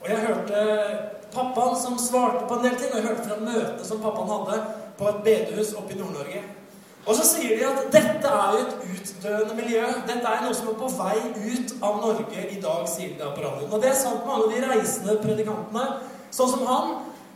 og 0.00 0.08
jeg 0.08 0.18
hørte 0.26 0.58
pappaen 1.32 1.76
som 1.76 1.98
svarte 1.98 2.46
på 2.48 2.54
en 2.54 2.64
del 2.64 2.76
ting, 2.78 2.92
og 2.92 2.98
jeg 2.98 3.06
hørte 3.06 3.28
fra 3.28 3.38
møtet 3.40 3.86
som 3.86 4.00
pappaen 4.00 4.32
hadde 4.32 4.64
på 4.98 5.08
et 5.08 5.22
bedehus 5.24 5.74
oppe 5.74 5.94
i 5.94 5.98
Nord-Norge. 5.98 6.42
Og 7.06 7.16
så 7.18 7.24
sier 7.26 7.56
de 7.58 7.66
at 7.66 7.86
dette 7.90 8.30
er 8.30 8.52
jo 8.54 8.58
et 8.62 8.74
utdøende 8.94 9.54
miljø. 9.58 9.86
Dette 10.06 10.34
er 10.34 10.44
noe 10.44 10.54
som 10.54 10.68
er 10.70 10.76
på 10.78 10.90
vei 10.94 11.16
ut 11.34 11.72
av 11.82 11.96
Norge 11.98 12.44
i 12.46 12.60
dag, 12.62 12.84
sier 12.86 13.16
de 13.18 13.30
på 13.34 13.42
radioen. 13.42 13.72
Og 13.72 13.82
det 13.82 13.90
er 13.90 13.96
sant 13.98 14.26
mange 14.26 14.44
av 14.44 14.52
de 14.52 14.60
reisende 14.70 15.16
predikantene, 15.24 15.86
sånn 16.30 16.52
som 16.52 16.68
han. 16.70 16.92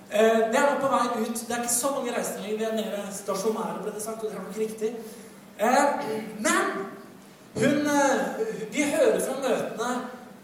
Eh, 0.06 0.44
det 0.52 0.60
er 0.60 0.68
nok 0.70 0.84
på 0.84 0.92
vei 0.92 1.06
ut. 1.24 1.40
Det 1.40 1.56
er 1.56 1.64
ikke 1.64 1.74
så 1.74 1.90
mange 1.96 2.14
reisende 2.14 2.54
Vi 2.54 2.68
er 2.68 2.76
mer 2.78 3.08
stasjonære, 3.12 3.80
ble 3.82 3.96
det 3.96 4.04
sagt, 4.04 4.22
og 4.22 4.30
det 4.30 4.38
er 4.38 4.44
nok 4.46 4.60
riktig. 4.62 4.92
Men 6.46 6.86
hun, 7.56 7.86
eh, 7.86 8.20
vi 8.72 8.82
hører 8.82 9.20
fra 9.20 9.36
møtene, 9.40 9.90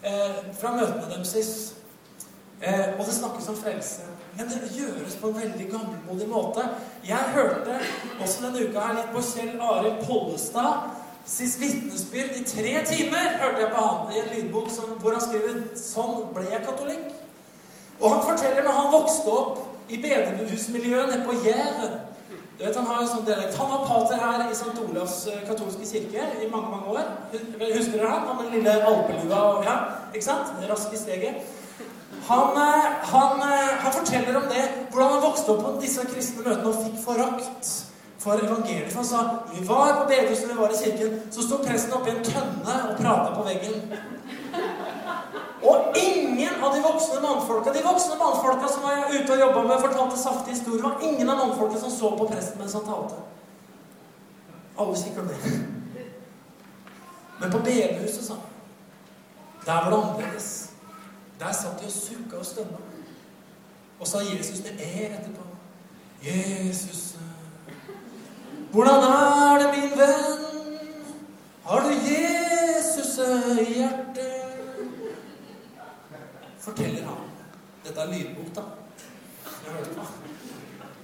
eh, 0.04 0.40
fra 0.60 0.72
møtene 0.76 1.10
deres 1.10 1.74
eh, 2.62 2.98
Og 2.98 3.06
det 3.06 3.14
snakkes 3.14 3.48
om 3.48 3.56
frelse. 3.56 4.02
Men 4.36 4.48
det 4.48 4.70
gjøres 4.76 5.16
på 5.20 5.28
en 5.28 5.40
veldig 5.40 5.70
gammelmodig 5.70 6.28
måte. 6.28 6.64
Jeg 7.08 7.32
hørte 7.34 7.78
også 8.20 8.44
denne 8.44 8.68
uka 8.68 8.80
her 8.80 8.94
litt 8.94 9.10
på 9.12 9.22
Kjell 9.28 9.60
Arild 9.60 10.04
Pollestad 10.06 10.92
sist 11.26 11.60
vitnesbyrd 11.60 12.38
i 12.40 12.44
tre 12.44 12.72
timer. 12.86 13.36
hørte 13.42 13.60
jeg 13.60 13.70
på 13.74 13.82
han 13.82 14.12
i 14.12 14.20
en 14.20 14.30
lydbok 14.36 14.70
som, 14.70 14.84
hvor 14.84 15.12
han 15.12 15.20
skriver 15.20 15.60
'Sånn 15.74 16.32
ble 16.34 16.46
jeg 16.50 16.64
katolikk'. 16.66 17.12
Og 18.00 18.10
han 18.10 18.22
forteller 18.30 18.62
når 18.62 18.72
han 18.72 18.92
vokste 18.92 19.28
opp 19.28 19.58
i 19.88 19.96
bedehusmiljøet 20.02 21.08
nede 21.08 21.24
på 21.26 21.32
Jæren 21.44 22.00
du 22.58 22.64
vet, 22.64 22.76
Han 22.76 22.86
har 22.86 23.02
jo 23.02 23.08
sånn 23.08 23.24
dialekt. 23.26 23.56
Han 23.58 23.70
var 23.70 23.86
pater 23.86 24.21
her 24.32 24.50
i 24.50 24.54
St. 24.56 24.74
Olavs 24.84 25.26
eh, 25.26 25.42
katolske 25.48 25.86
kirke 25.86 26.26
i 26.44 26.50
mange 26.50 26.70
mange 26.70 26.86
år. 26.96 27.10
Husker 27.76 27.98
dere 27.98 28.10
han? 28.10 28.26
Han 28.28 28.36
med 28.36 28.44
den 28.44 28.54
lille 28.58 28.76
alpelua 28.90 29.40
og 29.52 29.64
ja, 29.68 29.76
ikke 30.14 30.24
sant? 30.24 30.54
Rask 30.70 30.92
i 30.92 31.00
steget. 31.00 31.34
Han, 32.28 32.58
eh, 32.64 32.90
han, 33.12 33.40
eh, 33.48 33.72
han, 33.84 33.92
forteller 33.92 34.36
om 34.36 34.50
det, 34.52 34.64
hvordan 34.90 35.16
han 35.16 35.24
vokste 35.28 35.52
opp 35.54 35.64
på 35.64 35.78
disse 35.82 36.06
kristne 36.12 36.44
møtene 36.46 36.70
og 36.70 36.84
fikk 36.84 37.00
forakt 37.04 37.72
for 38.22 38.38
evangeliet. 38.38 38.94
Han 38.94 39.04
sa 39.04 39.22
vi 39.52 39.66
var 39.68 39.96
på 40.00 40.08
bedehuset, 40.10 40.50
vi 40.50 40.58
var 40.60 40.70
i 40.70 40.78
kirken, 40.84 41.20
så 41.34 41.42
sto 41.42 41.58
presten 41.64 41.96
oppi 41.98 42.14
en 42.14 42.24
tønne 42.26 42.78
og 42.90 42.96
prata 43.00 43.34
på 43.34 43.46
veggen. 43.48 43.82
Og 45.62 45.98
ingen 45.98 46.62
av 46.62 46.74
de 46.74 46.80
voksne 46.82 47.20
mannfolka 47.22 47.74
de 47.74 47.82
voksne 47.84 48.16
mannfolka 48.18 48.70
som 48.70 48.86
var 48.86 49.10
ute 49.10 49.34
og 49.34 49.44
jobba 49.44 49.62
med 49.66 49.84
fortalte 49.84 50.18
saftige 50.18 50.56
historier, 50.56 50.82
var 50.82 51.02
ingen 51.02 51.30
av 51.30 51.38
mannfolka 51.38 51.78
som 51.78 51.90
så 51.90 52.10
på 52.18 52.26
presten 52.30 52.62
mens 52.62 52.74
han 52.78 52.86
talte. 52.86 53.20
Alle 54.78 54.96
kikker 54.96 55.22
ned. 55.22 55.68
Men 57.40 57.50
på 57.50 57.58
bedehuset, 57.58 58.24
sa 58.24 58.34
han, 58.34 58.42
der 59.66 59.72
var 59.72 59.90
det 59.90 59.96
annerledes. 59.96 60.70
Der 61.38 61.52
satt 61.52 61.80
de 61.80 61.86
og 61.86 61.92
sukka 61.92 62.36
og 62.36 62.46
stønna. 62.46 62.78
Og 64.00 64.06
sa 64.06 64.18
Jesus 64.18 64.62
med 64.64 64.80
E 64.80 65.06
etterpå. 65.06 65.46
Jesus, 66.22 67.16
hvordan 68.70 69.02
er 69.02 69.58
det, 69.58 69.80
min 69.80 69.98
venn? 69.98 70.44
Har 71.64 71.80
du 71.80 71.88
Jesus 71.88 73.18
i 73.58 73.74
hjertet? 73.74 74.42
forteller 76.62 77.04
han 77.04 77.30
Dette 77.84 78.00
er 78.00 78.12
lydbok, 78.12 78.54
da. 78.54 78.62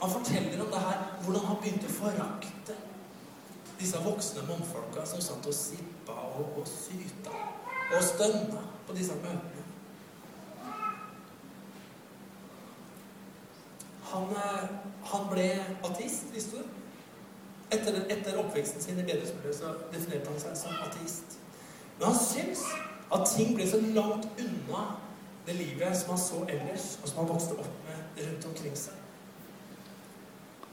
Han 0.02 0.10
forteller 0.10 0.60
om 0.62 0.70
det 0.70 0.80
her, 0.80 1.00
hvordan 1.24 1.46
han 1.46 1.56
begynte 1.62 1.90
å 1.90 1.96
forakte 1.96 2.57
disse 3.78 4.00
voksne 4.04 4.42
mannfolka 4.48 5.06
som 5.06 5.22
satt 5.22 5.46
og 5.46 5.54
sippa 5.54 6.16
og, 6.38 6.58
og 6.58 6.66
syta 6.68 7.34
og 7.88 8.04
stønna 8.04 8.64
på 8.86 8.96
disse 8.96 9.14
møtene. 9.22 9.64
Han, 14.08 14.30
eh, 14.32 14.68
han 15.04 15.26
ble 15.30 15.48
ateist, 15.84 16.30
visste 16.34 16.62
du? 16.62 16.76
Etter, 17.70 17.98
etter 18.08 18.38
oppveksten 18.40 18.80
sin 18.80 19.00
i 19.00 19.04
bedrehusmiljøet 19.04 19.58
så 19.58 19.74
definerte 19.92 20.30
han 20.30 20.40
seg 20.40 20.56
som 20.56 20.78
ateist. 20.86 21.36
Men 21.98 22.08
han 22.08 22.16
syns 22.16 22.64
at 23.12 23.28
ting 23.34 23.52
ble 23.56 23.66
så 23.68 23.80
langt 23.96 24.28
unna 24.40 24.84
det 25.46 25.56
livet 25.56 25.96
som 25.96 26.14
han 26.14 26.22
så 26.22 26.40
ellers, 26.48 26.94
og 27.02 27.08
som 27.10 27.22
han 27.22 27.30
vokste 27.34 27.58
opp 27.60 27.84
med 27.88 28.24
rundt 28.24 28.48
omkring 28.50 28.76
seg. 28.76 28.96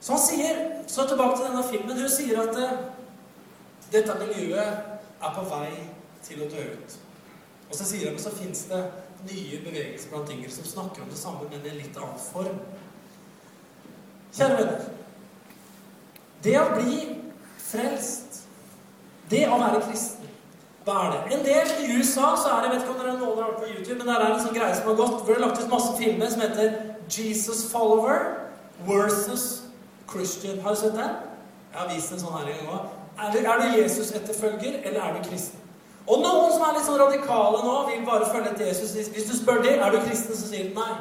Så 0.05 0.13
han 0.13 0.21
sier, 0.21 0.59
så 0.87 1.07
tilbake 1.09 1.39
til 1.39 1.47
denne 1.47 1.63
filmen, 1.65 1.97
hun 1.97 2.11
sier 2.13 2.37
at 2.43 2.59
uh, 2.61 2.75
dette 3.89 4.17
miljøet 4.19 4.59
er 5.25 5.31
på 5.33 5.45
vei 5.49 5.71
til 6.27 6.43
å 6.45 6.49
dø 6.51 6.65
ut. 6.75 6.97
Og 7.71 7.73
så 7.73 7.87
sier 7.89 8.11
han 8.11 8.21
så 8.21 8.33
fins 8.35 8.67
det 8.69 8.83
nye 9.25 9.63
bevegelser 9.65 10.11
blant 10.11 10.29
yngre 10.29 10.51
som 10.53 10.67
snakker 10.69 11.01
om 11.01 11.09
det 11.09 11.17
samme, 11.17 11.49
men 11.49 11.65
i 11.65 11.71
en 11.71 11.81
litt 11.81 11.97
annen 11.97 12.21
form. 12.21 12.61
Kjære 14.35 14.59
venner. 14.61 14.85
Det 16.45 16.55
å 16.61 16.69
bli 16.75 17.01
frelst, 17.65 18.43
det 19.33 19.47
å 19.49 19.57
være 19.57 19.81
kristen 19.87 20.25
hva 20.85 20.99
er 21.01 21.13
det? 21.15 21.33
En 21.33 21.45
del 21.45 21.69
i 21.81 21.95
USA 21.97 22.35
så 22.37 22.49
er 22.51 22.59
det 22.61 22.67
jeg 22.67 22.73
vet 22.75 22.83
ikke 22.83 22.91
om 22.93 22.99
dere 22.99 23.13
noen 23.17 23.39
har 23.39 23.47
vært 23.47 23.61
på 23.63 23.69
YouTube, 23.71 23.95
men 24.03 24.09
der 24.11 24.21
er 24.21 24.33
en 24.35 24.43
sånn 24.43 24.53
greie 24.53 24.75
som 24.77 24.91
har 24.91 24.97
gått, 24.99 25.15
hvor 25.17 25.31
det 25.31 25.39
er 25.39 25.41
lagt 25.47 25.61
ut 25.63 25.71
masse 25.71 25.93
filmer 25.97 26.29
som 26.29 26.43
heter 26.45 26.75
Jesus 27.09 27.63
Follower 27.71 28.27
versus 28.85 29.64
Christian. 30.11 30.61
Har 30.63 30.75
du 30.75 30.79
sett 30.79 30.95
den? 30.97 31.15
Jeg 31.71 31.81
har 31.81 31.91
vist 31.91 32.13
en 32.15 32.21
sånn 32.21 32.37
her 32.37 32.51
en 32.51 32.61
gang 32.61 32.71
òg. 32.77 32.93
Er, 33.15 33.37
er, 33.41 33.61
du 33.61 33.77
Jesus-etterfølger, 33.79 34.79
eller 34.83 35.01
er 35.01 35.17
du 35.17 35.29
kristen? 35.29 35.61
Og 36.05 36.21
noen 36.21 36.51
som 36.53 36.63
er 36.67 36.75
litt 36.77 36.85
sånn 36.85 36.99
radikale 37.01 37.61
nå, 37.65 37.75
vil 37.89 38.03
bare 38.07 38.29
følge 38.29 38.51
etter 38.51 38.69
Jesus. 38.69 38.93
Hvis 39.11 39.29
du 39.29 39.35
spør 39.37 39.63
dem 39.65 39.81
er 39.81 39.93
du 39.95 40.01
kristen, 40.03 40.37
så 40.37 40.49
sier 40.49 40.69
de 40.69 40.75
nei. 40.77 40.91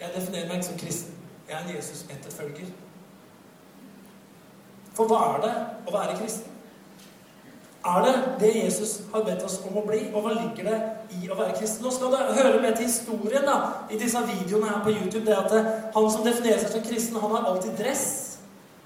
Jeg 0.00 0.14
definerer 0.14 0.46
meg 0.48 0.60
ikke 0.60 0.68
som 0.70 0.78
kristen. 0.80 1.16
Jeg 1.48 1.56
er 1.56 1.64
en 1.64 1.74
Jesus-etterfølger. 1.74 2.70
For 4.96 5.10
hva 5.10 5.18
er 5.34 5.42
det 5.44 5.56
å 5.86 5.94
være 5.94 6.16
kristen? 6.20 6.54
Er 7.88 8.02
det 8.04 8.14
det 8.40 8.64
Jesus 8.64 9.00
har 9.12 9.22
bedt 9.24 9.44
oss 9.46 9.60
om 9.68 9.76
å 9.78 9.84
bli? 9.86 10.00
Og 10.12 10.24
hva 10.24 10.34
ligger 10.34 10.66
det 10.66 10.78
i 11.20 11.28
å 11.30 11.36
være 11.38 11.54
kristen? 11.56 11.84
Nå 11.84 11.92
skal 11.94 12.10
du 12.12 12.32
høre 12.40 12.58
med 12.62 12.74
til 12.76 12.88
historien 12.88 13.46
da, 13.46 13.58
i 13.90 14.00
disse 14.00 14.22
videoene 14.26 14.72
her 14.72 14.82
på 14.84 14.96
YouTube. 14.96 15.24
det 15.26 15.36
at 15.36 15.54
Han 15.94 16.10
som 16.10 16.26
definerer 16.26 16.58
seg 16.58 16.74
som 16.74 16.82
kristen, 16.84 17.20
han 17.20 17.36
har 17.36 17.46
alltid 17.52 17.78
dress. 17.78 18.27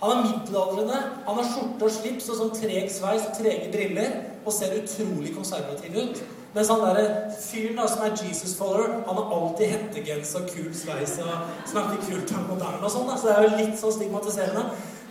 Han 0.02 0.10
er 0.10 0.22
middelaldrende. 0.26 1.00
Han 1.26 1.36
har 1.38 1.46
skjorte 1.46 1.86
og 1.86 1.94
slips 1.94 2.28
og 2.32 2.38
sånn 2.40 2.54
treg 2.56 2.88
sveis 2.90 3.26
og 3.28 3.36
trege 3.38 3.68
briller 3.70 4.16
og 4.42 4.54
ser 4.54 4.74
utrolig 4.80 5.34
konservativ 5.36 5.94
ut. 5.94 6.22
Mens 6.52 6.68
han 6.68 6.82
der 6.84 7.30
fyren 7.40 7.78
da, 7.78 7.86
som 7.88 8.02
er 8.04 8.16
Jesus-follower, 8.18 8.98
han 9.06 9.20
har 9.20 9.30
alltid 9.36 9.70
hettegenser 9.72 10.48
kul 10.50 10.72
sveis 10.76 11.14
og 11.22 11.46
snakker 11.70 12.02
kult 12.08 12.34
om 12.36 12.50
moderne 12.50 12.82
og 12.82 12.92
sånn. 12.92 13.14
Så 13.14 13.30
det 13.30 13.36
er 13.36 13.46
jo 13.46 13.60
litt 13.62 13.78
sånn 13.80 13.94
stigmatiserende. 13.96 14.66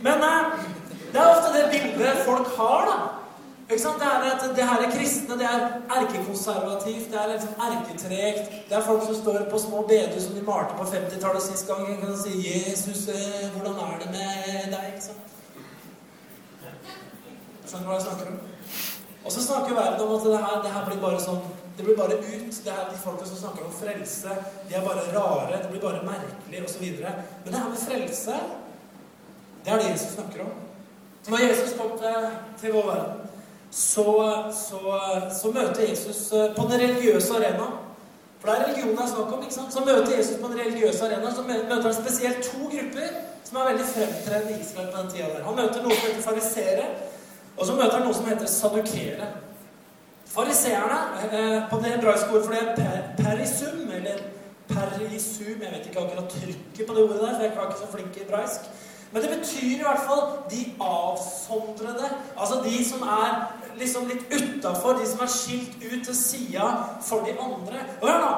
Men 0.05 0.27
eh, 0.27 0.67
det 1.13 1.23
er 1.23 1.31
ofte 1.31 1.55
det 1.55 1.63
bildet 1.71 2.21
folk 2.27 2.51
har, 2.59 2.91
da. 2.91 2.99
Ikke 3.71 3.83
sant? 3.83 3.99
Det 3.99 4.07
er 4.07 4.25
at 4.35 4.43
det 4.55 4.65
her 4.67 4.81
er 4.85 4.91
kristne, 4.91 5.37
det 5.39 5.47
er 5.47 5.61
erkekonservativt, 5.97 7.07
det 7.11 7.19
er 7.21 7.29
liksom 7.33 7.53
erketregt. 7.67 8.51
Det 8.69 8.77
er 8.77 8.87
folk 8.89 9.05
som 9.05 9.15
står 9.15 9.45
på 9.51 9.59
små 9.65 9.81
bedehus 9.87 10.23
som 10.27 10.35
de 10.35 10.43
malte 10.51 10.75
på 10.79 10.87
50-tallet 10.93 11.43
sist 11.45 11.67
gang 11.67 11.87
og 12.09 12.17
si 12.23 12.33
'Jesus, 12.47 13.07
eh, 13.07 13.49
hvordan 13.53 13.75
er 13.85 13.97
det 14.01 14.09
med 14.17 14.73
deg?' 14.73 14.87
Ikke 14.91 15.05
sant? 15.07 15.27
Skjønner 17.65 17.85
du 17.85 17.91
hva 17.91 17.99
jeg 17.99 18.07
snakker 18.07 18.27
om? 18.31 18.39
Og 19.25 19.31
så 19.31 19.43
snakker 19.43 19.75
verden 19.75 20.01
om 20.07 20.15
at 20.15 20.23
det 20.25 20.37
her, 20.45 20.61
det 20.63 20.71
her 20.75 20.85
blir 20.85 21.01
bare 21.07 21.19
sånn 21.19 21.41
Det 21.77 21.85
blir 21.85 21.95
bare 21.97 22.17
ut. 22.17 22.55
Det 22.65 22.71
her, 22.71 22.89
De 22.91 22.97
folka 22.97 23.25
som 23.25 23.37
snakker 23.37 23.65
om 23.65 23.71
frelse, 23.73 24.29
de 24.69 24.75
er 24.75 24.83
bare 24.85 25.05
rare. 25.15 25.61
Det 25.63 25.69
blir 25.71 25.81
bare 25.81 26.03
merkelig, 26.03 26.65
osv. 26.65 26.83
Men 27.43 27.53
det 27.53 27.61
her 27.61 27.69
med 27.69 27.77
frelse, 27.77 28.35
det 29.63 29.71
er 29.71 29.77
det 29.77 29.91
Jesus 29.91 30.13
snakker 30.13 30.41
om. 30.41 30.51
Når 31.29 31.37
Jesus 31.37 31.73
kom 31.79 31.97
til, 31.99 32.27
til 32.61 32.73
vår 32.73 32.85
verden, 32.91 33.20
så, 33.71 34.43
så, 34.51 34.79
så, 35.41 35.51
møter 35.51 35.89
Jesus 35.89 36.31
eh, 36.31 36.55
på 36.55 36.67
den 36.67 36.81
religiøse 36.81 37.33
arena. 37.33 37.67
For 38.39 38.49
det 38.49 38.55
er 38.55 38.65
religion 38.65 38.95
det 38.97 39.03
er 39.03 39.11
snakk 39.13 39.33
om. 39.33 39.43
ikke 39.43 39.53
sant? 39.53 39.73
Så 39.73 39.83
møter 39.85 40.17
Jesus 40.17 40.41
på 40.41 40.47
den 40.47 40.59
religiøse 40.59 41.05
arena, 41.05 41.35
så 41.35 41.45
møter 41.47 41.81
han 41.81 41.93
spesielt 41.93 42.43
to 42.43 42.67
grupper 42.73 43.13
som 43.43 43.57
er 43.57 43.69
veldig 43.69 43.85
fremtredende 43.93 44.57
i 44.57 44.61
Israel 44.65 44.91
på 44.91 44.97
den 45.01 45.11
tida 45.13 45.29
der. 45.29 45.47
Han 45.47 45.55
møter 45.55 45.85
noe 45.85 45.95
som 45.95 46.09
heter 46.09 46.25
farisere, 46.25 46.89
og 47.57 47.65
så 47.65 47.77
møter 47.77 47.97
han 47.97 48.05
noe 48.07 48.17
som 48.17 48.27
heter 48.31 48.51
sadukere. 48.51 49.31
Fariseerne, 50.31 50.99
eh, 51.31 51.57
på 51.69 51.79
det 51.79 51.95
hebraiske 51.95 52.29
ordet 52.31 52.45
for 52.45 52.53
det 52.53 52.61
er 52.61 52.75
per, 52.75 53.01
perisum, 53.23 53.81
eller 53.95 54.21
perisum 54.67 55.63
Jeg 55.63 55.71
vet 55.73 55.87
ikke 55.87 55.99
akkurat 55.99 56.29
trykket 56.29 56.85
på 56.87 56.93
det 56.95 57.03
ordet 57.03 57.21
der, 57.21 57.33
for 57.35 57.43
jeg 57.43 57.51
er 57.55 57.67
ikke 57.69 57.83
så 57.83 57.91
flink 57.95 58.17
i 58.17 58.23
hebraisk. 58.23 58.71
Men 59.11 59.21
det 59.21 59.31
betyr 59.37 59.79
i 59.79 59.83
hvert 59.83 60.05
fall 60.07 60.23
de 60.51 60.61
avsondrede. 60.79 62.09
Altså 62.37 62.61
de 62.65 62.77
som 62.89 63.01
er 63.01 63.41
liksom 63.79 64.07
litt 64.07 64.23
utafor, 64.31 64.99
de 64.99 65.07
som 65.09 65.25
er 65.25 65.31
skilt 65.31 65.77
ut 65.83 66.01
til 66.05 66.15
sida 66.17 66.71
for 67.03 67.27
de 67.27 67.35
andre. 67.35 67.85
Hør 68.01 68.19
nå! 68.23 68.33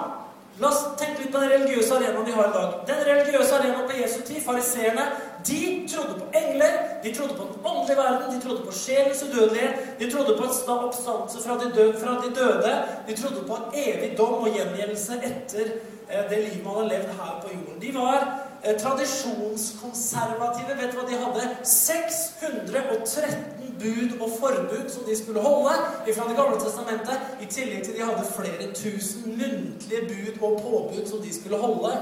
La 0.62 0.70
oss 0.70 0.84
tenke 1.02 1.24
litt 1.24 1.32
på 1.34 1.40
den 1.42 1.50
religiøse 1.50 1.96
arenaen 1.96 2.28
vi 2.28 2.34
har 2.36 2.52
i 2.52 2.54
dag. 2.54 2.74
Den 2.86 3.00
religiøse 3.08 3.56
arenaen 3.58 3.88
på 3.90 3.96
Jesu 3.98 4.20
tid, 4.22 4.42
fariseerne, 4.46 5.06
de 5.48 5.62
trodde 5.90 6.20
på 6.20 6.28
engler, 6.38 6.76
de 7.04 7.14
trodde 7.16 7.38
på 7.40 7.48
den 7.48 7.66
åndelige 7.72 7.98
verden, 7.98 8.36
de 8.36 8.42
trodde 8.44 8.66
på 8.68 8.76
sjelens 8.78 9.24
udødelighet, 9.26 9.98
de 10.00 10.12
trodde 10.12 10.38
på 10.38 10.46
en 10.46 10.78
oppstandelse 10.78 11.42
fra 11.48 11.58
de, 11.64 11.88
fra 12.04 12.14
de 12.22 12.30
døde, 12.38 12.76
de 13.08 13.18
trodde 13.18 13.42
på 13.48 13.58
evig 13.74 14.14
dom 14.18 14.46
og 14.46 14.54
gjengjeldelse 14.54 15.18
etter 15.32 15.74
eh, 16.10 16.24
det 16.30 16.44
livet 16.46 16.66
man 16.66 16.80
har 16.84 16.90
levd 16.92 17.18
her 17.18 17.34
på 17.42 17.54
jorden. 17.56 17.82
De 17.82 17.94
var 17.98 18.28
tradisjonskonservative. 18.64 20.72
Vet 20.80 20.92
du 20.92 20.96
hva 21.00 21.06
de 21.10 21.16
hadde? 21.20 21.44
613 21.68 23.64
bud 23.84 24.12
og 24.22 24.30
forbud 24.40 24.90
som 24.90 25.04
de 25.08 25.18
skulle 25.18 25.42
holde 25.44 25.74
fra 26.16 26.28
Det 26.30 26.38
gamle 26.38 26.60
testamentet. 26.62 27.18
I 27.42 27.46
tillegg 27.46 27.86
til 27.86 27.96
de 27.98 28.08
hadde 28.08 28.34
flere 28.36 28.74
tusen 28.74 29.40
muntlige 29.40 30.02
bud 30.10 30.34
og 30.42 30.62
påbud 30.62 31.08
som 31.10 31.22
de 31.22 31.34
skulle 31.34 31.58
holde. 31.58 31.94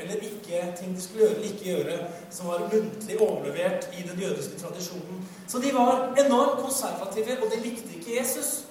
Eller 0.00 0.14
ikke, 0.24 0.74
ting 0.78 0.96
de 0.96 1.02
skulle 1.02 1.24
gjøre 1.24 1.34
eller 1.34 1.48
ikke 1.48 1.64
gjøre, 1.64 1.96
som 2.30 2.48
var 2.48 2.58
muntlig 2.72 3.20
overlevert 3.20 3.88
i 3.98 4.02
den 4.08 4.22
jødiske 4.22 4.60
tradisjonen. 4.60 5.28
Så 5.48 5.58
de 5.58 5.74
var 5.74 6.14
enormt 6.24 6.62
konservative, 6.64 7.36
og 7.42 7.46
de 7.52 7.68
likte 7.68 7.88
ikke 7.98 8.20
Jesus. 8.20 8.64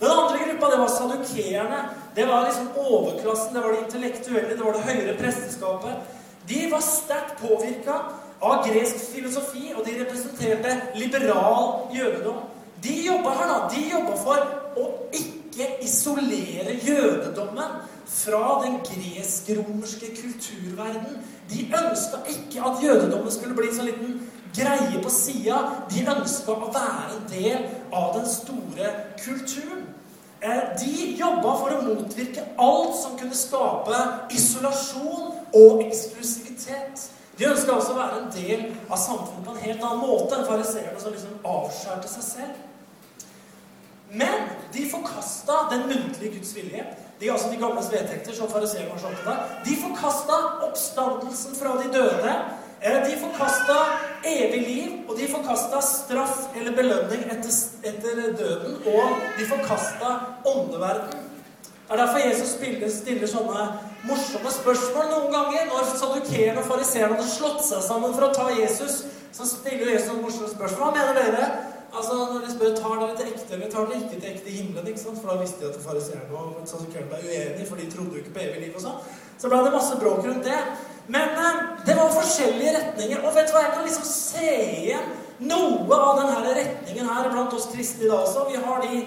Den 0.00 0.10
andre 0.10 0.38
gruppa 0.44 0.66
det 0.72 0.80
var 0.80 0.88
sadukeerne. 0.88 1.80
Det 2.16 2.28
var 2.28 2.46
liksom 2.46 2.68
overklassen, 2.76 3.54
det 3.54 3.64
var 3.64 3.70
det 3.70 3.84
intellektuelle, 3.84 4.56
det 4.56 4.64
var 4.64 4.72
det 4.72 4.82
høyere 4.82 5.18
presteskapet. 5.18 5.92
De 6.48 6.70
var 6.70 6.80
sterkt 6.80 7.40
påvirka 7.40 7.98
av 8.42 8.66
gresk 8.66 8.98
filosofi, 9.12 9.70
og 9.76 9.84
de 9.86 10.00
representerte 10.00 10.98
liberal 10.98 11.86
jødedom. 11.94 12.42
De 12.82 12.96
jobba 13.06 13.36
her, 13.38 13.52
da. 13.52 13.58
De 13.70 13.82
jobba 13.92 14.16
for 14.18 14.80
å 14.82 14.88
ikke 15.14 15.68
isolere 15.84 16.74
jødedommen 16.82 17.76
fra 18.08 18.42
den 18.64 18.80
gresk-romerske 18.88 20.10
kulturverden. 20.16 21.20
De 21.52 21.66
ønska 21.78 22.22
ikke 22.32 22.64
at 22.66 22.82
jødedommen 22.82 23.32
skulle 23.32 23.54
bli 23.54 23.70
en 23.70 23.76
sånn 23.76 23.90
liten 23.92 24.16
greie 24.56 25.02
på 25.04 25.12
sida. 25.12 25.60
De 25.92 26.02
ønska 26.16 26.56
å 26.56 26.72
være 26.74 27.18
en 27.20 27.28
del 27.30 27.68
av 27.94 28.16
den 28.18 28.26
store 28.28 28.90
kulturen. 29.22 29.86
Eh, 30.42 30.62
de 30.80 31.12
jobba 31.20 31.54
for 31.60 31.70
å 31.70 31.84
motvirke 31.86 32.42
alt 32.58 32.96
som 32.98 33.14
kunne 33.18 33.36
skape 33.38 34.00
isolasjon 34.34 35.41
og 35.54 35.82
eksklusivitet. 35.86 37.08
De 37.38 37.48
ønska 37.48 37.74
også 37.74 37.94
å 37.94 37.98
være 37.98 38.18
en 38.20 38.32
del 38.34 38.66
av 38.88 38.98
samfunnet 39.00 39.46
på 39.46 39.54
en 39.54 39.64
helt 39.64 39.86
annen 39.86 40.04
måte 40.04 40.36
enn 40.36 40.48
fariseerne 40.48 41.00
som 41.00 41.14
liksom 41.14 41.48
avskjærte 41.48 42.10
seg 42.12 42.26
selv. 42.26 42.60
Men 44.12 44.50
de 44.74 44.84
forkasta 44.90 45.62
den 45.70 45.86
muntlige 45.88 46.36
Guds 46.36 46.52
vilje. 46.56 46.84
De, 47.20 47.30
altså 47.30 47.48
de 47.52 47.60
gamle 47.60 47.84
vedtekter 47.86 48.34
som 48.36 48.50
fariseerne 48.50 48.90
var 48.90 48.98
så 48.98 49.12
opptatt 49.12 49.64
De 49.64 49.76
forkasta 49.78 50.38
oppstandelsen 50.66 51.56
fra 51.56 51.76
de 51.80 51.88
døde. 51.94 52.34
Eh, 52.82 52.98
de 53.06 53.16
forkasta 53.16 53.76
evig 54.26 54.62
liv, 54.66 54.94
og 55.08 55.16
de 55.16 55.28
forkasta 55.30 55.80
straff 55.86 56.48
eller 56.58 56.74
belønning 56.76 57.28
etter, 57.30 57.54
etter 57.86 58.22
døden. 58.38 58.80
Og 58.90 59.20
de 59.38 59.46
forkasta 59.46 60.16
åndeverden. 60.50 61.31
Det 61.92 62.00
er 62.00 62.06
derfor 62.06 62.22
Jesus 62.24 62.52
stiller 62.96 63.28
sånne 63.28 63.64
morsomme 64.08 64.50
spørsmål 64.54 65.10
noen 65.10 65.34
ganger. 65.34 65.66
Når 65.68 65.90
sadukeerne 65.90 66.62
og 66.62 66.70
fariseerne 66.70 67.18
hadde 67.18 67.26
slått 67.28 67.66
seg 67.66 67.82
sammen 67.84 68.14
for 68.16 68.30
å 68.30 68.32
ta 68.32 68.46
Jesus, 68.56 69.02
så 69.36 69.44
stiller 69.44 69.90
Jesus 69.90 70.08
noen 70.08 70.22
morsomme 70.24 70.48
spørsmål. 70.54 70.86
Hva 70.86 70.94
mener 70.96 71.18
dere? 71.20 71.50
Altså, 71.92 72.16
Når 72.30 72.46
de 72.46 72.54
spør 72.54 72.72
tar 72.78 72.96
dere 73.02 73.18
til 73.18 73.28
ekte 73.34 73.54
eller 73.58 73.68
tar 73.74 73.90
dere 73.90 74.00
ikke 74.00 74.22
til 74.22 74.30
ekte 74.30 74.54
himmelen, 74.56 74.88
ikke 74.88 75.02
sant? 75.02 75.20
for 75.20 75.34
da 75.34 75.36
visste 75.42 75.60
de 75.60 75.68
at 75.68 75.84
fariseerne 75.84 76.40
og 76.40 76.64
sadukeerne 76.70 77.10
ble 77.10 77.20
uenige, 77.28 77.68
for 77.68 77.82
de 77.82 77.90
trodde 77.92 78.16
jo 78.16 78.22
ikke 78.22 78.34
på 78.38 78.44
evig 78.46 78.62
liv 78.62 78.78
og 78.80 78.84
sånn. 78.86 78.98
Så 79.42 79.52
ble 79.52 79.60
det 79.66 79.76
masse 79.76 79.98
bråk 80.00 80.24
rundt 80.24 80.48
det. 80.48 80.60
Men 81.12 81.36
eh, 81.44 81.62
det 81.84 81.98
var 81.98 82.14
forskjellige 82.16 82.76
retninger. 82.78 83.20
Og 83.20 83.36
vet 83.36 83.52
du 83.52 83.58
hva, 83.58 83.66
jeg 83.66 83.76
kan 83.76 83.84
liksom 83.90 84.08
se 84.08 84.54
igjen 84.80 85.12
noe 85.44 85.98
av 85.98 86.22
denne 86.22 86.56
retningen 86.56 87.12
her 87.12 87.28
blant 87.34 87.52
oss 87.52 87.68
kristne 87.74 88.06
i 88.06 88.08
dag 88.08 88.24
også. 88.24 88.48
Vi 88.48 88.64
har 88.64 88.80
de 88.88 89.04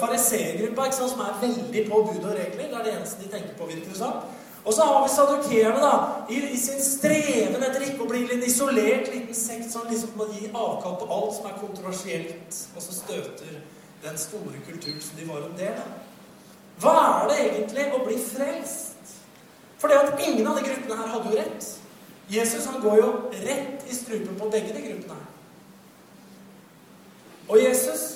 fariseergruppa 0.00 0.88
som 0.92 1.20
er 1.20 1.36
veldig 1.42 1.84
på 1.90 2.00
bud 2.08 2.24
og 2.24 2.32
regler. 2.32 2.70
Det 2.70 2.78
er 2.78 2.86
det 2.86 2.96
eneste 2.96 3.22
de 3.22 3.30
tenker 3.32 3.54
på, 3.58 3.68
det 3.70 3.98
som. 3.98 4.24
Og 4.64 4.72
så 4.72 4.84
har 4.88 5.02
vi 5.02 5.12
sadukerene, 5.12 5.80
da, 5.80 5.96
i, 6.32 6.38
i, 6.54 6.58
sin 6.60 6.80
streven 6.80 7.60
etter 7.60 7.84
ikke 7.84 8.06
å 8.06 8.08
bli 8.08 8.22
en 8.32 8.46
isolert 8.46 9.10
liten 9.12 9.36
sekt 9.36 9.68
som 9.72 9.84
liksom 9.90 10.14
må 10.16 10.30
gi 10.32 10.48
avkall 10.48 10.96
på 11.02 11.08
alt 11.12 11.36
som 11.36 11.50
er 11.50 11.58
kontroversielt, 11.60 12.60
og 12.72 12.80
så 12.80 12.96
støter 12.96 13.58
den 14.04 14.16
store 14.20 14.62
kulturen 14.64 15.04
som 15.04 15.20
de 15.20 15.28
var 15.28 15.44
en 15.44 15.58
del 15.58 15.76
av. 15.82 15.92
Hva 16.80 16.96
er 17.02 17.28
det 17.28 17.38
egentlig 17.42 17.86
å 17.92 18.00
bli 18.06 18.16
frelst? 18.18 19.12
For 19.78 19.92
det 19.92 20.00
at 20.00 20.24
ingen 20.24 20.48
av 20.48 20.56
de 20.56 20.64
gruppene 20.64 20.96
her 20.96 21.12
hadde 21.12 21.30
jo 21.30 21.42
rett. 21.42 21.70
Jesus 22.32 22.64
han 22.66 22.80
går 22.80 22.96
jo 23.02 23.08
rett 23.44 23.84
i 23.84 23.94
strupen 23.94 24.38
på 24.40 24.48
begge 24.48 24.72
de 24.72 24.86
gruppene. 24.88 25.20
Og 27.52 27.60
Jesus 27.60 28.13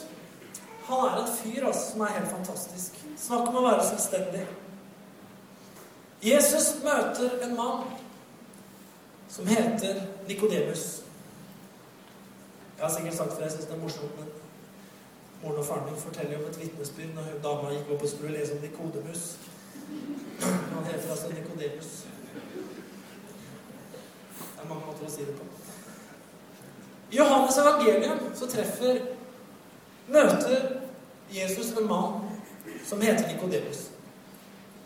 han 0.88 1.04
er 1.08 1.20
en 1.20 1.32
fyr 1.36 1.66
altså, 1.66 1.90
som 1.92 2.00
er 2.00 2.16
helt 2.16 2.30
fantastisk. 2.30 2.98
Snakk 3.16 3.48
om 3.48 3.60
å 3.60 3.66
være 3.66 3.84
selvstendig. 3.90 4.46
Jesus 6.24 6.70
møter 6.82 7.36
en 7.44 7.56
mann 7.56 7.84
som 9.28 9.46
heter 9.46 10.00
Nikodemus. 10.28 11.02
Jeg 12.78 12.86
har 12.86 12.94
sikkert 12.94 13.14
sagt 13.14 13.36
det, 13.36 13.42
jeg 13.44 13.52
syns 13.52 13.68
det 13.68 13.74
er 13.76 13.82
morsomt, 13.82 14.18
men 14.18 14.28
moren 15.42 15.58
og 15.60 15.66
faren 15.66 15.84
min 15.90 16.00
forteller 16.00 16.38
om 16.38 16.48
et 16.48 16.60
vitnesbyrd 16.60 17.14
når 17.14 17.38
dama 17.42 17.72
gikk 17.74 17.92
opp 17.94 18.02
og 18.02 18.12
skulle 18.14 18.34
lese 18.38 18.56
om 18.56 18.62
Nikodemus. 18.64 19.28
Han 20.40 20.88
heter 20.88 21.10
altså 21.10 21.28
Nikodemus. 21.28 21.92
Det 24.38 24.64
er 24.64 24.68
mange 24.68 24.86
måter 24.86 25.06
å 25.06 25.12
si 25.12 25.26
det 25.28 25.36
på. 25.36 25.44
I 27.10 27.16
Johannes 27.16 27.58
evangelium 27.58 28.26
så 28.36 28.46
treffer 28.50 29.00
møter 30.08 30.77
Jesus 31.30 31.76
en 31.78 31.86
mann 31.86 32.30
som 32.86 33.00
heter 33.00 33.28
Nikodemus. 33.28 33.90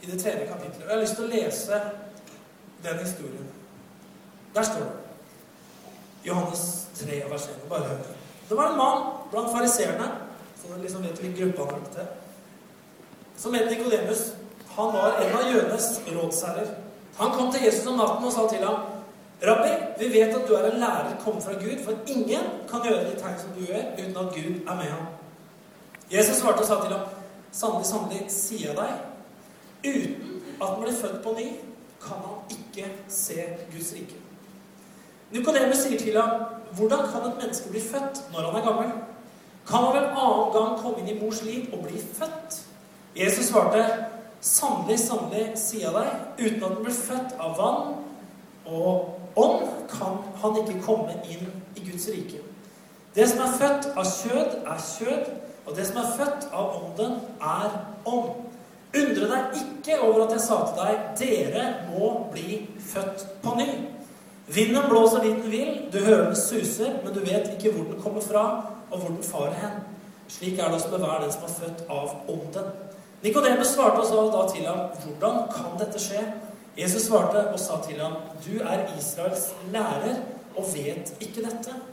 I 0.01 0.11
det 0.11 0.23
tredje 0.23 0.47
kapittelet. 0.47 0.85
Og 0.85 0.91
jeg 0.91 0.97
har 0.97 1.03
lyst 1.03 1.15
til 1.17 1.25
å 1.25 1.31
lese 1.31 1.81
den 2.83 2.99
historien. 2.99 3.49
Der 4.55 4.63
står 4.63 4.89
det. 4.89 4.99
Johannes 6.25 6.87
3, 6.99 7.23
vers 7.31 7.47
1. 7.49 7.69
Bare 7.69 7.89
hør. 7.89 7.99
Det 8.49 8.57
var 8.57 8.71
en 8.71 8.79
mann 8.79 9.03
blant 9.31 9.51
fariseerne, 9.51 10.09
så 10.61 10.79
liksom 10.83 11.03
vet 11.03 11.21
hvilken 11.21 11.39
gruppe 11.39 11.65
han 11.65 11.81
hørte 11.81 11.93
til, 11.95 12.07
som 13.39 13.55
het 13.55 13.71
Nikodemus. 13.71 14.33
Han 14.77 14.93
var 14.93 15.19
en 15.23 15.37
av 15.37 15.49
jødenes 15.55 15.89
rådsherrer. 16.07 16.75
Han 17.19 17.31
kom 17.31 17.53
til 17.53 17.65
Jesus 17.65 17.87
om 17.87 17.99
natten 18.01 18.27
og 18.27 18.33
sa 18.33 18.47
til 18.51 18.65
ham 18.67 18.91
Rabbi, 19.43 19.73
vi 19.99 20.13
vet 20.13 20.35
at 20.37 20.45
du 20.49 20.55
er 20.55 20.69
en 20.69 20.79
lærer 20.79 21.17
kommet 21.25 21.43
fra 21.43 21.53
Gud, 21.53 21.81
for 21.85 21.93
ingen 22.07 22.45
kan 22.71 22.85
gjøre 22.87 23.09
de 23.09 23.17
tegn 23.19 23.41
som 23.41 23.51
du 23.57 23.65
gjør, 23.67 23.89
uten 23.99 24.17
at 24.17 24.35
Gud 24.37 24.69
er 24.69 24.77
med 24.79 24.91
ham. 24.93 25.09
Jesus 26.13 26.37
svarte 26.37 26.61
og 26.61 26.67
sa 26.67 26.81
til 26.81 26.95
ham, 26.95 27.09
Sannelig, 27.53 27.87
sannelig, 27.87 28.21
sier 28.33 28.71
jeg 28.71 28.77
deg, 28.79 28.93
uten 29.85 30.43
at 30.57 30.69
han 30.69 30.79
blir 30.81 30.95
født 30.97 31.19
på 31.25 31.35
ny, 31.37 31.49
kan 32.01 32.23
han 32.25 32.55
ikke 32.55 32.87
se 33.13 33.45
Guds 33.73 33.93
rike. 33.93 34.17
Nikodemus 35.33 35.85
sier 35.85 35.99
til 36.01 36.17
ham, 36.21 36.45
Hvordan 36.73 37.09
kan 37.13 37.27
et 37.29 37.37
menneske 37.43 37.69
bli 37.71 37.81
født 37.81 38.23
når 38.33 38.47
han 38.51 38.61
er 38.61 38.65
gammel? 38.65 38.93
Kan 39.69 39.85
han 39.85 39.95
vel 39.95 40.07
annen 40.09 40.53
gang 40.55 40.79
komme 40.81 41.03
inn 41.03 41.11
i 41.13 41.19
mors 41.21 41.43
liv 41.45 41.69
og 41.73 41.85
bli 41.85 42.01
født? 42.01 42.63
Jesus 43.17 43.51
svarte, 43.53 43.85
Sannelig, 44.41 44.99
sannelig, 44.99 45.53
sier 45.55 45.85
jeg 45.87 45.93
deg, 45.95 46.09
uten 46.41 46.63
at 46.65 46.73
han 46.73 46.81
blir 46.83 46.97
født 46.97 47.37
av 47.39 47.53
vann 47.61 47.93
og 48.67 49.37
ånd, 49.39 49.69
kan 49.93 50.17
han 50.43 50.57
ikke 50.59 50.81
komme 50.83 51.15
inn 51.31 51.47
i 51.77 51.85
Guds 51.85 52.09
rike. 52.11 52.41
Det 53.15 53.29
som 53.31 53.45
er 53.45 53.55
født 53.61 53.87
av 53.93 54.09
kjød, 54.09 54.57
er 54.67 54.83
kjød, 54.89 55.31
og 55.67 55.77
det 55.77 55.87
som 55.87 56.01
er 56.03 56.15
født 56.19 56.49
av 56.53 56.77
ånden, 56.79 57.19
er 57.41 57.77
ånd. 58.09 58.49
Undre 58.93 59.29
deg 59.31 59.57
ikke 59.63 59.99
over 60.05 60.27
at 60.27 60.35
jeg 60.37 60.45
sa 60.45 60.59
til 60.69 60.81
deg, 60.83 61.05
dere 61.21 61.67
må 61.89 62.11
bli 62.33 62.59
født 62.93 63.25
på 63.45 63.55
ny. 63.57 63.69
Vinden 64.53 64.89
blåser 64.91 65.23
dit 65.25 65.39
den 65.39 65.53
vil, 65.53 65.77
du 65.93 65.99
hører 66.03 66.27
den 66.27 66.37
suser, 66.37 66.99
men 67.05 67.15
du 67.15 67.21
vet 67.25 67.55
ikke 67.55 67.73
hvor 67.73 67.87
den 67.89 68.03
kommer 68.03 68.25
fra, 68.25 68.45
og 68.91 68.99
hvor 68.99 69.15
den 69.15 69.25
farer 69.25 69.55
hen. 69.63 69.79
Slik 70.29 70.59
er 70.59 70.69
det 70.69 70.81
også 70.81 70.91
med 70.93 71.05
hver 71.07 71.23
den 71.23 71.33
som 71.33 71.47
er 71.47 71.55
født 71.61 71.85
av 71.89 72.33
ånden. 72.33 72.73
Nikodemus 73.23 73.73
svarte 73.77 74.03
og 74.19 74.33
da 74.35 74.43
til 74.51 74.67
ham, 74.67 74.91
hvordan 75.05 75.41
kan 75.55 75.79
dette 75.79 76.01
skje? 76.03 76.25
Jesus 76.77 77.07
svarte 77.07 77.47
og 77.53 77.59
sa 77.61 77.79
til 77.87 78.01
ham, 78.01 78.13
'Du 78.45 78.59
er 78.61 78.89
Israels 78.99 79.55
lærer 79.73 80.17
og 80.57 80.65
vet 80.75 81.15
ikke 81.21 81.45
dette.' 81.47 81.92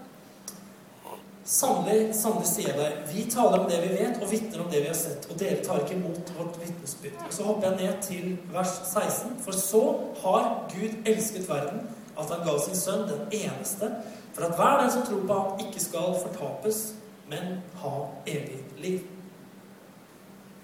Sannelig, 1.45 2.15
sannelig 2.15 2.47
sier 2.49 2.67
jeg 2.69 2.77
deg, 2.77 2.97
vi 3.09 3.23
taler 3.31 3.63
om 3.63 3.69
det 3.69 3.79
vi 3.81 3.93
vet, 3.95 4.19
og 4.21 4.31
vitner 4.31 4.61
om 4.61 4.67
det 4.69 4.83
vi 4.83 4.89
har 4.91 4.97
sett, 4.97 5.25
og 5.31 5.39
dere 5.39 5.63
tar 5.65 5.81
ikke 5.81 5.95
imot 5.95 6.33
vårt 6.37 6.59
vitnesbyrd. 6.61 7.15
Og 7.25 7.33
så 7.33 7.47
hopper 7.47 7.69
jeg 7.69 7.79
ned 7.79 8.01
til 8.05 8.35
vers 8.53 8.75
16. 8.91 9.37
For 9.45 9.57
så 9.57 9.83
har 10.23 10.49
Gud 10.73 11.09
elsket 11.09 11.47
verden, 11.49 11.87
at 12.19 12.33
han 12.33 12.43
ga 12.45 12.57
sin 12.61 12.77
sønn, 12.77 13.07
den 13.09 13.23
eneste, 13.39 13.89
for 14.35 14.45
at 14.45 14.59
hver 14.59 14.83
den 14.83 14.91
som 14.93 15.07
tror 15.07 15.23
på 15.25 15.39
ham, 15.39 15.63
ikke 15.65 15.81
skal 15.83 16.13
fortapes, 16.21 16.83
men 17.29 17.63
ha 17.81 17.95
evig 18.27 18.61
liv. 18.77 18.99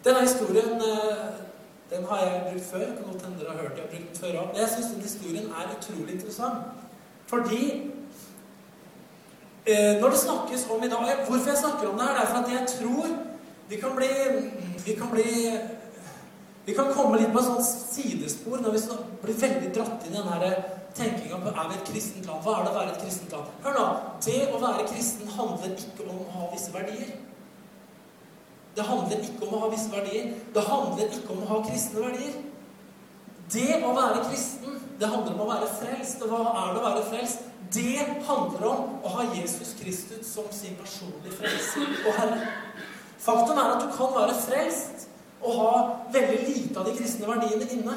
Denne 0.06 0.22
historien 0.22 0.82
eh, 0.82 1.26
den 1.90 2.06
har 2.06 2.20
jeg 2.20 2.42
brukt 2.52 2.66
før. 2.66 2.86
Kan 2.86 3.06
godt 3.12 3.26
hende 3.26 3.40
dere 3.40 3.52
har 3.52 3.62
hørt 3.62 3.78
jeg 3.78 3.86
har 3.86 3.94
brukt 3.98 4.18
før 4.18 4.48
Men 4.48 4.62
jeg 4.62 4.70
syns 4.70 4.92
den 4.94 5.02
historien 5.02 5.46
er 5.46 5.74
utrolig 5.78 6.14
interessant. 6.14 6.58
Fordi 7.28 7.92
når 9.65 10.12
det 10.13 10.19
snakkes 10.21 10.67
om 10.69 10.84
i 10.86 10.89
dag 10.91 11.23
Hvorfor 11.25 11.49
jeg 11.49 11.58
snakker 11.58 11.88
om 11.89 11.97
det 11.97 12.06
her, 12.06 12.17
det 12.17 12.23
er 12.23 12.32
for 12.32 12.43
at 12.43 12.51
jeg 12.54 12.67
tror 12.73 13.15
vi 13.69 13.80
kan 13.82 13.95
bli 13.97 14.10
Vi 14.86 14.93
kan 14.93 15.10
bli 15.10 15.25
vi 16.65 16.73
kan 16.73 16.88
komme 16.93 17.19
litt 17.21 17.30
på 17.34 17.41
et 17.41 17.45
sånt 17.45 17.65
sidespor 17.65 18.58
når 18.58 18.73
vi 18.73 18.80
blir 19.21 19.36
veldig 19.38 19.67
dratt 19.75 20.06
inn 20.08 20.15
i 20.15 20.17
den 20.17 20.32
her 20.32 20.45
tenkinga 20.97 21.38
på 21.43 21.51
er 21.51 21.67
vi 21.69 21.78
et 21.78 21.89
kristent 21.91 22.25
land. 22.25 22.41
Hva 22.41 22.56
er 22.56 22.65
det 22.65 22.71
å 22.71 22.78
være 22.80 22.93
et 22.95 23.04
kristent 23.04 23.36
land? 23.36 23.51
Hør 23.65 23.75
nå. 23.78 23.86
Det 24.25 24.39
å 24.49 24.62
være 24.63 24.88
kristen 24.89 25.30
handler 25.36 25.75
ikke 25.75 26.08
om 26.10 26.23
å 26.23 26.39
ha 26.39 26.49
visse 26.56 26.73
verdier. 26.73 27.12
Det 28.75 28.84
handler 28.84 29.21
ikke 29.28 29.45
om 29.45 29.54
å 29.54 29.62
ha 29.62 29.69
visse 29.71 29.91
verdier. 29.93 30.32
Det 30.56 30.63
handler 30.65 31.13
ikke 31.19 31.36
om 31.36 31.43
å 31.45 31.51
ha 31.51 31.62
kristne 31.67 32.01
verdier. 32.08 32.39
Det 33.54 33.82
å 33.86 33.92
være 33.94 34.24
kristen, 34.30 34.80
det 35.00 35.10
handler 35.10 35.36
om 35.36 35.44
å 35.46 35.52
være 35.52 35.70
frelst. 35.80 36.24
Og 36.24 36.32
hva 36.32 36.42
er 36.62 36.74
det 36.74 36.82
å 36.82 36.86
være 36.88 37.06
frelst? 37.12 37.46
Det 37.76 38.06
handler 38.28 38.68
om 38.70 39.06
å 39.06 39.12
ha 39.16 39.26
Jesus 39.36 39.74
Kristus 39.80 40.30
som 40.32 40.48
sin 40.54 40.78
personlige 40.80 41.36
frelser 41.40 41.92
og 42.06 42.18
Herre. 42.20 42.50
Faktum 43.22 43.58
er 43.58 43.74
at 43.74 43.84
du 43.84 43.90
kan 43.96 44.14
være 44.16 44.36
frelst 44.38 45.08
og 45.42 45.58
ha 45.60 45.72
veldig 46.14 46.42
lite 46.46 46.80
av 46.80 46.88
de 46.88 46.94
kristne 46.98 47.30
verdiene 47.30 47.70
inne. 47.74 47.96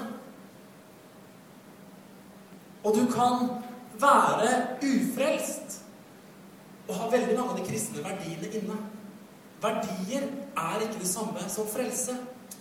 Og 2.85 2.97
du 2.97 3.05
kan 3.13 3.49
være 4.01 4.79
ufrelst 4.85 5.81
og 6.89 6.97
ha 6.97 7.11
veldig 7.13 7.37
mange 7.37 7.53
av 7.53 7.61
de 7.61 7.67
kristne 7.69 8.05
verdiene 8.05 8.51
inne. 8.61 8.79
Verdier 9.63 10.29
er 10.57 10.85
ikke 10.85 11.03
det 11.03 11.11
samme 11.11 11.49
som 11.51 11.69
frelse. 11.69 12.15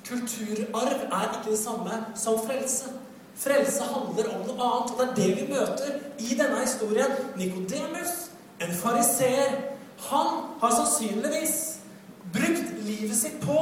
Kulturarv 0.08 1.04
er 1.12 1.28
ikke 1.28 1.52
det 1.52 1.60
samme 1.60 2.00
som 2.15 2.39
frelse. 2.45 2.93
Frelse 3.38 3.84
handler 3.84 4.30
om 4.34 4.45
noe 4.47 4.67
annet, 4.67 4.93
og 4.93 5.00
det 5.00 5.08
er 5.08 5.15
det 5.15 5.30
vi 5.36 5.47
møter 5.52 5.97
i 6.19 6.38
denne 6.39 6.62
historien. 6.63 7.12
Nikodemus, 7.38 8.13
en 8.63 8.73
fariseer, 8.73 9.60
han 10.10 10.41
har 10.62 10.73
sannsynligvis 10.73 11.58
brukt 12.34 12.73
livet 12.86 13.17
sitt 13.17 13.38
på 13.43 13.58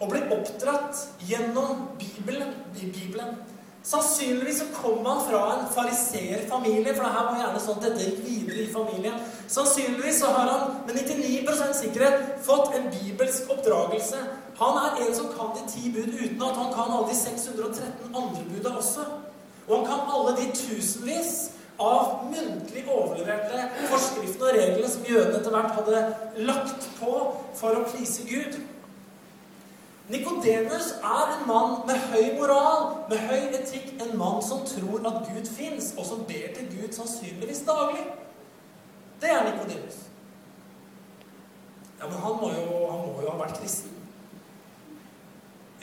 å 0.00 0.08
bli 0.10 0.20
oppdratt 0.34 1.00
gjennom 1.28 1.88
Bibelen. 2.00 2.54
Bibelen. 2.74 3.36
Sannsynligvis 3.84 4.58
så 4.58 4.64
kom 4.82 5.06
han 5.06 5.20
fra 5.30 5.40
en 5.54 5.66
fariseerfamilie, 5.74 6.94
for 6.94 7.04
det 7.04 7.10
her 7.12 7.26
var 7.26 7.40
gjerne 7.42 7.60
sånn 7.60 7.82
at 7.82 7.84
dette 7.84 8.06
gikk 8.06 8.22
videre 8.24 8.62
i 8.62 8.70
familien. 8.72 9.18
Sannsynligvis 9.52 10.22
så 10.22 10.30
har 10.32 10.48
han 10.48 10.78
med 10.86 10.96
99% 11.02 11.76
sikkerhet 11.82 12.38
fått 12.46 12.72
en 12.78 12.88
bibelsk 12.94 13.52
oppdragelse. 13.52 14.22
Han 14.56 14.78
er 14.86 15.02
en 15.04 15.12
som 15.18 15.28
kan 15.34 15.52
de 15.58 15.66
ti 15.68 15.92
bud 15.92 16.16
uten 16.16 16.46
at 16.46 16.62
han 16.62 16.72
kan 16.72 16.94
alle 16.96 17.10
de 17.10 17.18
613 17.18 18.08
andre 18.08 18.46
buda 18.54 18.72
også. 18.80 19.04
Og 19.68 19.76
han 19.76 19.86
kan 19.90 20.08
alle 20.16 20.32
de 20.40 20.48
tusenvis 20.56 21.34
av 21.76 22.24
muntlig 22.30 22.86
overleverte 22.88 23.66
forskriftene 23.90 24.48
og 24.48 24.58
reglene 24.62 24.90
som 24.94 25.08
jødene 25.10 25.40
etter 25.42 25.56
hvert 25.58 25.76
hadde 25.76 26.02
lagt 26.48 26.88
på 27.02 27.14
for 27.58 27.76
å 27.76 27.84
prise 27.90 28.24
Gud. 28.30 28.62
Nikodemus 30.08 30.90
er 31.02 31.30
en 31.32 31.46
mann 31.48 31.78
med 31.88 31.96
høy 32.10 32.34
moral, 32.38 32.90
med 33.08 33.22
høy 33.24 33.54
etikk. 33.56 33.94
En 34.04 34.18
mann 34.20 34.42
som 34.44 34.60
tror 34.68 35.06
at 35.08 35.22
Gud 35.30 35.48
fins, 35.48 35.94
og 35.98 36.04
som 36.06 36.26
ber 36.28 36.52
til 36.56 36.68
Gud 36.74 36.92
sannsynligvis 36.92 37.64
daglig. 37.66 38.04
Det 39.20 39.30
er 39.30 39.46
Nikodemus. 39.48 40.02
Ja, 42.00 42.08
men 42.10 42.18
han 42.20 42.36
må, 42.40 42.50
jo, 42.52 42.90
han 42.90 43.06
må 43.06 43.22
jo 43.22 43.30
ha 43.30 43.38
vært 43.40 43.56
kristen. 43.62 43.94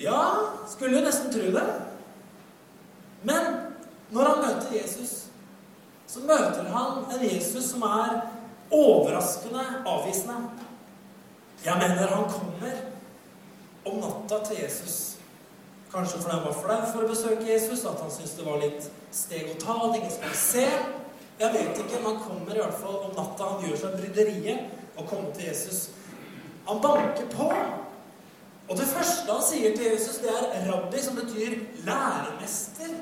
Ja, 0.02 0.20
skulle 0.70 1.00
jo 1.00 1.06
nesten 1.06 1.34
tro 1.34 1.50
det. 1.56 1.66
Men 3.24 3.50
når 4.14 4.30
han 4.30 4.46
møter 4.46 4.76
Jesus, 4.76 5.26
så 6.08 6.20
møter 6.20 6.70
han 6.70 7.06
en 7.10 7.26
Jesus 7.26 7.72
som 7.72 7.82
er 7.90 8.22
overraskende 8.72 9.66
avvisende. 9.88 10.38
Jeg 11.66 11.78
mener 11.78 12.16
han 12.16 12.30
kommer 12.30 12.82
om 13.84 14.02
natta 14.02 14.42
til 14.46 14.62
Jesus. 14.64 14.98
Kanskje 15.92 16.22
fordi 16.22 16.36
han 16.36 16.46
var 16.46 16.58
flau 16.64 16.82
for 16.94 17.04
å 17.04 17.10
besøke 17.12 17.48
Jesus, 17.50 17.86
at 17.86 18.00
han 18.00 18.12
syntes 18.12 18.38
det 18.38 18.48
var 18.48 18.62
litt 18.62 18.88
steg 19.12 19.50
å 19.52 19.58
ta, 19.60 19.76
at 19.76 19.98
ingen 19.98 20.14
skulle 20.14 20.38
se. 20.40 20.68
Jeg 21.42 21.54
vet 21.56 21.80
ikke, 21.82 22.00
men 22.00 22.14
han 22.14 22.22
kommer 22.24 22.56
i 22.56 22.62
hvert 22.62 22.80
fall 22.80 23.00
om 23.08 23.16
natta. 23.18 23.50
Han 23.56 23.66
gjør 23.66 23.80
seg 23.82 23.98
bryderiet 23.98 24.96
og 24.96 25.08
kommer 25.10 25.34
til 25.36 25.50
Jesus. 25.50 25.90
Han 26.68 26.82
banker 26.84 27.28
på. 27.34 27.50
Og 28.70 28.78
det 28.78 28.88
første 28.88 29.34
han 29.34 29.44
sier 29.44 29.74
til 29.76 29.90
Jesus, 29.92 30.22
det 30.24 30.32
er 30.32 30.68
'rabbi', 30.70 31.04
som 31.04 31.16
betyr 31.16 31.58
læremester. 31.84 32.94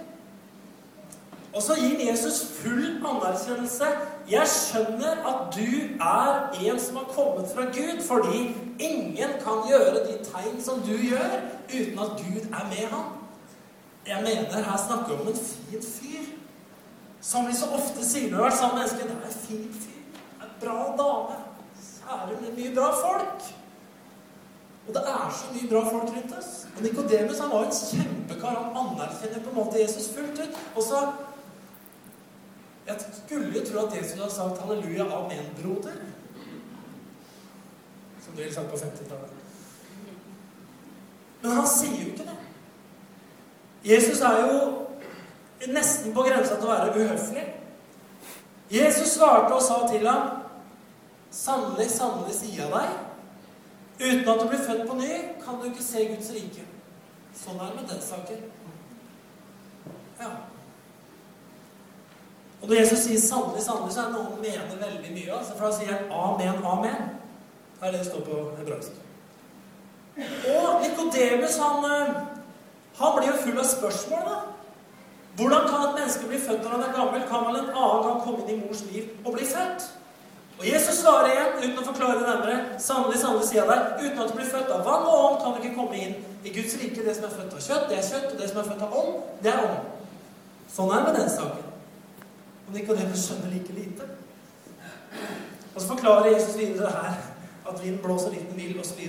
Og 1.54 1.62
så 1.62 1.76
gir 1.76 2.10
Jesus 2.10 2.42
full 2.62 3.06
anerkjennelse. 3.06 3.86
Jeg 4.30 4.48
skjønner 4.48 5.24
at 5.26 5.56
du 5.56 5.70
er 6.06 6.52
en 6.62 6.80
som 6.80 7.00
har 7.02 7.08
kommet 7.14 7.50
fra 7.50 7.64
Gud, 7.74 8.02
fordi 8.06 8.42
ingen 8.80 9.32
kan 9.42 9.64
gjøre 9.70 10.04
de 10.06 10.18
tegn 10.26 10.60
som 10.62 10.84
du 10.86 10.94
gjør, 10.94 11.40
uten 11.70 12.00
at 12.00 12.12
Gud 12.20 12.44
er 12.46 12.68
med 12.70 12.86
ham. 12.92 13.08
Jeg 14.08 14.22
mener, 14.24 14.64
her 14.64 14.78
snakker 14.88 15.16
vi 15.16 15.22
om 15.22 15.28
en 15.28 15.36
fin 15.36 15.82
fyr. 15.82 16.28
Som 17.22 17.48
vi 17.48 17.56
så 17.56 17.66
ofte 17.76 18.06
sier 18.06 18.30
når 18.30 18.38
vi 18.38 18.44
har 18.44 18.50
vært 18.50 18.60
sammen 18.60 18.78
med 18.78 18.84
mennesker. 18.84 19.08
Det 19.08 19.16
er 19.16 19.32
en 19.32 19.42
fin 19.48 19.74
fyr. 19.82 20.22
En 20.46 20.54
bra 20.62 20.78
dame. 21.02 21.40
Særlig 21.88 22.54
mye 22.58 22.76
bra 22.76 22.92
folk. 23.02 23.50
Og 24.88 24.94
det 24.96 25.04
er 25.14 25.34
så 25.40 25.50
mye 25.54 25.70
bra 25.70 25.82
folk 25.90 26.14
rundt 26.16 26.38
oss. 26.38 26.54
Og 26.78 26.84
Nikodemus 26.86 27.42
var 27.42 27.66
en 27.66 27.76
kjempekar. 27.80 28.62
Han 28.62 28.78
anerkjenner 28.86 29.44
på 29.44 29.52
en 29.52 29.60
måte 29.60 29.82
Jesus 29.82 30.10
fullt 30.16 30.40
ut. 30.40 30.62
Og 30.76 30.84
så 30.84 31.02
jeg 32.90 32.98
skulle 33.26 33.60
jo 33.60 33.66
tro 33.66 33.86
at 33.86 33.98
Jesus 33.98 34.20
hadde 34.20 34.36
sagt 34.36 34.62
'halleluja, 34.62 35.04
amen, 35.04 35.46
broder'. 35.62 36.02
Som 38.22 38.34
du 38.34 38.38
ville 38.38 38.54
sagt 38.54 38.70
på 38.70 38.76
50-tallet. 38.76 39.30
Men 41.42 41.52
han 41.52 41.68
sier 41.68 42.04
jo 42.04 42.12
ikke 42.12 42.24
det. 42.24 42.38
Jesus 43.84 44.22
er 44.22 44.52
jo 44.52 44.88
nesten 45.74 46.14
på 46.14 46.22
grensa 46.22 46.56
til 46.56 46.68
å 46.68 46.72
være 46.72 46.96
uhøflig. 46.96 47.46
Jesus 48.72 49.08
svarte 49.08 49.54
og 49.54 49.62
sa 49.62 49.88
til 49.92 50.08
ham, 50.08 50.30
'Sannelig, 51.32 51.92
sannelig 51.92 52.36
sier 52.36 52.64
jeg 52.64 52.72
deg:" 52.72 52.90
Uten 54.00 54.30
at 54.30 54.42
du 54.42 54.48
blir 54.48 54.66
født 54.68 54.88
på 54.90 54.96
ny, 54.96 55.12
kan 55.46 55.56
du 55.60 55.64
ikke 55.64 55.84
se 55.84 56.06
Guds 56.08 56.32
rike. 56.32 56.64
Sånn 57.36 57.60
er 57.60 57.66
det 57.66 57.76
med 57.76 57.90
den 57.90 58.02
saken. 58.02 58.44
Ja. 60.20 60.30
Og 62.62 62.68
når 62.68 62.76
Jesus 62.76 63.00
sier 63.00 63.20
'sannelig, 63.20 63.64
sannelig', 63.64 63.94
så 63.94 64.00
er 64.00 64.06
det 64.06 64.14
noe 64.14 64.24
han 64.24 64.42
mener 64.42 64.86
veldig 64.86 65.12
mye 65.18 65.34
av. 65.34 65.46
For 65.58 65.66
da 65.66 65.76
sier 65.78 65.94
han 65.94 66.12
'amen, 66.12 66.66
amen'. 66.74 67.06
Det 67.80 67.88
er 67.88 67.92
det 67.92 68.00
det 68.00 68.08
står 68.08 68.20
på 68.20 68.36
hebraisk. 68.58 68.92
Og 70.54 70.82
Nikodemus, 70.82 71.58
han, 71.58 71.78
eh, 71.92 72.16
han 73.00 73.12
blir 73.16 73.28
jo 73.28 73.42
full 73.44 73.60
av 73.60 73.66
spørsmål, 73.66 74.24
da. 74.32 74.38
Hvordan 75.38 75.70
kan 75.70 75.90
et 75.90 75.96
menneske 76.00 76.28
bli 76.28 76.40
født 76.40 76.64
når 76.64 76.70
han 76.70 76.84
er 76.84 76.98
gammel? 76.98 77.22
Kan 77.30 77.46
vel 77.48 77.56
en 77.56 77.70
annen 77.82 78.04
gang 78.08 78.22
komme 78.24 78.40
inn 78.44 78.50
i 78.56 78.66
mors 78.66 78.84
liv 78.92 79.04
og 79.26 79.34
bli 79.34 79.46
født? 79.46 79.82
Og 80.60 80.66
Jesus 80.74 80.96
svarer 81.00 81.30
igjen, 81.32 81.54
uten 81.64 81.80
å 81.80 81.86
forklare 81.88 82.20
det 82.20 82.28
nærmere, 82.28 82.80
sannelig, 82.84 83.22
sannelig 83.22 83.48
sier 83.48 83.64
jeg 83.64 83.70
deg, 83.72 84.02
uten 84.04 84.20
at 84.20 84.32
du 84.32 84.36
blir 84.36 84.50
født 84.52 84.74
av 84.76 84.84
vann 84.84 85.08
og 85.08 85.20
ånd, 85.28 85.38
kan 85.44 85.54
du 85.56 85.62
ikke 85.64 85.78
komme 85.78 85.96
inn 85.96 86.16
i 86.44 86.52
Guds 86.58 86.76
rike. 86.82 87.06
Det 87.06 87.16
som 87.16 87.30
er 87.30 87.36
født 87.38 87.56
av 87.56 87.64
kjøtt, 87.68 87.88
det 87.90 87.98
er 87.98 88.10
kjøtt, 88.10 88.34
og 88.34 88.42
det 88.42 88.50
som 88.50 88.60
er 88.60 88.68
født 88.68 88.84
av 88.84 88.98
ånd, 89.04 89.14
det 89.44 89.54
er 89.54 89.64
ånd. 89.70 89.80
Sånn 90.76 90.92
er 90.92 91.00
det 91.00 91.08
med 91.08 91.22
den 91.22 91.32
saken. 91.38 91.69
Og 92.70 92.76
Nikodemus 92.78 93.26
skjønner 93.26 93.50
like 93.50 93.74
lite. 93.74 94.06
Og 95.74 95.82
så 95.82 95.88
forklarer 95.88 96.36
Jesus 96.36 96.58
videre 96.58 96.92
her 96.94 97.18
at 97.70 97.84
vinden 97.84 98.02
blåser 98.02 98.30
dit 98.30 98.46
den 98.50 98.58
vil, 98.58 98.80
osv. 98.80 99.00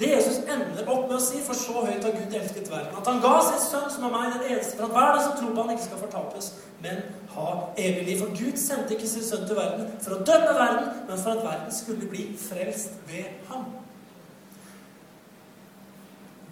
Det 0.00 0.10
Jesus 0.10 0.36
ender 0.36 0.86
opp 0.86 1.08
med 1.08 1.16
å 1.16 1.22
si, 1.22 1.40
for 1.42 1.58
så 1.58 1.84
høyt 1.86 2.04
har 2.04 2.14
Gud 2.14 2.34
elsket 2.34 2.70
verden, 2.70 2.94
at 2.98 3.08
han 3.10 3.22
ga 3.22 3.32
sin 3.42 3.62
sønn, 3.62 3.88
som 3.90 4.06
er 4.06 4.12
meg, 4.14 4.34
den 4.34 4.52
eneste, 4.54 4.76
for 4.78 4.86
at 4.86 4.94
hver 4.94 5.10
den 5.14 5.24
som 5.24 5.36
tror 5.38 5.54
på 5.54 5.64
han 5.64 5.72
ikke 5.74 5.86
skal 5.86 6.02
fortapes, 6.04 6.50
men 6.84 7.00
ha 7.34 7.46
evig 7.86 8.04
liv. 8.06 8.20
For 8.22 8.36
Gud 8.38 8.60
sendte 8.60 8.94
ikke 8.94 9.10
sin 9.10 9.26
sønn 9.26 9.46
til 9.48 9.58
verden 9.58 9.90
for 10.04 10.14
å 10.14 10.20
dømme 10.30 10.54
verden, 10.60 10.90
men 11.08 11.22
for 11.24 11.34
at 11.34 11.46
verden 11.46 11.74
skulle 11.74 12.10
bli 12.10 12.28
frelst 12.38 12.98
ved 13.10 13.48
ham. 13.50 13.66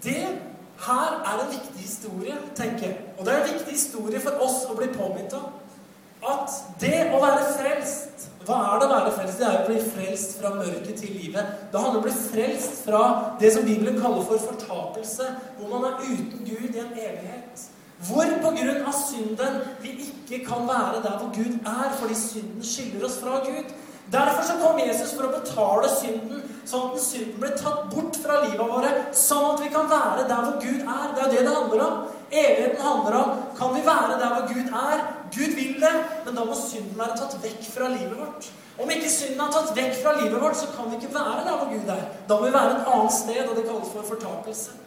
Det 0.02 0.22
her 0.82 1.18
er 1.22 1.44
en 1.44 1.52
viktig 1.52 1.78
historie, 1.78 2.38
tenker 2.58 2.88
jeg. 2.88 3.10
Og 3.18 3.26
det 3.26 3.34
er 3.34 3.44
en 3.44 3.52
viktig 3.54 3.76
historie 3.76 4.22
for 4.22 4.42
oss 4.42 4.64
å 4.66 4.74
bli 4.78 4.90
påminnet 4.90 5.38
om. 5.38 5.61
At 6.22 6.54
det 6.80 6.98
å 7.10 7.18
være 7.22 7.48
frelst 7.56 8.12
hva 8.46 8.56
er 8.72 8.80
det 8.80 8.86
å 8.88 8.90
være 8.90 9.10
frelst? 9.14 9.38
Det 9.38 9.46
er 9.46 9.60
å 9.60 9.66
bli 9.68 9.82
frelst 9.86 10.32
fra 10.40 10.50
mørket 10.56 10.96
til 10.98 11.12
livet. 11.14 11.52
Det 11.70 11.78
handler 11.78 12.00
om 12.00 12.00
å 12.00 12.06
bli 12.08 12.14
frelst 12.16 12.80
fra 12.82 13.02
det 13.38 13.52
som 13.54 13.66
Bibelen 13.66 14.00
kaller 14.02 14.24
for 14.26 14.42
fortapelse, 14.48 15.28
hvor 15.58 15.70
man 15.70 15.86
er 15.86 16.00
uten 16.08 16.42
Gud 16.48 16.74
i 16.74 16.82
en 16.82 16.90
evighet. 16.96 17.68
Hvor 18.02 18.26
på 18.42 18.50
grunn 18.56 18.82
av 18.82 18.96
synden 18.98 19.60
vi 19.84 19.94
ikke 20.08 20.42
kan 20.48 20.66
være 20.66 21.04
der 21.04 21.20
hvor 21.20 21.30
Gud 21.36 21.54
er, 21.60 21.94
fordi 22.00 22.18
synden 22.18 22.66
skiller 22.66 23.06
oss 23.06 23.20
fra 23.22 23.38
Gud. 23.46 23.70
Derfor 24.12 24.42
så 24.44 24.56
kom 24.58 24.80
Jesus 24.82 25.14
for 25.14 25.28
å 25.28 25.36
betale 25.36 25.92
synden, 25.94 26.42
sånn 26.66 26.90
at 26.90 27.04
synden 27.04 27.38
ble 27.40 27.52
tatt 27.60 27.86
bort 27.94 28.18
fra 28.18 28.40
livet 28.42 28.74
våre, 28.74 28.90
sånn 29.16 29.52
at 29.52 29.62
vi 29.62 29.70
kan 29.72 29.86
være 29.88 30.26
der 30.26 30.42
hvor 30.48 30.58
Gud 30.58 30.82
er. 30.82 31.14
Det 31.14 31.22
er 31.28 31.30
det 31.36 31.46
det 31.46 31.54
handler 31.54 31.86
om. 31.86 32.02
Evigheten 32.32 32.80
handler 32.80 33.16
om 33.22 33.30
kan 33.58 33.74
vi 33.76 33.86
være 33.86 34.18
der 34.20 34.34
hvor 34.34 34.46
Gud 34.54 34.68
er. 34.82 35.06
Gud 35.36 35.54
vil 35.56 35.80
det, 35.80 35.94
men 36.24 36.36
da 36.36 36.44
må 36.44 36.56
synden 36.56 36.98
være 36.98 37.16
tatt 37.16 37.38
vekk 37.42 37.64
fra 37.74 37.88
livet 37.92 38.18
vårt. 38.18 38.52
Om 38.82 38.90
ikke 38.90 39.10
synden 39.10 39.40
er 39.44 39.52
tatt 39.52 39.74
vekk 39.76 39.98
fra 40.02 40.14
livet 40.20 40.40
vårt, 40.40 40.56
så 40.56 40.70
kan 40.76 40.88
vi 40.90 41.00
ikke 41.00 41.14
være 41.14 41.44
der 41.48 41.58
hvor 41.58 41.68
Gud 41.72 41.92
er. 41.96 42.06
Da 42.28 42.38
må 42.38 42.46
vi 42.46 42.54
være 42.54 42.70
et 42.78 42.88
annet 42.94 43.18
sted, 43.18 43.42
og 43.48 43.56
det 43.56 43.66
kalles 43.68 43.92
for 43.92 44.08
fortapelse. 44.14 44.78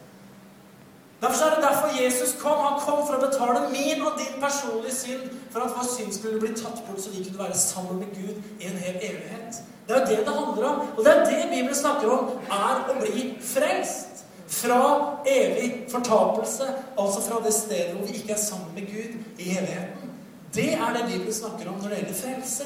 Derfor 1.22 1.46
er 1.46 1.54
det 1.54 1.64
derfor 1.64 2.02
Jesus 2.02 2.36
kom. 2.42 2.58
Han 2.66 2.80
kom 2.80 3.06
for 3.06 3.16
å 3.16 3.22
betale 3.22 3.62
min 3.72 4.02
og 4.04 4.18
din 4.20 4.42
personlige 4.42 4.94
synd, 4.94 5.30
for 5.52 5.64
at 5.64 5.72
vår 5.78 5.86
synd 5.94 6.12
skulle 6.12 6.42
bli 6.42 6.52
tatt 6.58 6.82
bort, 6.86 7.00
så 7.00 7.14
vi 7.14 7.24
kunne 7.24 7.44
være 7.46 7.56
sammen 7.58 8.02
med 8.02 8.10
Gud 8.18 8.36
i 8.60 8.68
en 8.68 8.82
hel 8.84 8.98
evighet. 9.00 9.62
Det 9.88 9.96
er 9.96 10.00
jo 10.00 10.06
det 10.10 10.26
det 10.26 10.34
handler 10.34 10.68
om. 10.68 10.82
Og 10.96 11.04
det 11.04 11.12
er 11.14 11.24
det 11.24 11.48
Bibelen 11.50 11.74
snakker 11.74 12.10
om, 12.10 12.30
er 12.50 12.84
å 12.90 12.98
bli 13.00 13.30
frelst. 13.40 14.25
Fra 14.48 14.82
evig 15.26 15.86
fortapelse, 15.90 16.66
altså 16.98 17.22
fra 17.28 17.40
det 17.44 17.54
stedet 17.54 17.94
hvor 17.96 18.06
vi 18.06 18.14
ikke 18.14 18.32
er 18.32 18.38
sammen 18.40 18.74
med 18.74 18.86
Gud 18.86 19.16
i 19.38 19.50
evigheten. 19.50 20.10
Det 20.54 20.72
er 20.72 20.92
det 20.96 21.06
Bibelen 21.12 21.34
snakker 21.34 21.68
om 21.68 21.80
når 21.82 21.88
det 21.88 21.98
gjelder 21.98 22.20
frelse. 22.20 22.64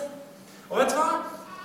Og 0.71 0.79
vet 0.79 0.93
du 0.93 0.99
hva? 1.01 1.11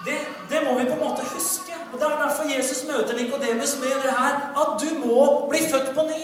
Det, 0.06 0.17
det, 0.49 0.60
må 0.65 0.80
vi 0.80 0.86
på 0.86 0.93
en 0.93 1.04
måte 1.10 1.25
huske. 1.34 1.75
Og 1.93 1.99
Det 1.99 2.08
er 2.08 2.23
derfor 2.23 2.58
Jesus 2.58 2.86
møter 2.88 3.17
Nikodemus 3.17 3.78
med 3.82 3.95
det 4.06 4.13
her 4.19 4.34
at 4.62 4.82
du 4.82 4.89
må 5.08 5.47
bli 5.49 5.60
født 5.71 5.95
på 5.95 6.01
ny. 6.10 6.23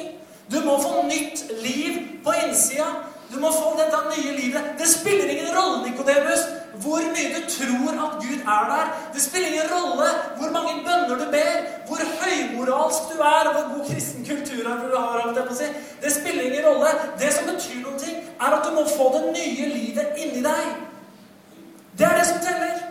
Du 0.51 0.59
må 0.65 0.77
få 0.81 1.05
nytt 1.07 1.45
liv 1.63 1.91
på 2.23 2.33
innsida. 2.45 2.87
Du 3.31 3.39
må 3.39 3.51
få 3.55 3.69
dette 3.79 3.99
nye 4.11 4.33
livet. 4.35 4.73
Det 4.79 4.87
spiller 4.89 5.29
ingen 5.29 5.53
rolle, 5.55 5.77
Nikodemus, 5.85 6.41
hvor 6.83 7.03
mye 7.15 7.29
du 7.35 7.41
tror 7.55 8.01
at 8.05 8.17
Gud 8.23 8.39
er 8.55 8.65
der. 8.73 8.91
Det 9.13 9.21
spiller 9.21 9.47
ingen 9.47 9.71
rolle 9.75 10.09
hvor 10.37 10.51
mange 10.57 10.73
bønner 10.87 11.15
du 11.21 11.31
ber, 11.31 11.55
hvor 11.87 12.01
høymoralsk 12.21 13.11
du 13.11 13.17
er, 13.31 13.51
hvor 13.53 13.65
god 13.73 13.85
kristen 13.89 14.25
kultur 14.25 14.63
du 14.63 14.97
har. 14.97 15.55
Si. 15.55 15.63
Det 16.03 16.11
spiller 16.13 16.43
ingen 16.43 16.65
rolle. 16.65 16.91
Det 17.19 17.33
som 17.33 17.49
betyr 17.53 17.81
noe, 17.85 18.15
er 18.41 18.55
at 18.57 18.65
du 18.67 18.71
må 18.75 18.85
få 18.97 19.11
det 19.15 19.25
nye 19.37 19.73
livet 19.75 20.07
inni 20.17 20.43
deg. 20.43 20.71
Det 21.97 22.07
er 22.07 22.17
det 22.19 22.27
som 22.27 22.39
teller. 22.47 22.90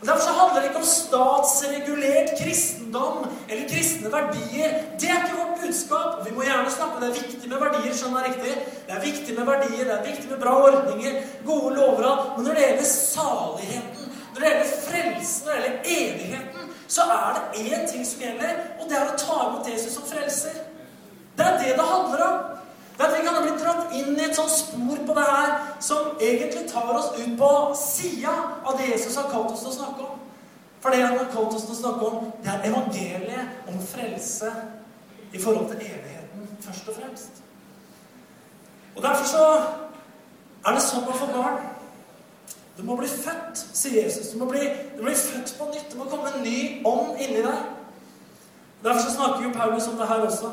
Og 0.00 0.06
Derfor 0.06 0.20
så 0.20 0.32
handler 0.32 0.60
det 0.60 0.68
ikke 0.68 0.82
om 0.84 0.84
statsregulert 0.84 2.30
kristendom 2.40 3.26
eller 3.48 3.68
kristne 3.68 4.12
verdier. 4.12 4.70
Det 5.00 5.08
er 5.10 5.24
ikke 5.24 5.38
vårt 5.38 5.60
budskap. 5.62 6.20
Vi 6.26 6.34
må 6.34 6.42
gjerne 6.46 6.70
snakke 6.70 7.00
det 7.00 7.08
er 7.08 7.18
viktig 7.22 7.50
med 7.50 7.58
verdier. 7.64 7.94
skjønner 7.96 8.20
jeg 8.20 8.34
riktig. 8.34 8.54
Det 8.86 8.94
er 8.96 9.06
viktig 9.08 9.38
med 9.38 9.46
verdier, 9.50 9.84
det 9.88 9.96
er 9.96 10.06
viktig 10.10 10.30
med 10.30 10.38
bra 10.44 10.52
ordninger, 10.68 11.14
gode 11.46 11.74
lover 11.76 12.34
Men 12.36 12.44
når 12.44 12.54
det 12.54 12.64
gjelder 12.66 12.84
saligheten, 12.84 14.04
når 14.32 14.40
det 14.40 14.48
gjelder 14.50 14.70
frelsen, 14.88 15.46
når 15.46 15.52
det 15.52 15.62
gjelder 15.62 15.82
evigheten, 15.98 16.62
så 16.88 17.02
er 17.02 17.30
det 17.34 17.42
én 17.72 17.90
ting 17.92 18.06
som 18.06 18.20
gjelder, 18.20 18.54
og 18.80 18.84
det 18.88 18.96
er 18.96 19.10
å 19.10 19.18
ta 19.18 19.38
imot 19.48 19.72
Jesus 19.72 19.92
som 19.98 20.06
frelser. 20.06 20.54
Det 21.36 21.46
er 21.46 21.58
det 21.58 21.74
det 21.78 21.90
handler 21.94 22.22
om. 22.28 22.38
Det 22.96 23.04
er 23.04 23.10
at 23.10 23.18
Vi 23.18 23.26
kan 23.26 23.34
ha 23.34 23.42
blitt 23.42 23.62
sånt 24.38 24.54
spor 24.54 25.02
på 25.06 25.16
det 25.18 25.26
her 25.28 25.54
som 25.84 26.14
egentlig 26.20 26.64
tar 26.70 26.90
oss 26.94 27.10
ut 27.18 27.34
på 27.38 27.50
sida 27.78 28.34
av 28.64 28.78
det 28.78 28.92
Jesus 28.92 29.16
har 29.18 29.30
kalt 29.32 29.52
oss 29.52 29.64
til 29.64 29.72
å 29.72 29.78
snakke 29.80 30.06
om. 30.06 30.20
For 30.80 30.94
det 30.94 31.02
han 31.02 31.18
har 31.18 31.30
kalt 31.32 31.54
oss 31.54 31.66
til 31.66 31.74
å 31.74 31.80
snakke 31.80 32.10
om, 32.10 32.30
det 32.44 32.52
er 32.52 32.68
evangeliet 32.70 33.70
om 33.70 33.80
frelse 33.82 34.52
i 35.32 35.40
forhold 35.42 35.72
til 35.72 35.82
evigheten 35.82 36.48
først 36.62 36.88
og 36.88 37.00
fremst. 37.00 37.42
Og 38.96 39.02
Derfor 39.02 39.24
så 39.24 39.42
er 40.66 40.74
det 40.74 40.82
sånn 40.82 41.06
å 41.06 41.18
få 41.18 41.28
barn. 41.32 41.66
Du 42.78 42.84
må 42.86 42.94
bli 42.98 43.10
født, 43.10 43.58
sier 43.74 44.04
Jesus. 44.04 44.32
Du 44.32 44.38
må 44.38 44.46
bli, 44.50 44.62
du 44.96 45.02
må 45.02 45.14
født 45.14 45.54
på 45.58 45.66
nytt. 45.72 45.90
Det 45.90 45.98
må 45.98 46.06
komme 46.10 46.30
en 46.30 46.44
ny 46.46 46.80
ånd 46.86 47.18
inni 47.18 47.42
deg. 47.42 47.74
Derfor 48.84 49.02
så 49.02 49.14
snakker 49.16 49.46
jo 49.46 49.54
Paulus 49.54 49.88
om 49.90 49.98
det 49.98 50.06
her 50.06 50.26
også, 50.26 50.50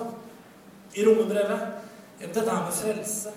i 0.95 1.05
romerbrevet 1.05 1.83
det 2.21 2.45
der 2.45 2.63
med 2.63 2.73
frelse. 2.73 3.33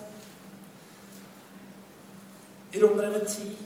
I 2.72 2.82
Romerbrevet 2.82 3.28
10 3.28 3.58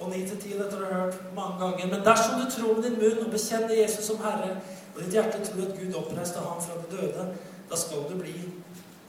og 0.00 0.08
9-10, 0.08 0.58
dette 0.58 0.76
har 0.76 0.78
du 0.78 0.94
hørt 0.94 1.34
mange 1.34 1.58
ganger. 1.64 1.86
Men 1.86 2.04
dersom 2.04 2.40
du 2.40 2.50
tror 2.50 2.74
med 2.74 2.82
din 2.82 2.98
munn 2.98 3.26
og 3.26 3.30
bekjenner 3.30 3.74
Jesus 3.82 4.04
som 4.04 4.18
Herre, 4.24 4.56
og 4.94 5.02
ditt 5.02 5.12
hjerte 5.12 5.44
tror 5.44 5.68
at 5.68 5.76
Gud 5.78 5.94
oppreiste 5.94 6.38
ham 6.38 6.62
fra 6.62 6.78
de 6.80 6.96
døde, 6.96 7.26
da 7.70 7.76
skal 7.76 8.08
du 8.10 8.16
bli 8.18 8.34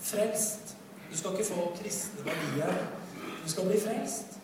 frelst. 0.02 0.76
Du 1.12 1.18
skal 1.18 1.32
ikke 1.32 1.54
få 1.54 1.72
kristne 1.80 2.26
verdier. 2.26 2.76
Du 3.46 3.50
skal 3.50 3.66
bli 3.66 3.80
frelst. 3.80 4.38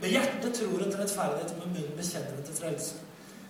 Med 0.00 0.12
hjertet 0.12 0.54
tror 0.54 0.78
en 0.78 0.90
til 0.90 1.00
rettferdighet, 1.00 1.50
og 1.52 1.58
med 1.58 1.74
munnen 1.74 1.98
bekjenner 1.98 2.38
en 2.38 2.46
til 2.46 2.54
frelse. 2.60 2.94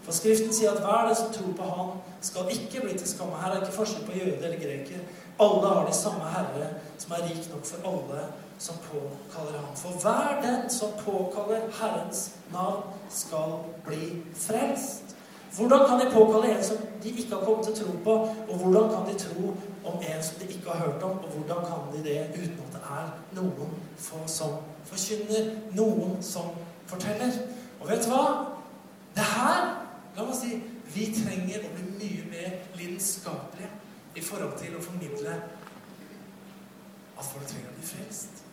For 0.06 0.14
Skriften 0.14 0.52
sier 0.54 0.70
at 0.70 0.84
hver 0.86 1.08
den 1.08 1.16
som 1.18 1.32
tror 1.34 1.52
på 1.58 1.68
Han, 1.76 1.88
skal 2.22 2.50
ikke 2.50 2.80
bli 2.84 2.98
til 2.98 3.08
skamme. 3.08 3.40
Her 3.42 3.52
er 3.52 3.60
ikke 3.60 3.74
forskjell 3.74 4.06
på 4.06 4.18
jøde 4.18 4.44
eller 4.46 4.60
greker. 4.60 5.00
Alle 5.42 5.68
har 5.68 5.86
de 5.86 5.94
samme 5.94 6.30
Herre, 6.30 6.68
som 6.98 7.12
er 7.12 7.24
rik 7.26 7.48
nok 7.52 7.66
for 7.66 7.88
alle 7.90 8.28
som 8.58 8.76
påkaller 8.76 9.58
ham. 9.58 9.76
For 9.76 9.88
hver 9.88 10.40
den 10.42 10.70
som 10.70 10.88
påkaller 11.04 11.60
Herrens 11.80 12.34
navn, 12.52 12.82
skal 13.08 13.52
bli 13.84 14.22
frelst. 14.34 15.02
Hvordan 15.56 15.88
kan 15.88 16.00
de 16.00 16.12
påkalle 16.12 16.56
en 16.56 16.64
som 16.64 16.76
de 17.02 17.08
ikke 17.10 17.34
har 17.34 17.44
kommet 17.44 17.64
til 17.64 17.72
å 17.72 17.76
tro 17.76 17.92
på? 18.04 18.14
Og 18.48 18.58
hvordan 18.58 18.90
kan 18.90 19.06
de 19.08 19.18
tro 19.18 19.54
om 19.84 20.02
en 20.02 20.22
som 20.22 20.38
de 20.40 20.48
ikke 20.52 20.70
har 20.70 20.86
hørt 20.86 21.02
om? 21.02 21.18
Og 21.18 21.28
hvordan 21.28 21.64
kan 21.64 21.86
de 21.92 22.02
det 22.04 22.18
uten 22.34 22.60
at 22.66 22.72
det 22.72 22.82
er 22.98 23.06
noen 23.40 23.72
som 24.26 24.58
forkynner? 24.84 25.54
Noen 25.72 26.22
som 26.22 26.50
forteller? 26.86 27.32
Og 27.80 27.88
vet 27.88 28.04
du 28.04 28.12
hva? 28.12 28.24
Det 29.16 29.24
her 29.24 29.86
La 30.16 30.24
meg 30.24 30.36
si 30.38 30.54
vi 30.94 31.10
trenger 31.12 31.66
å 31.66 31.74
bli 31.74 31.90
mye 31.98 32.22
mer 32.30 32.54
lidenskapelige 32.78 33.68
i 34.16 34.22
forhold 34.24 34.54
til 34.56 34.72
å 34.78 34.80
formidle 34.80 35.34
at 37.16 37.26
folk 37.28 37.44
trenger 37.44 37.68
å 37.68 37.76
bli 37.76 37.88
frelst. 37.90 38.45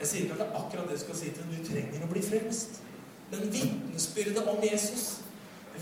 Jeg 0.00 0.08
sier 0.08 0.22
ikke 0.22 0.36
at 0.38 0.40
det 0.40 0.46
er 0.46 0.60
akkurat 0.60 0.86
det 0.88 0.96
du 0.96 1.02
skal 1.02 1.18
si 1.18 1.30
til 1.30 1.44
henne. 1.44 1.58
Du 1.60 1.68
trenger 1.68 2.04
å 2.06 2.12
bli 2.12 2.22
frelst. 2.24 2.80
Men 3.30 3.50
vitnesbyrdet 3.52 4.48
om 4.48 4.62
Jesus, 4.64 5.04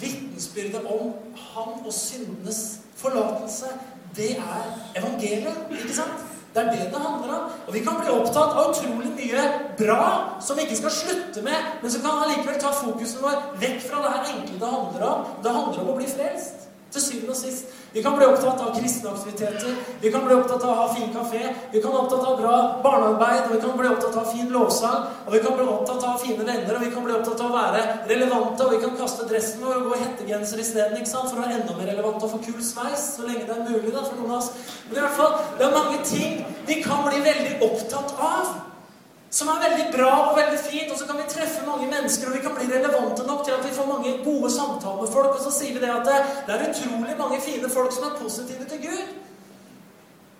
vitnesbyrdet 0.00 0.88
om 0.90 1.14
han 1.52 1.78
og 1.84 1.94
syndenes 1.94 2.80
forlatelse, 2.98 3.70
det 4.16 4.34
er 4.36 4.66
evangeliet. 4.98 5.62
Ikke 5.70 5.94
sant? 5.94 6.26
Det 6.54 6.64
er 6.64 6.70
det 6.72 6.90
det 6.92 7.00
handler 7.00 7.34
om. 7.36 7.50
Og 7.66 7.74
vi 7.74 7.80
kan 7.86 8.00
bli 8.00 8.10
opptatt 8.10 8.56
av 8.56 8.72
utrolig 8.72 9.10
mye 9.14 9.42
bra 9.78 10.04
som 10.42 10.58
vi 10.58 10.64
ikke 10.66 10.80
skal 10.80 10.94
slutte 10.96 11.42
med, 11.44 11.74
men 11.82 11.92
som 11.92 12.02
kan 12.02 12.22
allikevel 12.24 12.58
ta 12.60 12.72
fokuset 12.74 13.20
vår 13.22 13.42
vekk 13.62 13.84
fra 13.84 14.00
det 14.02 14.14
her 14.16 14.32
enkle 14.32 14.60
det 14.62 14.72
handler 14.72 15.04
om. 15.10 15.28
Det 15.44 15.52
handler 15.58 15.84
om 15.84 15.92
å 15.92 15.98
bli 16.00 16.08
frelst. 16.10 16.66
Til 16.88 17.04
syvende 17.04 17.34
og 17.36 17.38
sist. 17.38 17.70
Vi 17.98 18.02
kan 18.02 18.16
bli 18.16 18.26
opptatt 18.26 18.60
av 18.60 18.80
kristne 18.80 19.10
aktiviteter. 19.10 19.74
Vi 20.00 20.10
kan 20.12 20.26
bli 20.26 20.34
opptatt 20.34 20.62
av 20.64 20.70
å 20.70 20.74
ha 20.74 20.94
fin 20.94 21.08
kafé. 21.10 21.40
Vi 21.72 21.80
kan 21.82 21.90
bli 21.90 21.98
opptatt 21.98 22.26
av 22.28 22.36
bra 22.38 22.58
barnearbeid. 22.84 23.48
Og 23.48 23.56
vi 23.56 23.58
kan 23.64 23.72
bli 23.80 23.88
opptatt 23.90 24.18
av 24.20 24.28
fin 24.30 24.52
lovsang. 24.54 25.08
Og 25.24 25.34
vi 25.34 25.40
kan 25.42 25.56
bli 25.58 25.66
opptatt 25.66 26.06
av 26.06 26.22
fine 26.22 26.46
venner. 26.46 26.76
Og 26.76 26.84
vi 26.84 26.92
kan 26.94 27.08
bli 27.08 27.16
opptatt 27.16 27.42
av 27.42 27.50
å 27.50 27.56
være 27.56 27.82
relevante. 28.12 28.68
Og 28.68 28.76
vi 28.76 28.80
kan 28.84 28.94
kaste 29.02 29.26
dressen 29.26 29.66
vår 29.66 29.80
og 29.80 29.90
gå 29.90 29.98
i 29.98 30.04
hettegenser 30.04 30.62
isteden 30.62 31.10
for 31.10 31.34
å 31.34 31.42
være 31.42 31.58
enda 31.58 31.74
mer 31.74 31.90
relevant 31.90 32.22
og 32.22 32.36
få 32.36 32.42
kul 32.46 32.62
sveis 32.62 33.16
så 33.16 33.26
lenge 33.26 33.48
det 33.48 33.56
er 33.56 33.66
mulig 33.66 33.90
da, 33.90 34.06
for 34.06 34.14
noen 34.20 34.36
av 34.36 34.38
oss. 34.38 34.52
Men 34.86 35.00
i 35.00 35.02
hvert 35.02 35.18
fall, 35.18 35.36
det 35.58 35.66
er 35.66 35.74
mange 35.74 36.00
ting 36.06 36.40
vi 36.70 36.80
kan 36.86 37.02
bli 37.08 37.26
veldig 37.26 37.58
opptatt 37.66 38.14
av. 38.30 38.67
Som 39.30 39.48
er 39.52 39.60
veldig 39.60 39.86
bra 39.92 40.12
og 40.30 40.38
veldig 40.38 40.58
fint, 40.62 40.92
og 40.92 40.98
så 40.98 41.06
kan 41.06 41.18
vi 41.20 41.26
treffe 41.28 41.66
mange 41.66 41.88
mennesker, 41.90 42.30
og 42.30 42.36
vi 42.36 42.44
kan 42.44 42.54
bli 42.56 42.68
relevante 42.70 43.26
nok 43.28 43.42
til 43.44 43.56
at 43.58 43.66
vi 43.66 43.74
får 43.76 43.88
mange 43.90 44.14
gode 44.24 44.50
samtaler 44.52 45.02
med 45.02 45.12
folk, 45.12 45.34
og 45.34 45.42
så 45.44 45.52
sier 45.52 45.74
vi 45.76 45.82
det 45.82 45.90
at 45.92 46.08
det, 46.08 46.54
er 46.54 46.64
utrolig 46.70 47.16
mange 47.18 47.40
fine 47.44 47.68
folk 47.70 47.92
som 47.92 48.08
er 48.08 48.16
positive 48.22 48.64
til 48.70 48.80
Gud. 48.86 49.12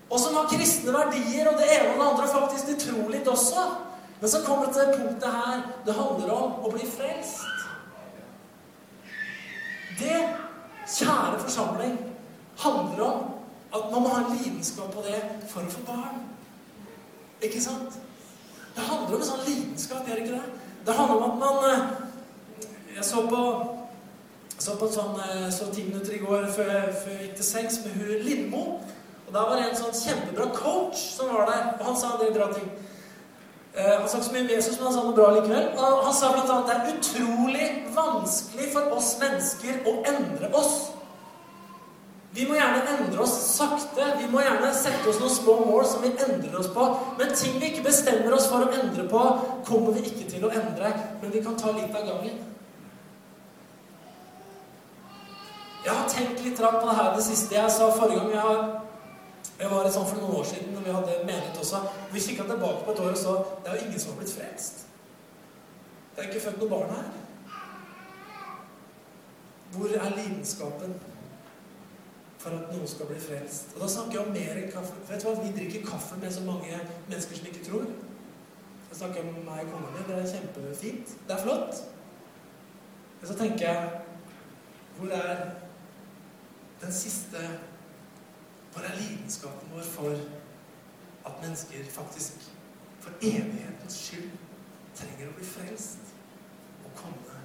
Og 0.09 0.21
som 0.21 0.39
har 0.41 0.49
kristne 0.49 0.95
verdier 0.95 1.51
og 1.51 1.61
det 1.61 1.69
ene 1.69 1.91
og 1.93 2.01
det 2.01 2.09
andre, 2.09 2.33
faktisk 2.33 2.73
litt 3.13 3.29
også. 3.29 3.67
Men 4.21 4.31
så 4.31 4.41
kommer 4.47 4.67
det 4.67 4.75
til 4.75 5.03
punktet 5.03 5.33
her 5.33 5.61
det 5.87 5.95
handler 5.95 6.33
om 6.33 6.65
å 6.65 6.73
bli 6.73 6.89
frelst. 6.89 7.45
Det, 9.99 10.17
kjære 10.97 11.39
forsamling, 11.43 11.99
handler 12.59 13.05
om 13.05 13.25
at 13.75 13.91
man 13.93 14.03
må 14.03 14.09
ha 14.09 14.25
en 14.25 14.37
lidenskap 14.39 14.91
på 14.95 15.05
det 15.05 15.21
for 15.51 15.61
å 15.61 15.77
få 15.77 15.85
barn. 15.87 16.23
Ikke 17.45 17.61
sant? 17.63 17.99
Det 18.77 18.85
handler 18.85 19.15
om 19.15 19.21
en 19.21 19.29
sånn 19.31 19.47
lidenskap, 19.47 20.07
gjør 20.07 20.21
det 20.21 20.27
ikke 20.27 20.39
det? 20.39 20.77
Det 20.87 20.97
handler 20.97 21.17
om 21.17 21.31
at 21.31 21.39
man 21.43 21.71
eh, 21.71 21.83
Jeg 22.97 23.05
så 23.05 23.25
på 23.31 23.43
så 24.59 24.75
på 24.75 24.89
sånn, 24.91 25.19
eh, 25.23 25.49
så 25.55 25.69
ti 25.71 25.85
minutter 25.87 26.17
i 26.17 26.23
går 26.23 26.49
før, 26.51 26.71
før 26.99 27.13
jeg 27.15 27.29
gikk 27.29 27.37
til 27.39 27.47
sengs 27.47 27.79
med 27.85 27.95
hun 27.95 28.25
Lindmo. 28.27 28.63
Og 29.29 29.35
da 29.35 29.45
var 29.47 29.61
det 29.61 29.69
en 29.69 29.79
sånn 29.79 29.95
kjempebra 29.95 30.49
coach 30.57 30.99
som 31.15 31.31
var 31.31 31.47
der, 31.51 31.67
og 31.79 31.85
han 31.87 31.99
sa 32.01 32.15
en 32.15 32.23
del 32.25 32.33
bra 32.35 32.49
ting. 32.55 32.67
Eh, 33.77 33.93
han 34.01 34.09
sa 34.09 34.19
ikke 34.19 34.27
så 34.27 34.35
mye 34.35 34.47
om 34.47 34.53
Jesus, 34.57 34.79
men 34.79 34.89
han 34.89 34.97
sa 34.97 35.05
noe 35.05 35.15
bra 35.15 35.29
likevel. 35.37 35.69
Og 35.77 36.05
han 36.09 36.17
sa 36.17 36.33
blant 36.35 36.51
annet 36.55 36.71
det 36.71 36.77
er 36.79 36.97
utrolig 36.97 37.69
vanskelig 37.95 38.71
for 38.75 38.97
oss 38.99 39.13
mennesker 39.23 39.83
å 39.87 39.95
endre 40.11 40.51
oss. 40.59 40.75
Vi 42.37 42.45
må 42.45 42.59
gjerne 42.59 42.83
endre 42.93 43.23
oss 43.25 43.37
sakte. 43.55 44.05
Vi 44.19 44.27
må 44.29 44.43
gjerne 44.45 44.69
sette 44.77 45.09
oss 45.09 45.21
noen 45.21 45.33
små 45.33 45.55
mål 45.65 45.87
som 45.89 46.05
vi 46.05 46.11
endrer 46.13 46.59
oss 46.61 46.69
på. 46.75 46.89
Men 47.19 47.33
ting 47.35 47.57
vi 47.61 47.71
ikke 47.71 47.87
bestemmer 47.89 48.37
oss 48.37 48.51
for 48.51 48.67
å 48.67 48.75
endre 48.77 49.07
på, 49.09 49.23
kommer 49.69 49.97
vi 49.97 50.05
ikke 50.11 50.29
til 50.35 50.45
å 50.45 50.53
endre. 50.53 50.93
Men 51.23 51.33
vi 51.33 51.43
kan 51.45 51.57
ta 51.59 51.73
litt 51.73 51.97
av 51.97 52.05
gangen. 52.11 52.45
Jeg 55.87 55.95
har 55.95 56.11
tenkt 56.13 56.45
litt 56.45 56.59
på 56.61 56.85
det 56.85 56.99
her 56.99 57.15
det 57.17 57.25
siste 57.25 57.57
jeg 57.57 57.73
sa 57.73 57.89
forrige 57.97 58.21
gang. 58.21 58.35
Jeg, 58.35 58.45
har, 58.45 59.55
jeg 59.63 59.71
var 59.73 59.89
sånn 59.95 60.09
for 60.11 60.21
noen 60.21 60.41
år 60.43 60.49
siden 60.51 60.75
når 60.77 60.85
vi 60.85 60.97
hadde 60.99 61.21
menighet 61.23 61.63
også. 61.63 61.81
Vi 62.13 62.25
kikka 62.27 62.45
tilbake 62.51 62.85
på 62.85 62.93
et 62.93 63.01
år 63.07 63.15
og 63.15 63.23
så 63.23 63.37
det 63.65 63.71
er 63.71 63.79
jo 63.79 63.87
ingen 63.87 64.03
som 64.03 64.13
har 64.13 64.21
blitt 64.21 64.35
frelst. 64.37 64.85
Det 66.13 66.25
er 66.25 66.29
ikke 66.29 66.45
født 66.45 66.61
noe 66.61 66.75
barn 66.75 66.93
her. 66.93 67.09
Hvor 69.73 69.95
er 69.97 70.17
lidenskapen? 70.19 70.99
For 72.39 72.55
at 72.55 72.73
noen 72.73 72.89
skal 72.89 73.09
bli 73.11 73.19
frelst. 73.21 73.73
Og 73.75 73.83
da 73.83 73.89
snakker 73.91 74.19
jeg 74.19 74.27
om 74.27 74.35
mer 74.35 74.61
enn 74.61 74.73
kaffe. 74.73 74.99
Vet 75.09 75.23
du 75.23 75.29
hva? 75.29 75.39
Vi 75.43 75.55
drikker 75.57 75.87
kaffe 75.89 76.19
med 76.23 76.33
så 76.33 76.45
mange 76.47 76.81
mennesker 77.09 77.41
som 77.41 77.49
ikke 77.51 77.65
tror. 77.67 77.87
Jeg 78.89 78.99
snakker 79.01 79.27
om 79.27 79.41
meg 79.47 79.65
og 79.65 79.73
kona 79.73 79.95
mi. 79.95 80.05
Det 80.09 80.19
er 80.19 80.29
kjempefint. 80.33 81.15
Det 81.29 81.35
er 81.35 81.43
flott. 81.43 81.81
Men 83.21 83.31
så 83.31 83.39
tenker 83.39 83.67
jeg 83.67 84.05
Hvor 84.99 85.11
er 85.15 85.51
den 86.81 86.93
siste 86.93 87.43
Hvor 88.73 88.83
er 88.83 88.97
lidenskapen 89.01 89.71
vår 89.75 89.83
for 89.83 90.11
at 91.27 91.43
mennesker 91.43 91.85
faktisk 91.91 92.33
for 93.01 93.11
evighetens 93.23 93.95
skyld 93.95 94.31
trenger 94.97 95.29
å 95.29 95.35
bli 95.37 95.47
frelst 95.47 96.13
og 96.85 96.95
komme 96.97 97.41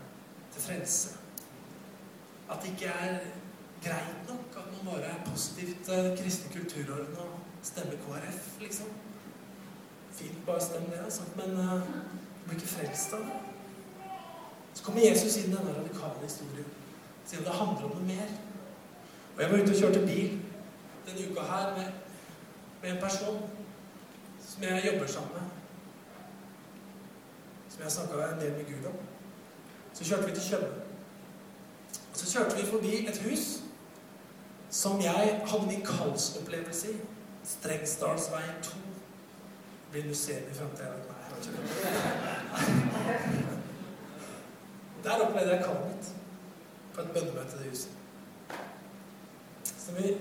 til 0.53 0.61
frelse? 0.61 1.17
At 2.49 2.61
det 2.61 2.73
ikke 2.73 2.93
er 2.93 3.19
greit 3.83 4.29
nok 4.29 4.57
at 4.61 4.67
man 4.71 4.93
bare 4.93 5.09
er 5.13 5.25
positivt 5.31 5.89
uh, 5.89 6.17
kristne 6.17 6.53
kulturorden 6.53 7.17
og 7.17 7.39
stemmer 7.63 7.97
KrF, 8.05 8.61
liksom. 8.61 8.85
Fint, 10.11 10.45
bare 10.45 10.61
stem 10.61 10.85
det, 10.91 10.99
altså. 11.03 11.21
Men 11.35 11.49
du 11.49 12.45
blir 12.45 12.55
ikke 12.55 12.67
frelst 12.67 13.13
av 13.13 13.19
det. 13.19 13.39
Så 14.73 14.83
kommer 14.83 15.01
Jesus 15.01 15.37
inn 15.37 15.51
i 15.51 15.55
denne 15.55 15.73
radikale 15.77 16.23
historien. 16.23 16.69
Sier 17.25 17.43
det 17.45 17.55
handler 17.55 17.85
om 17.87 17.97
noe 17.97 18.07
mer. 18.07 18.29
Og 19.35 19.41
jeg 19.41 19.51
var 19.51 19.61
ute 19.61 19.71
og 19.73 19.79
kjørte 19.79 20.05
bil 20.05 20.39
denne 21.07 21.31
uka 21.31 21.41
her 21.49 21.75
med, 21.77 21.91
med 22.81 22.91
en 22.91 23.01
person 23.01 23.41
som 24.45 24.63
jeg 24.63 24.85
jobber 24.85 25.07
sammen 25.07 25.31
med. 25.33 25.41
Som 27.69 27.83
jeg 27.83 27.91
snakka 27.91 28.27
en 28.27 28.41
del 28.41 28.57
med 28.57 28.65
Gud 28.65 28.89
om. 28.91 28.97
Så 29.93 30.03
kjørte 30.03 30.25
vi 30.25 30.35
til 30.35 30.43
Tjøme. 30.49 30.67
Og 32.11 32.17
så 32.17 32.31
kjørte 32.31 32.55
vi 32.55 32.65
forbi 32.65 33.07
et 33.07 33.21
hus 33.25 33.62
som 34.73 35.01
jeg 35.01 35.41
hadde 35.45 35.67
min 35.67 35.85
kallsopplevelse 35.85 36.91
i. 36.91 36.97
Strengsdalsveien 37.45 38.61
2. 38.63 38.77
Blir 39.91 40.07
museum 40.07 40.49
i 40.51 40.53
framtida. 40.53 40.87
Der 45.03 45.11
opplevde 45.11 45.51
jeg 45.55 45.63
kallet 45.65 45.87
mitt. 45.87 46.09
På 46.93 47.01
et 47.01 47.11
bønnemøte 47.13 47.61
i 47.65 47.69
huset. 47.69 47.91
Så 49.65 49.91
vi, 49.97 50.17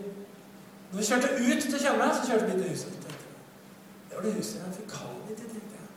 når 0.91 0.99
vi 0.99 1.05
kjørte 1.05 1.33
ut 1.33 1.63
til 1.63 1.81
Tjøme, 1.81 2.11
så 2.15 2.29
kjørte 2.29 2.47
vi 2.47 2.63
til 2.63 2.71
huset. 2.71 2.93
Det 4.09 4.17
var 4.17 4.23
det 4.23 4.35
huset 4.35 4.61
jeg 4.61 4.77
fikk 4.77 4.95
kallet 4.99 5.27
mitt 5.29 5.41
i, 5.41 5.49
tenkte 5.55 5.81
jeg. 5.81 5.89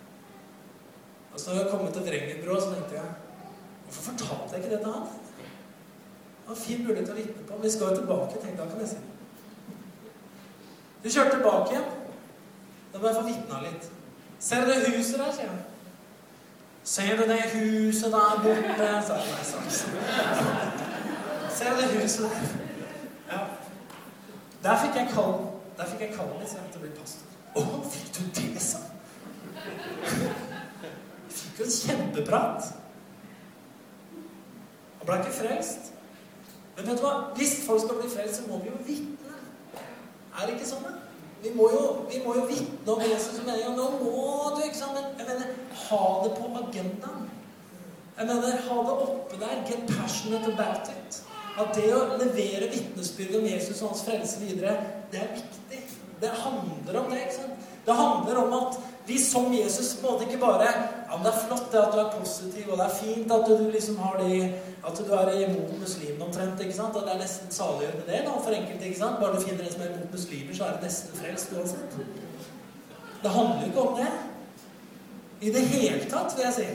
Og 1.33 1.39
så 1.39 1.67
kom 1.71 1.85
jeg 1.85 1.93
til 1.93 2.07
Drengenbrå, 2.09 2.59
så 2.61 2.73
tenkte 2.73 2.99
jeg 3.01 3.13
Hvorfor 3.83 4.11
fortalte 4.11 4.55
jeg 4.55 4.63
ikke 4.63 4.75
det 4.75 4.83
til 4.83 4.91
han? 4.91 5.24
En 6.49 6.55
fin 6.55 6.81
mulighet 6.85 7.05
til 7.05 7.15
å 7.15 7.19
vitne 7.19 7.43
på. 7.43 7.53
Men 7.53 7.63
vi 7.63 7.71
skal 7.73 7.91
jo 7.91 8.01
tilbake. 8.01 8.41
tenkte 8.41 8.63
jeg, 8.63 8.71
kan 8.71 8.79
jeg 8.79 8.89
si. 8.89 8.97
Vi 11.03 11.13
kjørte 11.13 11.37
tilbake 11.37 11.71
igjen. 11.71 11.87
Da 12.93 12.99
må 12.99 13.07
jeg 13.07 13.15
få 13.15 13.23
vitna 13.29 13.61
litt. 13.61 13.87
Ser 14.39 14.65
det 14.65 14.75
huset 14.97 15.19
der, 15.19 15.31
sier 15.33 15.49
han. 15.49 15.63
Ser 16.83 17.17
du 17.17 17.23
det 17.31 17.41
huset 17.53 18.11
der 18.13 18.41
borte? 18.43 18.89
sa 19.07 19.17
jeg. 19.19 19.31
Nei, 19.33 19.43
sant. 19.43 19.71
Ser 21.55 21.69
du 21.69 21.81
det 21.81 22.01
huset 22.01 22.25
der? 22.25 22.35
Ja. 23.31 23.39
Der 24.63 24.77
fikk 24.81 24.95
jeg 24.95 25.09
kall 25.13 25.33
Der 25.77 25.85
fikk 25.89 26.01
jeg 26.01 26.13
kallen 26.15 26.39
litt, 26.39 26.49
så 26.49 26.57
jeg 26.57 26.65
måtte 26.67 26.79
bli 26.79 26.91
pastor. 26.95 27.33
Å, 27.55 27.63
fikk 27.91 28.07
du 28.15 28.21
det, 28.37 28.61
sa 28.61 28.77
Jeg 29.55 31.33
fikk 31.39 31.59
jo 31.59 31.65
en 31.65 31.75
kjempeprat. 31.79 32.69
Han 34.99 35.09
ble 35.09 35.19
ikke 35.19 35.35
frelst. 35.41 35.91
Men 36.75 36.87
vet 36.89 36.99
du 36.99 37.05
hva? 37.05 37.15
Hvis 37.37 37.59
folk 37.65 37.83
skal 37.85 38.01
bli 38.01 38.11
frelst, 38.11 38.41
så 38.41 38.47
må 38.49 38.59
vi 38.63 38.71
jo 38.71 38.79
vitne. 38.87 39.35
Er 40.35 40.47
det 40.47 40.57
ikke 40.57 40.69
sånn? 40.69 40.83
da? 40.83 40.95
Vi 41.43 41.51
må 41.55 41.69
jo, 41.71 41.83
vi 42.09 42.19
jo 42.23 42.47
vitne 42.49 42.95
om 42.95 43.03
Jesus 43.05 43.35
som 43.37 43.45
mener 43.45 43.75
Nå 43.77 43.85
må 44.01 44.23
du, 44.55 44.63
ikke 44.65 44.79
sant? 44.79 44.97
Men 44.97 45.21
jeg 45.21 45.27
mener, 45.29 45.53
ha 45.85 46.03
det 46.23 46.31
på 46.39 46.49
agendaen. 46.61 47.29
Jeg 48.15 48.29
mener, 48.31 48.59
ha 48.67 48.81
det 48.87 48.95
oppe 49.05 49.39
der. 49.39 49.61
Get 49.69 49.87
passionate 49.91 50.51
about 50.51 50.91
it. 50.91 51.21
At 51.55 51.71
det 51.77 51.87
å 51.95 52.17
levere 52.19 52.71
vitnesbyrd 52.71 53.37
om 53.39 53.47
Jesus 53.47 53.79
og 53.81 53.93
hans 53.93 54.03
frelse 54.07 54.41
videre, 54.41 54.75
det 55.11 55.21
er 55.21 55.35
viktig. 55.37 55.83
Det 56.19 56.31
handler 56.41 56.99
om 56.99 57.11
det. 57.11 57.21
ikke 57.27 57.37
sant? 57.37 57.64
Det 57.85 57.93
handler 57.93 58.37
om 58.43 58.53
at 58.53 58.77
vi 59.05 59.19
som 59.21 59.53
Jesus 59.53 60.01
måte 60.01 60.25
ikke 60.25 60.41
bare 60.41 60.65
Ja, 60.65 61.17
men 61.17 61.25
det 61.25 61.33
er 61.33 61.43
flott 61.47 61.71
det 61.71 61.79
at 61.79 61.93
du 61.93 61.99
er 62.01 62.13
positiv, 62.19 62.71
og 62.71 62.79
det 62.79 62.85
er 62.85 62.95
fint 62.97 63.31
at 63.31 63.45
du 63.47 63.69
liksom 63.69 63.97
har 63.97 64.17
de 64.17 64.53
At 64.87 64.97
du 64.97 65.13
er 65.13 65.31
imot 65.33 65.79
muslimene 65.79 66.25
omtrent. 66.25 66.61
ikke 66.61 66.75
sant? 66.75 66.95
Og 66.95 67.01
det 67.05 67.13
er 67.13 67.21
nesten 67.21 67.51
saliggjørende 67.51 68.05
det 68.07 68.23
da, 68.25 68.33
for 68.43 68.53
enkelte. 68.53 68.85
ikke 68.85 68.99
sant? 68.99 69.19
Bare 69.19 69.35
du 69.35 69.41
finner 69.41 69.63
en 69.63 69.71
som 69.71 69.81
er 69.81 69.93
imot 69.93 70.11
muslimer, 70.11 70.53
så 70.55 70.65
er 70.65 70.75
det 70.75 70.83
nesten 70.83 71.17
frelst 71.19 71.53
uansett. 71.53 71.95
Det 73.23 73.31
handler 73.31 73.65
ikke 73.65 73.81
om 73.81 73.97
det. 73.97 74.11
I 75.41 75.51
det 75.51 75.65
hele 75.67 76.09
tatt, 76.09 76.35
vil 76.37 76.45
jeg 76.45 76.53
si. 76.53 76.67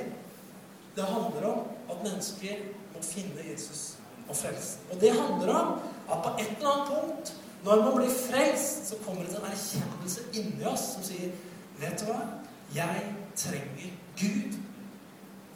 Det 0.96 1.04
handler 1.04 1.46
om 1.52 1.61
at 1.90 2.02
mennesker 2.02 2.64
må 2.94 3.02
finne 3.02 3.46
Jesus 3.50 3.94
og 4.28 4.36
frelsen. 4.36 4.80
Og 4.92 5.00
det 5.00 5.11
handler 5.11 5.54
om 5.54 5.78
at 6.11 6.18
på 6.24 6.34
et 6.38 6.56
eller 6.56 6.72
annet 6.72 6.88
punkt, 6.88 7.34
når 7.64 7.82
man 7.84 7.96
blir 7.96 8.11
frelst, 8.11 8.88
så 8.88 8.96
kommer 9.04 9.22
det 9.22 9.36
en 9.36 9.50
erkjennelse 9.52 10.20
inni 10.32 10.64
oss 10.64 10.86
som 10.94 11.04
sier 11.04 11.32
Vet 11.80 12.00
du 12.00 12.11
hva? 12.11 12.18
Jeg 12.74 13.04
trenger 13.36 13.92
Gud. 14.20 14.56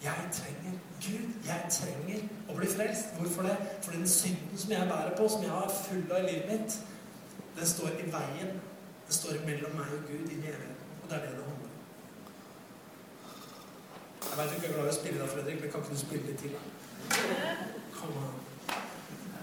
Jeg 0.05 0.29
trenger 0.33 0.79
Gud. 1.05 1.33
Jeg 1.45 1.67
trenger 1.71 2.23
å 2.49 2.57
bli 2.57 2.69
frelst. 2.69 3.13
Hvorfor 3.19 3.45
det? 3.49 3.57
Fordi 3.85 3.99
den 4.01 4.09
synden 4.09 4.61
som 4.61 4.73
jeg 4.73 4.89
bærer 4.89 5.17
på, 5.17 5.29
som 5.29 5.45
jeg 5.45 5.53
har 5.53 5.75
full 5.77 6.05
av 6.13 6.23
i 6.23 6.31
livet 6.31 6.49
mitt, 6.53 6.79
den 7.59 7.69
står 7.69 8.01
i 8.01 8.09
veien. 8.13 8.57
Den 9.05 9.19
står 9.19 9.45
mellom 9.45 9.77
meg 9.77 9.93
og 9.99 10.09
Gud 10.09 10.33
inn 10.33 10.41
i 10.41 10.49
evigheten. 10.49 10.89
Og 11.03 11.11
det 11.11 11.19
er 11.19 11.27
det 11.27 11.35
det 11.37 11.45
handler 11.45 11.69
om. 11.69 11.75
Jeg 14.25 14.39
veit 14.39 14.51
du 14.51 14.57
ikke 14.57 14.71
er 14.71 14.77
glad 14.79 14.89
i 14.89 14.95
å 14.95 14.97
spille 14.97 15.21
da, 15.21 15.29
Fredrik, 15.35 15.61
men 15.61 15.75
kan 15.75 15.85
ikke 15.85 15.99
du 15.99 16.03
spille 16.07 16.31
litt 16.31 16.41
til? 16.41 16.57
da? 16.57 17.53
Kom 17.99 18.17
an. 18.23 18.41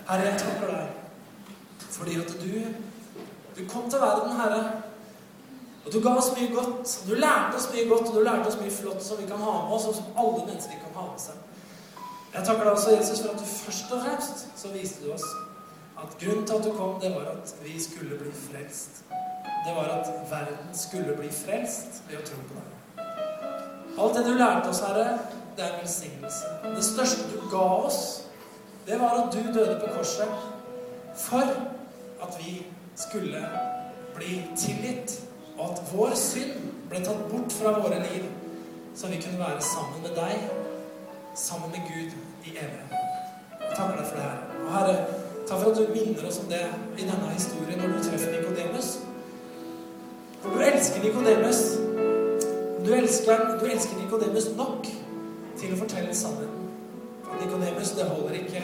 Herre, 0.09 0.26
jeg 0.32 0.41
takker 0.41 0.74
deg 0.74 1.01
fordi 1.90 2.18
at 2.22 2.32
du, 2.42 2.54
du 3.58 3.62
kom 3.70 3.90
til 3.90 4.00
verden, 4.00 4.36
Herre. 4.40 4.64
Og 5.86 5.94
du 5.94 6.00
ga 6.00 6.16
oss 6.18 6.32
mye 6.38 6.50
godt. 6.56 6.98
Og 7.04 7.10
du 7.10 7.16
lærte 7.16 7.58
oss 7.58 7.70
mye 7.74 7.88
godt, 7.90 8.10
og 8.10 8.16
du 8.16 8.26
lærte 8.26 8.48
oss 8.48 8.60
mye 8.62 8.74
flott 8.74 9.04
som 9.04 9.22
vi 9.22 9.30
kan 9.30 9.42
ha 9.42 9.56
med 9.66 9.76
oss, 9.76 9.88
og 9.90 9.96
som 9.98 10.20
alle 10.24 10.46
mennesker 10.46 10.84
kan 10.84 11.00
ha 11.00 11.08
med 11.12 11.24
seg. 11.24 11.48
Jeg 12.34 12.46
takker 12.48 12.64
deg 12.64 12.74
også, 12.74 12.92
Jesus, 12.96 13.22
for 13.22 13.34
at 13.34 13.40
du 13.40 13.46
først 13.46 13.92
og 13.92 14.04
fremst 14.06 14.46
så 14.56 14.70
viste 14.72 15.06
du 15.06 15.12
oss 15.14 15.26
at 16.02 16.14
grunnen 16.22 16.46
til 16.48 16.56
at 16.56 16.64
du 16.66 16.72
kom, 16.74 16.94
det 17.02 17.12
var 17.16 17.28
at 17.34 17.56
vi 17.64 17.76
skulle 17.84 18.18
bli 18.18 18.32
frelst. 18.32 19.04
Det 19.66 19.74
var 19.76 19.90
at 20.00 20.08
verden 20.30 20.72
skulle 20.74 21.14
bli 21.18 21.30
frelst 21.30 22.02
ved 22.10 22.22
å 22.22 22.24
tro 22.26 22.40
på 22.48 22.56
deg. 22.58 23.04
Alt 24.00 24.16
det 24.18 24.24
du 24.26 24.32
lærte 24.40 24.72
oss, 24.72 24.80
Herre, 24.82 25.20
det 25.58 25.66
er 25.66 25.76
en 25.76 25.84
velsignelse. 25.84 26.56
Det 26.64 26.86
største 26.86 27.28
du 27.34 27.44
ga 27.52 27.68
oss, 27.86 28.02
det 28.88 28.98
var 29.00 29.20
at 29.20 29.36
du 29.36 29.52
døde 29.54 29.78
på 29.84 29.92
korset 29.98 30.51
for 31.16 31.47
at 32.22 32.38
vi 32.39 32.66
skulle 32.95 33.47
bli 34.16 34.41
tilgitt, 34.57 35.22
og 35.57 35.72
at 35.72 35.82
vår 35.93 36.16
synd 36.16 36.70
ble 36.89 37.01
tatt 37.05 37.28
bort 37.32 37.53
fra 37.53 37.74
våre 37.80 37.99
liv, 38.03 38.26
så 38.95 39.07
vi 39.07 39.22
kunne 39.22 39.39
være 39.39 39.62
sammen 39.62 40.01
med 40.03 40.16
deg, 40.18 40.49
sammen 41.36 41.72
med 41.72 41.88
Gud, 41.88 42.18
i 42.45 42.49
evigheten. 42.49 42.97
Takker 43.76 44.05
for 44.05 44.16
det 44.16 44.24
her. 44.24 44.39
Og 44.66 44.72
Herre, 44.74 44.95
takk 45.47 45.62
for 45.62 45.72
at 45.72 45.78
du 45.78 45.93
minner 45.93 46.28
oss 46.28 46.39
om 46.41 46.49
det 46.49 46.64
i 46.97 47.05
denne 47.05 47.30
historien 47.34 47.80
når 47.80 47.93
du 47.97 48.03
treffer 48.03 48.32
Nikodemus. 48.36 48.89
For 50.41 50.49
du 50.49 50.64
elsker 50.66 51.03
Nikodemus. 51.03 51.62
Du 52.86 52.93
elsker, 52.97 53.59
du 53.62 53.66
elsker 53.66 53.99
Nikodemus 54.01 54.49
nok 54.57 54.89
til 55.59 55.74
å 55.76 55.80
fortelle 55.84 56.16
sannheten. 56.18 56.72
For 57.24 57.38
Nikodemus, 57.43 57.93
det 57.97 58.09
holder 58.09 58.39
ikke 58.41 58.64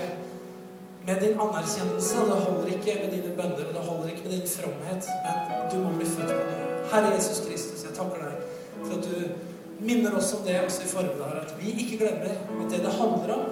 med 1.08 1.22
din 1.22 1.40
anerkjennelse, 1.40 2.18
det 2.30 2.40
holder 2.46 2.66
ikke 2.76 2.96
med 3.02 3.12
dine 3.16 3.36
bønner, 3.36 3.68
det 3.76 3.84
holder 3.90 4.10
ikke 4.12 4.24
med 4.24 4.32
din 4.32 4.48
fromhet, 4.56 5.04
men 5.24 5.36
du 5.72 5.78
må 5.84 5.92
bli 5.98 6.06
født 6.06 6.34
på 6.34 6.42
ny. 6.50 6.58
Herre 6.92 7.14
Jesus 7.16 7.40
Kristus, 7.46 7.84
jeg 7.84 7.94
takker 7.96 8.26
deg 8.26 8.34
for 8.82 8.98
at 8.98 9.08
du 9.08 9.86
minner 9.88 10.18
oss 10.20 10.34
om 10.36 10.44
det 10.46 10.58
også 10.66 10.84
i 10.84 10.90
formiddag, 10.92 11.38
at 11.42 11.54
vi 11.60 11.72
ikke 11.84 11.98
glemmer 12.02 12.36
at 12.36 12.72
det 12.72 12.82
det 12.84 12.92
handler 13.00 13.34
om, 13.38 13.46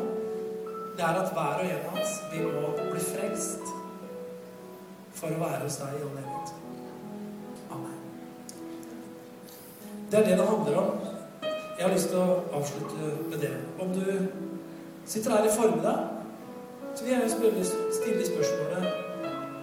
det 0.98 1.04
er 1.04 1.22
at 1.22 1.32
hver 1.38 1.62
og 1.62 1.66
en 1.70 1.88
av 1.92 2.02
oss, 2.02 2.18
vi 2.34 2.44
må 2.44 2.74
bli 2.92 3.04
frelst 3.04 3.72
for 5.16 5.32
å 5.32 5.40
være 5.40 5.62
hos 5.64 5.80
deg 5.80 5.96
i 5.96 6.04
all 6.04 6.20
evighet. 6.24 6.54
Amen. 7.72 7.96
Det 10.12 10.20
er 10.20 10.28
det 10.28 10.38
det 10.42 10.50
handler 10.50 10.82
om. 10.82 10.92
Jeg 11.78 11.88
har 11.88 11.96
lyst 11.96 12.12
til 12.12 12.20
å 12.20 12.42
avslutte 12.56 13.16
med 13.30 13.40
det. 13.44 13.56
Om 13.80 13.96
du 13.96 14.06
sitter 15.06 15.36
her 15.36 15.48
i 15.48 15.56
formiddag, 15.56 16.15
så 16.96 17.04
vil 17.04 17.14
jeg 17.14 17.66
stille 17.92 18.26
spørsmålet 18.26 18.84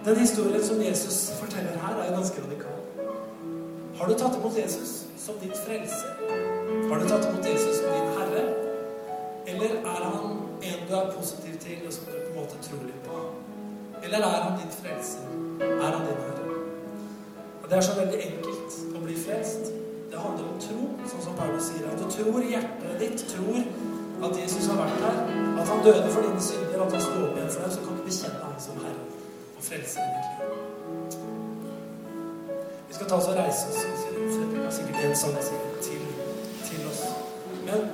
Den 0.05 0.15
historien 0.15 0.63
som 0.63 0.81
Jesus 0.81 1.31
forteller 1.39 1.71
her, 1.71 1.95
er 2.01 2.09
jo 2.09 2.15
ganske 2.15 2.41
radikal. 2.45 2.79
Har 3.97 4.07
du 4.07 4.13
tatt 4.13 4.35
imot 4.39 4.57
Jesus 4.57 5.05
som 5.17 5.35
ditt 5.41 5.57
frelse? 5.67 6.05
Har 6.89 6.99
du 6.99 7.07
tatt 7.07 7.25
imot 7.29 7.45
Jesus 7.51 7.75
som 7.75 7.87
din 7.95 8.09
herre? 8.17 8.43
Eller 9.47 9.69
er 9.69 10.03
han 10.03 10.25
en 10.61 10.79
du 10.89 10.93
er 10.95 11.11
positiv 11.17 11.53
til, 11.59 11.77
og 11.87 11.93
som 11.93 12.05
du 12.05 12.11
på 12.11 12.33
en 12.33 12.39
måte 12.39 12.59
tror 12.67 12.83
litt 12.83 13.03
på? 13.07 13.21
Eller 14.03 14.17
er 14.17 14.41
han 14.45 14.59
din 14.59 14.73
frelser? 14.81 15.23
Er 15.61 15.91
han 15.95 16.05
din 16.07 16.21
herre? 16.25 16.57
Og 17.63 17.69
Det 17.69 17.77
er 17.77 17.81
så 17.81 17.95
veldig 17.99 18.19
enkelt 18.27 18.71
å 18.95 19.05
bli 19.05 19.15
frelst. 19.25 19.71
Det 20.11 20.19
handler 20.19 20.51
om 20.51 20.59
tro, 20.67 20.79
sånn 21.09 21.25
som 21.25 21.39
Paulus 21.39 21.71
sier. 21.71 21.87
At 21.89 21.99
du 22.03 22.11
tror 22.11 22.43
hjertet 22.43 22.99
ditt, 22.99 23.25
tror 23.31 23.63
at 24.29 24.39
Jesus 24.41 24.67
har 24.71 24.77
vært 24.79 25.01
her, 25.05 25.17
at 25.61 25.67
han 25.71 25.83
døde 25.87 26.11
for 26.13 26.21
dine 26.25 26.41
synder, 26.41 26.83
at 26.85 26.95
han 26.95 27.01
sto 27.05 27.17
opp 27.25 27.37
igjen 27.37 27.51
for 27.55 27.65
deg, 27.65 27.71
så 27.75 27.79
kan 27.85 27.97
du 27.97 28.03
bekjenne 28.07 28.39
ham 28.43 28.55
som 28.65 28.79
Herre 28.83 29.03
og 29.57 29.63
frelser 29.67 30.01
ditt 30.13 30.27
liv. 30.39 30.49
Vi 32.87 32.97
skal 32.97 33.09
ta 33.09 33.19
oss 33.19 33.29
og 33.31 33.37
reise 33.39 33.69
oss. 33.71 33.81
Fredrik 34.13 34.73
sikkert 34.77 34.99
en 35.05 35.15
sang 35.23 35.37
til, 35.87 36.03
til 36.67 36.87
oss. 36.91 37.03
Men 37.67 37.87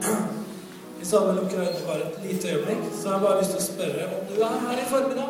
hvis 0.98 1.14
alle 1.20 1.36
lukker 1.40 1.64
øynene 1.64 1.86
bare 1.88 2.10
et 2.10 2.20
lite 2.26 2.54
øyeblikk, 2.54 2.84
så 3.02 3.08
har 3.08 3.16
jeg 3.16 3.28
bare 3.28 3.40
lyst 3.42 3.56
til 3.56 3.62
å 3.62 3.68
spørre 3.70 4.10
om 4.18 4.28
du 4.30 4.42
er 4.42 4.60
her 4.68 4.84
i 4.84 4.90
formiddag 4.90 5.30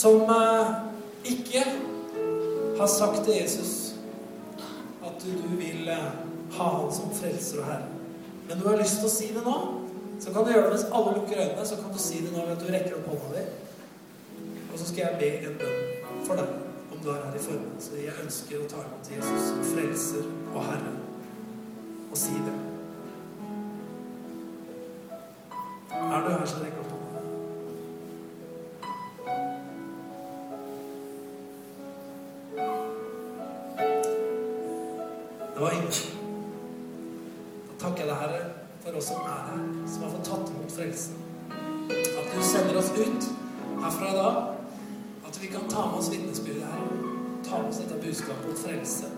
som 0.00 0.22
eh, 0.32 0.68
ikke 1.24 1.64
har 2.78 2.86
sagt 2.86 3.24
til 3.24 3.34
Jesus 3.34 3.94
at 5.04 5.24
du, 5.24 5.30
du 5.42 5.56
vil 5.60 5.88
eh, 5.88 6.12
ha 6.56 6.68
han 6.76 6.92
som 6.94 7.12
frelser 7.14 7.60
og 7.60 7.66
herre. 7.68 7.99
Men 8.50 8.58
du 8.58 8.68
har 8.68 8.80
lyst 8.80 8.96
til 8.98 9.06
å 9.06 9.10
si 9.14 9.26
det 9.30 9.42
nå, 9.46 9.58
så 10.18 10.32
kan 10.34 10.42
du 10.42 10.48
gjøre 10.50 10.64
det 10.64 10.70
mens 10.72 10.88
alle 10.90 11.10
lukker 11.14 11.38
øynene. 11.38 11.66
Så 11.68 11.76
kan 11.78 11.92
du 11.94 11.98
si 12.02 12.18
det 12.24 12.32
nå 12.34 12.42
ved 12.42 12.56
at 12.56 12.64
du 12.64 12.72
rekker 12.74 12.96
opp 12.96 13.12
hånda 13.12 13.28
di. 13.36 13.44
Og 14.72 14.74
så 14.74 14.88
skal 14.88 15.04
jeg 15.04 15.20
be 15.20 15.28
en 15.46 15.60
bønn 15.60 16.24
for 16.26 16.40
deg 16.40 16.50
om 16.90 17.04
du 17.04 17.12
er 17.14 17.20
her 17.28 17.36
i 17.38 17.42
formen. 17.44 17.78
Jeg 17.94 18.16
ønsker 18.24 18.58
å 18.58 18.66
ta 18.72 18.82
imot 18.82 19.12
Jesus 19.14 19.46
som 19.46 19.62
frelser 19.70 20.26
og 20.50 20.66
herre. 20.66 20.96
Og 22.10 22.18
si 22.18 22.34
det. 22.42 22.56
Er 26.00 26.26
du 26.26 26.30
her, 26.34 26.46
så 26.50 26.64
rekk 26.64 26.82
opp 26.82 26.89
oss 39.00 39.06
som 39.06 39.16
er 39.16 39.42
her, 39.48 39.60
som 39.88 40.02
har 40.02 40.10
fått 40.10 40.28
tatt 40.28 40.50
imot 40.52 40.72
frelsen. 40.76 41.14
At 41.90 42.26
du 42.34 42.42
sender 42.44 42.78
oss 42.78 42.90
ut 42.96 43.28
herfra 43.80 44.10
i 44.10 44.16
dag. 44.16 44.36
At 45.28 45.42
vi 45.42 45.46
kan 45.46 45.68
ta 45.70 45.86
med 45.86 45.98
oss 45.98 46.10
vitnesbyrdet 46.12 46.66
her. 46.72 46.82
Ta 47.48 47.62
med 47.62 47.70
oss 47.70 47.80
dette 47.80 48.00
budskapet 48.04 48.50
om 48.50 48.56
frelse. 48.56 49.08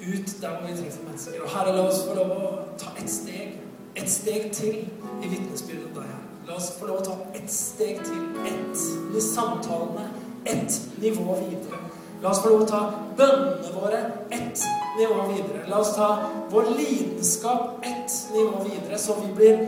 Ut 0.00 0.34
der 0.40 0.50
hvor 0.54 0.68
vi 0.68 0.76
treffer 0.76 1.04
mennesker. 1.04 1.42
Og 1.42 1.50
Herre, 1.50 1.76
la 1.76 1.86
oss 1.88 2.04
få 2.06 2.14
lov 2.14 2.30
å 2.36 2.50
ta 2.78 2.94
et 3.00 3.10
steg. 3.10 3.58
Et 3.98 4.10
steg 4.10 4.52
til 4.54 4.84
i 4.86 5.32
vitnesbyrdet 5.32 5.88
om 5.90 5.96
deg, 5.98 6.12
her. 6.12 6.26
La 6.48 6.58
oss 6.60 6.70
få 6.78 6.88
lov 6.88 7.02
å 7.02 7.08
ta 7.10 7.16
ett 7.34 7.50
steg 7.52 8.04
til. 8.06 8.22
Ett 8.46 8.84
med 9.10 9.24
samtalene. 9.26 10.06
Ett 10.46 10.78
nivå 11.02 11.40
videre. 11.42 11.82
La 12.22 12.30
oss 12.30 12.44
få 12.44 12.54
lov 12.54 12.68
å 12.68 12.70
ta 12.70 12.84
bønnene 13.18 13.74
våre 13.74 14.04
ett 14.30 14.62
nivå 15.00 15.26
videre. 15.32 15.64
La 15.68 15.80
oss 15.80 15.94
ta 15.96 16.10
vår 16.50 16.70
lidenskap 16.76 17.86
ett 17.86 18.16
nivå 18.34 18.64
videre, 18.64 18.98
så 18.98 19.16
vi 19.20 19.32
blir 19.34 19.66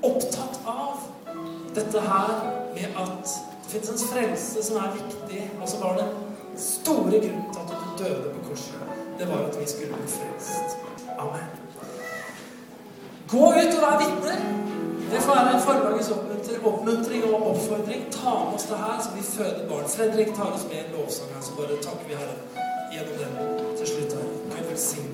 opptatt 0.00 0.60
av 0.64 1.04
dette 1.74 2.00
her 2.00 2.34
med 2.74 3.00
at 3.04 3.36
det 3.62 3.72
fins 3.72 3.90
en 3.92 4.02
frelse 4.08 4.62
som 4.66 4.80
er 4.82 4.94
viktig, 4.96 5.42
og 5.60 5.68
så 5.68 5.82
var 5.82 6.00
den 6.00 6.14
store 6.58 7.20
grunnen 7.22 7.50
til 7.52 7.60
at 7.60 7.74
du 7.74 8.04
døde 8.04 8.32
på 8.34 8.48
korset. 8.48 8.96
Det 9.18 9.28
var 9.28 9.44
at 9.48 9.60
vi 9.60 9.66
skulle 9.68 9.94
bli 9.94 10.08
frelst. 10.16 10.78
Amen. 11.18 11.50
Gå 13.30 13.46
ut 13.52 13.74
og 13.76 13.82
vær 13.84 14.00
vitner. 14.00 14.40
Det 15.10 15.20
får 15.22 15.34
være 15.34 15.60
formiddagens 15.60 16.10
oppmuntring 16.64 17.24
og 17.34 17.46
oppfordring. 17.50 18.04
Ta 18.14 18.34
med 18.44 18.54
oss 18.54 18.68
det 18.70 18.78
her, 18.78 18.98
så 19.02 19.10
vi 19.16 19.22
føder 19.22 19.68
barn. 19.68 19.88
Fredrik 19.88 20.34
tar 20.36 20.52
oss 20.54 20.66
med 20.70 20.78
en 20.84 20.92
lovsang 20.96 21.34
her, 21.34 21.42
så 21.42 21.58
bare 21.58 21.82
takker 21.82 22.06
vi 22.08 22.14
Herren 22.14 22.40
gjennom 22.92 23.18
det. 23.18 23.69
see. 24.80 25.09